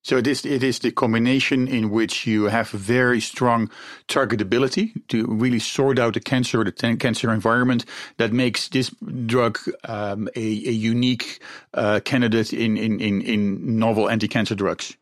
So 0.02 0.16
it 0.16 0.26
is 0.26 0.46
it 0.46 0.62
is 0.62 0.78
the 0.78 0.92
combination 0.92 1.68
in 1.68 1.90
which 1.90 2.26
you 2.26 2.44
have 2.44 2.70
very 2.70 3.20
strong 3.20 3.70
targetability 4.08 4.92
to 5.08 5.26
really 5.26 5.58
sort 5.58 5.98
out 5.98 6.14
the 6.14 6.20
cancer, 6.20 6.60
or 6.60 6.64
the 6.64 6.72
cancer 6.72 7.30
environment 7.30 7.84
that 8.16 8.32
makes 8.32 8.68
this 8.68 8.90
drug 9.26 9.58
um, 9.84 10.28
a, 10.34 10.40
a, 10.40 10.72
unique 10.72 11.40
uh, 11.74 12.00
candidate 12.02 12.52
in, 12.52 12.78
in, 12.78 12.98
in, 12.98 13.20
in 13.20 13.78
novel 13.78 14.08
anti-cancer 14.08 14.54
drugs. 14.54 14.96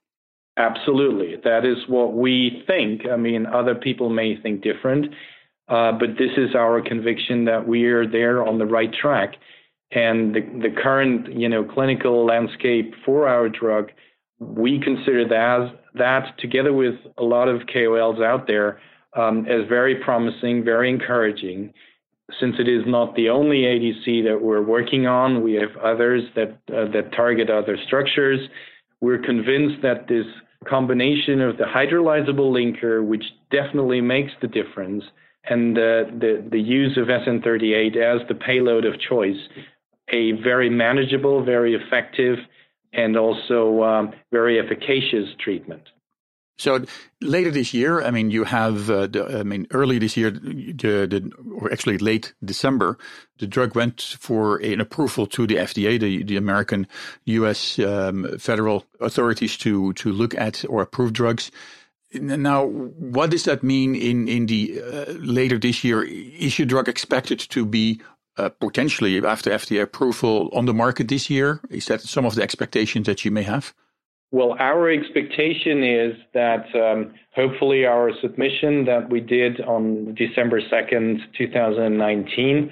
Absolutely, 0.56 1.36
that 1.44 1.64
is 1.64 1.88
what 1.88 2.14
we 2.14 2.64
think. 2.66 3.02
I 3.06 3.16
mean, 3.16 3.46
other 3.46 3.76
people 3.76 4.10
may 4.10 4.36
think 4.42 4.62
different, 4.62 5.06
uh, 5.68 5.92
but 5.92 6.18
this 6.18 6.32
is 6.36 6.56
our 6.56 6.82
conviction 6.82 7.44
that 7.44 7.68
we 7.68 7.84
are 7.84 8.06
there 8.06 8.44
on 8.44 8.58
the 8.58 8.66
right 8.66 8.92
track, 8.92 9.36
and 9.92 10.34
the 10.34 10.40
the 10.40 10.74
current 10.82 11.32
you 11.32 11.48
know 11.48 11.62
clinical 11.62 12.26
landscape 12.26 12.94
for 13.04 13.28
our 13.28 13.48
drug 13.48 13.92
we 14.40 14.80
consider 14.80 15.26
that 15.28 15.80
that 15.94 16.38
together 16.38 16.72
with 16.72 16.94
a 17.16 17.24
lot 17.24 17.48
of 17.48 17.62
KOLs 17.62 18.22
out 18.22 18.46
there 18.46 18.80
um, 19.16 19.46
as 19.46 19.68
very 19.68 19.96
promising, 19.96 20.64
very 20.64 20.90
encouraging. 20.90 21.72
Since 22.38 22.56
it 22.58 22.68
is 22.68 22.82
not 22.86 23.16
the 23.16 23.30
only 23.30 23.62
ADC 23.62 24.24
that 24.24 24.40
we're 24.40 24.62
working 24.62 25.06
on, 25.06 25.42
we 25.42 25.54
have 25.54 25.76
others 25.82 26.22
that 26.36 26.58
uh, 26.68 26.90
that 26.92 27.12
target 27.16 27.50
other 27.50 27.76
structures. 27.86 28.40
We're 29.00 29.22
convinced 29.22 29.82
that 29.82 30.08
this 30.08 30.26
combination 30.68 31.40
of 31.40 31.56
the 31.56 31.64
hydrolyzable 31.64 32.52
linker, 32.52 33.04
which 33.04 33.24
definitely 33.50 34.00
makes 34.00 34.32
the 34.42 34.48
difference, 34.48 35.04
and 35.48 35.74
the 35.74 36.46
the 36.50 36.60
use 36.60 36.98
of 36.98 37.06
SN38 37.06 37.96
as 37.96 38.28
the 38.28 38.34
payload 38.34 38.84
of 38.84 39.00
choice, 39.00 39.38
a 40.10 40.32
very 40.42 40.68
manageable, 40.68 41.42
very 41.42 41.74
effective 41.74 42.38
and 42.92 43.16
also 43.16 43.82
um, 43.82 44.12
very 44.32 44.58
efficacious 44.58 45.28
treatment. 45.38 45.82
So 46.58 46.84
later 47.20 47.52
this 47.52 47.72
year, 47.72 48.02
I 48.02 48.10
mean, 48.10 48.32
you 48.32 48.42
have, 48.42 48.90
uh, 48.90 49.06
I 49.30 49.44
mean, 49.44 49.68
early 49.70 50.00
this 50.00 50.16
year, 50.16 50.32
the, 50.32 51.06
the, 51.06 51.30
or 51.54 51.72
actually 51.72 51.98
late 51.98 52.34
December, 52.44 52.98
the 53.38 53.46
drug 53.46 53.76
went 53.76 54.00
for 54.18 54.56
an 54.56 54.80
approval 54.80 55.28
to 55.28 55.46
the 55.46 55.54
FDA, 55.54 56.00
the, 56.00 56.24
the 56.24 56.36
American 56.36 56.88
U.S. 57.26 57.78
Um, 57.78 58.36
federal 58.38 58.84
authorities 59.00 59.56
to 59.58 59.92
to 59.94 60.10
look 60.10 60.34
at 60.34 60.64
or 60.68 60.82
approve 60.82 61.12
drugs. 61.12 61.52
Now, 62.12 62.64
what 62.66 63.30
does 63.30 63.44
that 63.44 63.62
mean 63.62 63.94
in 63.94 64.26
in 64.26 64.46
the 64.46 64.82
uh, 64.82 65.12
later 65.12 65.58
this 65.58 65.84
year? 65.84 66.02
Is 66.02 66.58
your 66.58 66.66
drug 66.66 66.88
expected 66.88 67.38
to 67.38 67.66
be 67.66 68.00
potentially 68.60 69.24
after 69.24 69.50
FDA 69.50 69.82
approval 69.82 70.50
on 70.52 70.66
the 70.66 70.74
market 70.74 71.08
this 71.08 71.28
year? 71.28 71.60
Is 71.70 71.86
that 71.86 72.00
some 72.02 72.24
of 72.24 72.34
the 72.34 72.42
expectations 72.42 73.06
that 73.06 73.24
you 73.24 73.30
may 73.30 73.42
have? 73.42 73.74
Well, 74.30 74.56
our 74.58 74.90
expectation 74.90 75.82
is 75.82 76.14
that 76.34 76.66
um, 76.74 77.14
hopefully 77.34 77.86
our 77.86 78.10
submission 78.20 78.84
that 78.84 79.08
we 79.08 79.20
did 79.20 79.60
on 79.62 80.14
December 80.14 80.60
2nd, 80.60 81.20
2019, 81.36 82.70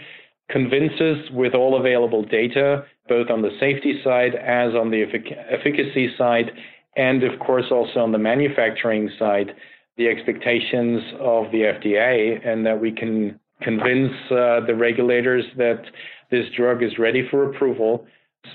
convinces 0.50 1.30
with 1.32 1.54
all 1.54 1.80
available 1.80 2.22
data, 2.22 2.84
both 3.08 3.30
on 3.30 3.40
the 3.40 3.56
safety 3.58 4.00
side 4.04 4.34
as 4.34 4.74
on 4.74 4.90
the 4.90 4.98
effic- 4.98 5.36
efficacy 5.50 6.10
side, 6.18 6.50
and 6.96 7.22
of 7.22 7.38
course 7.40 7.66
also 7.70 8.00
on 8.00 8.12
the 8.12 8.18
manufacturing 8.18 9.10
side, 9.18 9.54
the 9.96 10.08
expectations 10.08 11.02
of 11.20 11.50
the 11.52 11.62
FDA, 11.62 12.46
and 12.46 12.66
that 12.66 12.80
we 12.80 12.92
can 12.92 13.40
convince 13.62 14.12
uh, 14.30 14.60
the 14.66 14.74
regulators 14.76 15.44
that 15.56 15.82
this 16.30 16.46
drug 16.56 16.82
is 16.82 16.98
ready 16.98 17.26
for 17.30 17.50
approval 17.50 18.06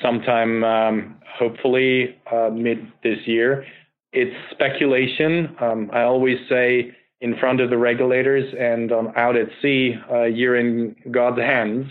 sometime, 0.02 0.64
um, 0.64 1.16
hopefully 1.26 2.18
uh, 2.32 2.50
mid 2.52 2.92
this 3.04 3.20
year. 3.26 3.66
It's 4.14 4.36
speculation. 4.52 5.56
Um, 5.60 5.90
I 5.94 6.02
always 6.04 6.38
say 6.50 6.96
in 7.22 7.38
front 7.38 7.62
of 7.62 7.70
the 7.70 7.78
regulators 7.78 8.54
and 8.60 8.92
um, 8.92 9.12
out 9.16 9.38
at 9.38 9.48
sea, 9.62 9.96
uh, 10.12 10.24
you're 10.24 10.58
in 10.58 10.96
God's 11.12 11.40
hands. 11.40 11.88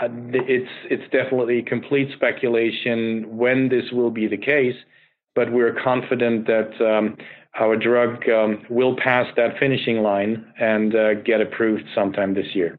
Uh, 0.00 0.08
it's 0.32 0.70
it's 0.90 1.10
definitely 1.12 1.62
complete 1.62 2.08
speculation 2.14 3.36
when 3.36 3.68
this 3.68 3.84
will 3.92 4.10
be 4.10 4.26
the 4.26 4.36
case, 4.36 4.76
but 5.34 5.52
we're 5.52 5.74
confident 5.74 6.46
that 6.46 6.80
um, 6.80 7.16
our 7.58 7.76
drug 7.76 8.28
um, 8.28 8.64
will 8.68 8.96
pass 8.96 9.26
that 9.36 9.58
finishing 9.58 10.02
line 10.02 10.52
and 10.58 10.94
uh, 10.94 11.14
get 11.14 11.40
approved 11.40 11.84
sometime 11.94 12.34
this 12.34 12.54
year. 12.54 12.78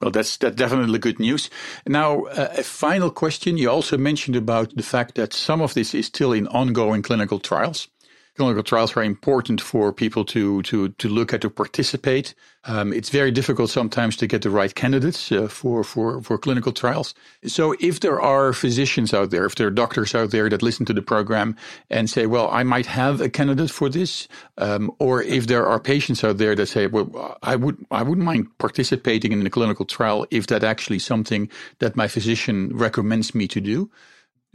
Well, 0.00 0.10
that's 0.10 0.36
that's 0.36 0.56
definitely 0.56 0.98
good 0.98 1.18
news. 1.18 1.48
Now, 1.86 2.24
uh, 2.24 2.52
a 2.58 2.62
final 2.62 3.10
question. 3.10 3.56
You 3.56 3.70
also 3.70 3.96
mentioned 3.96 4.36
about 4.36 4.76
the 4.76 4.82
fact 4.82 5.14
that 5.14 5.32
some 5.32 5.62
of 5.62 5.72
this 5.72 5.94
is 5.94 6.06
still 6.06 6.34
in 6.34 6.46
ongoing 6.48 7.02
clinical 7.02 7.38
trials 7.38 7.88
clinical 8.36 8.62
trials 8.62 8.96
are 8.96 9.02
important 9.02 9.60
for 9.60 9.92
people 9.92 10.24
to 10.24 10.62
to 10.62 10.88
to 10.90 11.08
look 11.08 11.32
at 11.32 11.40
to 11.40 11.50
participate. 11.50 12.34
Um, 12.64 12.92
it's 12.92 13.10
very 13.10 13.30
difficult 13.30 13.70
sometimes 13.70 14.16
to 14.16 14.26
get 14.26 14.42
the 14.42 14.50
right 14.50 14.74
candidates 14.74 15.32
uh, 15.32 15.48
for 15.48 15.84
for 15.84 16.22
for 16.22 16.38
clinical 16.38 16.72
trials. 16.72 17.14
So 17.46 17.74
if 17.80 18.00
there 18.00 18.20
are 18.20 18.52
physicians 18.52 19.14
out 19.14 19.30
there, 19.30 19.46
if 19.46 19.54
there 19.54 19.66
are 19.68 19.70
doctors 19.70 20.14
out 20.14 20.30
there 20.30 20.48
that 20.48 20.62
listen 20.62 20.86
to 20.86 20.92
the 20.92 21.02
program 21.02 21.56
and 21.90 22.08
say, 22.10 22.26
"Well, 22.26 22.48
I 22.50 22.62
might 22.62 22.86
have 22.86 23.20
a 23.20 23.28
candidate 23.28 23.70
for 23.70 23.88
this," 23.88 24.28
um, 24.58 24.90
or 24.98 25.22
if 25.22 25.46
there 25.46 25.66
are 25.66 25.80
patients 25.80 26.24
out 26.24 26.38
there 26.38 26.54
that 26.54 26.66
say, 26.66 26.86
"Well, 26.86 27.38
I 27.42 27.56
would 27.56 27.76
I 27.90 28.02
wouldn't 28.02 28.26
mind 28.26 28.46
participating 28.58 29.32
in 29.32 29.46
a 29.46 29.50
clinical 29.50 29.84
trial 29.84 30.26
if 30.30 30.46
that 30.46 30.64
actually 30.64 30.98
something 30.98 31.48
that 31.78 31.96
my 31.96 32.08
physician 32.08 32.70
recommends 32.76 33.34
me 33.34 33.48
to 33.48 33.60
do." 33.60 33.90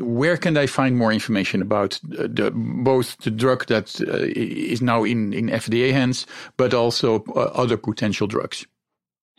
Where 0.01 0.37
can 0.37 0.57
I 0.57 0.65
find 0.65 0.97
more 0.97 1.11
information 1.11 1.61
about 1.61 1.99
the, 2.03 2.51
both 2.53 3.17
the 3.19 3.31
drug 3.31 3.65
that 3.67 4.01
uh, 4.01 4.27
is 4.35 4.81
now 4.81 5.03
in, 5.03 5.33
in 5.33 5.47
FDA 5.47 5.91
hands, 5.91 6.25
but 6.57 6.73
also 6.73 7.23
uh, 7.35 7.51
other 7.53 7.77
potential 7.77 8.27
drugs? 8.27 8.65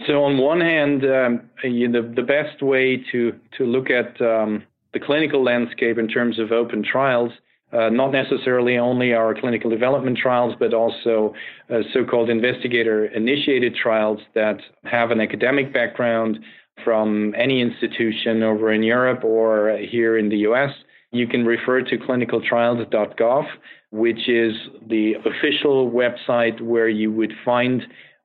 So, 0.06 0.24
on 0.24 0.38
one 0.38 0.60
hand, 0.60 1.04
um, 1.04 1.50
know, 1.88 2.02
the 2.02 2.22
best 2.22 2.62
way 2.62 3.04
to, 3.12 3.38
to 3.58 3.64
look 3.64 3.88
at 3.90 4.20
um, 4.20 4.64
the 4.92 5.00
clinical 5.00 5.44
landscape 5.44 5.98
in 5.98 6.08
terms 6.08 6.38
of 6.38 6.50
open 6.50 6.82
trials, 6.82 7.32
uh, 7.72 7.88
not 7.88 8.10
necessarily 8.12 8.76
only 8.76 9.14
our 9.14 9.34
clinical 9.34 9.70
development 9.70 10.18
trials, 10.18 10.54
but 10.58 10.74
also 10.74 11.34
uh, 11.70 11.78
so 11.92 12.04
called 12.04 12.28
investigator 12.28 13.06
initiated 13.06 13.74
trials 13.74 14.20
that 14.34 14.58
have 14.84 15.10
an 15.10 15.20
academic 15.20 15.72
background 15.72 16.38
from 16.84 17.34
any 17.36 17.60
institution 17.60 18.42
over 18.42 18.72
in 18.72 18.82
Europe 18.82 19.24
or 19.24 19.78
here 19.78 20.16
in 20.16 20.28
the 20.28 20.38
US, 20.38 20.70
you 21.10 21.26
can 21.26 21.44
refer 21.44 21.82
to 21.82 21.98
clinicaltrials.gov, 21.98 23.46
which 23.90 24.28
is 24.28 24.54
the 24.88 25.14
official 25.24 25.90
website 25.90 26.60
where 26.60 26.88
you 26.88 27.12
would 27.12 27.32
find 27.44 27.82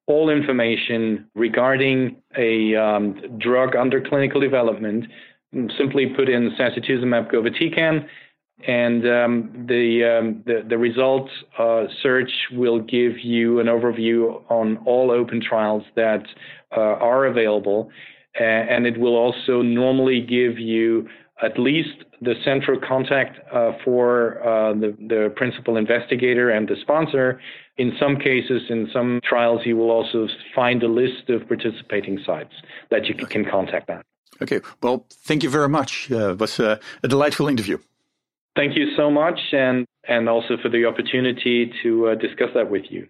all 0.07 0.29
information 0.29 1.27
regarding 1.35 2.15
a 2.37 2.75
um, 2.75 3.21
drug 3.37 3.75
under 3.75 4.01
clinical 4.01 4.39
development. 4.39 5.05
Simply 5.77 6.07
put 6.15 6.29
in 6.29 6.51
sacituzumab 6.57 7.31
govitecan, 7.31 8.07
and 8.65 9.05
um, 9.05 9.65
the, 9.67 10.19
um, 10.19 10.43
the, 10.45 10.65
the 10.67 10.77
result 10.77 11.29
uh, 11.59 11.85
search 12.01 12.31
will 12.53 12.79
give 12.79 13.19
you 13.19 13.59
an 13.59 13.67
overview 13.67 14.41
on 14.49 14.77
all 14.85 15.11
open 15.11 15.41
trials 15.41 15.83
that 15.95 16.23
uh, 16.75 16.79
are 16.79 17.25
available 17.25 17.91
and 18.43 18.85
it 18.85 18.99
will 18.99 19.15
also 19.15 19.61
normally 19.61 20.21
give 20.21 20.59
you 20.59 21.07
at 21.41 21.59
least 21.59 22.03
the 22.21 22.33
central 22.43 22.79
contact 22.79 23.37
uh, 23.53 23.73
for 23.83 24.41
uh, 24.41 24.73
the, 24.73 24.95
the, 25.07 25.33
principal 25.35 25.77
investigator 25.77 26.49
and 26.49 26.67
the 26.67 26.75
sponsor. 26.81 27.39
In 27.77 27.93
some 27.99 28.17
cases, 28.17 28.63
in 28.69 28.89
some 28.91 29.19
trials, 29.23 29.61
you 29.63 29.77
will 29.77 29.91
also 29.91 30.27
find 30.55 30.81
a 30.81 30.87
list 30.87 31.29
of 31.29 31.47
participating 31.47 32.19
sites 32.25 32.53
that 32.89 33.05
you 33.05 33.13
can 33.13 33.45
contact 33.45 33.87
them. 33.87 34.01
Okay, 34.41 34.61
well, 34.81 35.05
thank 35.11 35.43
you 35.43 35.49
very 35.49 35.69
much. 35.69 36.09
Uh, 36.11 36.31
it 36.31 36.39
was 36.39 36.59
a, 36.59 36.79
a 37.03 37.07
delightful 37.07 37.47
interview. 37.47 37.77
Thank 38.55 38.75
you 38.75 38.95
so 38.95 39.11
much, 39.11 39.39
and, 39.51 39.85
and 40.07 40.27
also 40.27 40.57
for 40.61 40.69
the 40.69 40.85
opportunity 40.85 41.71
to 41.83 42.07
uh, 42.07 42.15
discuss 42.15 42.49
that 42.55 42.71
with 42.71 42.85
you. 42.89 43.07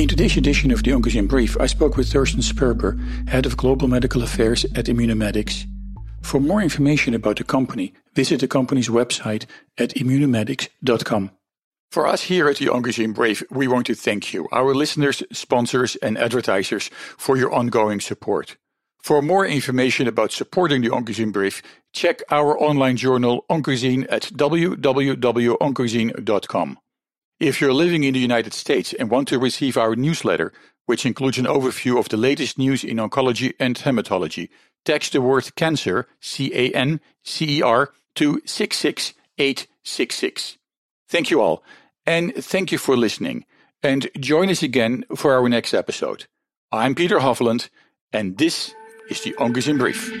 In 0.00 0.08
today's 0.08 0.36
edition 0.38 0.70
of 0.70 0.82
the 0.82 0.92
Oncozine 0.92 1.28
Brief, 1.28 1.60
I 1.60 1.66
spoke 1.66 1.98
with 1.98 2.10
Thorsten 2.10 2.40
Sperber, 2.40 2.96
Head 3.28 3.44
of 3.44 3.58
Global 3.58 3.86
Medical 3.86 4.22
Affairs 4.22 4.64
at 4.74 4.86
Immunomedics. 4.86 5.66
For 6.22 6.40
more 6.40 6.62
information 6.62 7.12
about 7.12 7.36
the 7.36 7.44
company, 7.44 7.92
visit 8.14 8.40
the 8.40 8.48
company's 8.48 8.88
website 8.88 9.44
at 9.76 9.90
immunomedics.com. 9.90 11.32
For 11.90 12.06
us 12.06 12.22
here 12.22 12.48
at 12.48 12.56
the 12.56 12.68
Oncozine 12.68 13.14
Brief, 13.14 13.42
we 13.50 13.68
want 13.68 13.84
to 13.88 13.94
thank 13.94 14.32
you, 14.32 14.48
our 14.52 14.74
listeners, 14.74 15.22
sponsors, 15.32 15.96
and 15.96 16.16
advertisers, 16.16 16.88
for 17.18 17.36
your 17.36 17.52
ongoing 17.52 18.00
support. 18.00 18.56
For 19.02 19.20
more 19.20 19.44
information 19.44 20.08
about 20.08 20.32
supporting 20.32 20.80
the 20.80 20.88
Oncozine 20.88 21.30
Brief, 21.30 21.62
check 21.92 22.22
our 22.30 22.58
online 22.58 22.96
journal 22.96 23.44
Oncozine 23.50 24.06
at 24.10 24.22
www.oncozine.com. 24.22 26.78
If 27.40 27.58
you're 27.58 27.72
living 27.72 28.04
in 28.04 28.12
the 28.12 28.20
United 28.20 28.52
States 28.52 28.92
and 28.92 29.10
want 29.10 29.26
to 29.28 29.38
receive 29.38 29.78
our 29.78 29.96
newsletter, 29.96 30.52
which 30.84 31.06
includes 31.06 31.38
an 31.38 31.46
overview 31.46 31.98
of 31.98 32.10
the 32.10 32.18
latest 32.18 32.58
news 32.58 32.84
in 32.84 32.98
oncology 32.98 33.54
and 33.58 33.76
hematology, 33.76 34.50
text 34.84 35.14
the 35.14 35.22
word 35.22 35.56
cancer, 35.56 36.06
C 36.20 36.52
A 36.54 36.70
N 36.72 37.00
C 37.24 37.58
E 37.58 37.62
R, 37.62 37.94
to 38.16 38.42
66866. 38.44 40.58
Thank 41.08 41.30
you 41.30 41.40
all, 41.40 41.64
and 42.04 42.34
thank 42.34 42.72
you 42.72 42.78
for 42.78 42.94
listening. 42.94 43.46
And 43.82 44.10
join 44.18 44.50
us 44.50 44.62
again 44.62 45.06
for 45.16 45.32
our 45.32 45.48
next 45.48 45.72
episode. 45.72 46.26
I'm 46.70 46.94
Peter 46.94 47.20
Hofland, 47.20 47.70
and 48.12 48.36
this 48.36 48.74
is 49.08 49.22
the 49.22 49.32
Oncozine 49.38 49.78
Brief. 49.78 50.12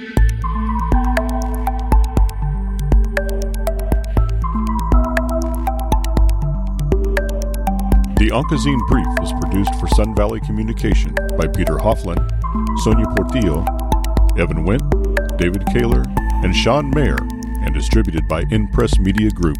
The 8.30 8.36
Oncozine 8.36 8.86
Brief 8.86 9.08
is 9.24 9.32
produced 9.40 9.74
for 9.80 9.88
Sun 9.88 10.14
Valley 10.14 10.38
Communication 10.38 11.12
by 11.36 11.48
Peter 11.48 11.74
Hofland, 11.74 12.30
Sonia 12.78 13.06
Portillo, 13.16 13.64
Evan 14.38 14.64
Went, 14.64 14.84
David 15.36 15.64
Kaler, 15.72 16.04
and 16.44 16.54
Sean 16.54 16.90
Mayer, 16.90 17.18
and 17.64 17.74
distributed 17.74 18.28
by 18.28 18.44
InPress 18.44 19.00
Media 19.00 19.30
Group. 19.30 19.56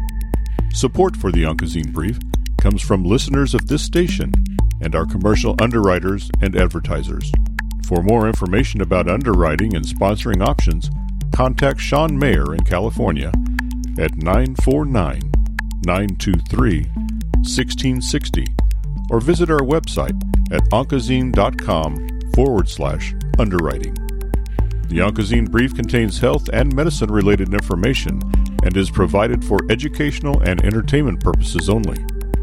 Support 0.73 1.17
for 1.17 1.33
the 1.33 1.43
Oncozine 1.43 1.91
Brief 1.91 2.17
comes 2.61 2.81
from 2.81 3.03
listeners 3.03 3.53
of 3.53 3.67
this 3.67 3.83
station 3.83 4.31
and 4.79 4.95
our 4.95 5.05
commercial 5.05 5.53
underwriters 5.59 6.31
and 6.39 6.55
advertisers. 6.55 7.29
For 7.85 8.01
more 8.01 8.25
information 8.25 8.79
about 8.79 9.09
underwriting 9.09 9.75
and 9.75 9.83
sponsoring 9.83 10.41
options, 10.47 10.89
contact 11.33 11.81
Sean 11.81 12.17
Mayer 12.17 12.55
in 12.55 12.63
California 12.63 13.33
at 13.99 14.15
949 14.15 15.29
923 15.83 16.85
1660 17.43 18.45
or 19.11 19.19
visit 19.19 19.51
our 19.51 19.59
website 19.59 20.17
at 20.51 20.63
oncozine.com 20.71 22.07
forward 22.33 22.67
slash 22.67 23.13
underwriting. 23.37 23.93
The 24.87 24.99
Oncozine 24.99 25.51
Brief 25.51 25.75
contains 25.75 26.19
health 26.19 26.49
and 26.51 26.73
medicine 26.73 27.11
related 27.11 27.53
information 27.53 28.21
and 28.63 28.75
is 28.75 28.89
provided 28.89 29.43
for 29.43 29.59
educational 29.69 30.41
and 30.41 30.63
entertainment 30.63 31.21
purposes 31.21 31.69
only. 31.69 31.97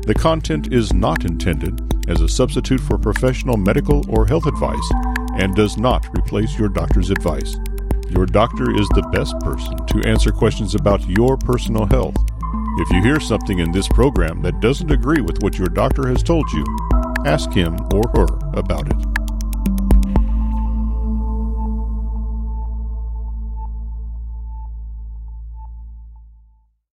The 0.06 0.14
content 0.14 0.72
is 0.72 0.92
not 0.92 1.24
intended 1.24 1.80
as 2.08 2.20
a 2.20 2.28
substitute 2.28 2.80
for 2.80 2.98
professional 2.98 3.56
medical 3.56 4.04
or 4.10 4.26
health 4.26 4.46
advice 4.46 4.90
and 5.38 5.54
does 5.54 5.76
not 5.76 6.06
replace 6.16 6.58
your 6.58 6.68
doctor's 6.68 7.10
advice. 7.10 7.56
Your 8.10 8.26
doctor 8.26 8.74
is 8.74 8.88
the 8.90 9.08
best 9.12 9.38
person 9.40 9.76
to 9.86 10.08
answer 10.08 10.32
questions 10.32 10.74
about 10.74 11.06
your 11.08 11.36
personal 11.36 11.86
health. 11.86 12.16
If 12.80 12.90
you 12.90 13.02
hear 13.02 13.18
something 13.18 13.58
in 13.58 13.72
this 13.72 13.88
program 13.88 14.40
that 14.42 14.60
doesn't 14.60 14.92
agree 14.92 15.20
with 15.20 15.42
what 15.42 15.58
your 15.58 15.66
doctor 15.66 16.06
has 16.06 16.22
told 16.22 16.48
you, 16.52 16.64
ask 17.26 17.50
him 17.50 17.76
or 17.92 18.08
her 18.14 18.26
about 18.54 18.86
it. 18.86 19.17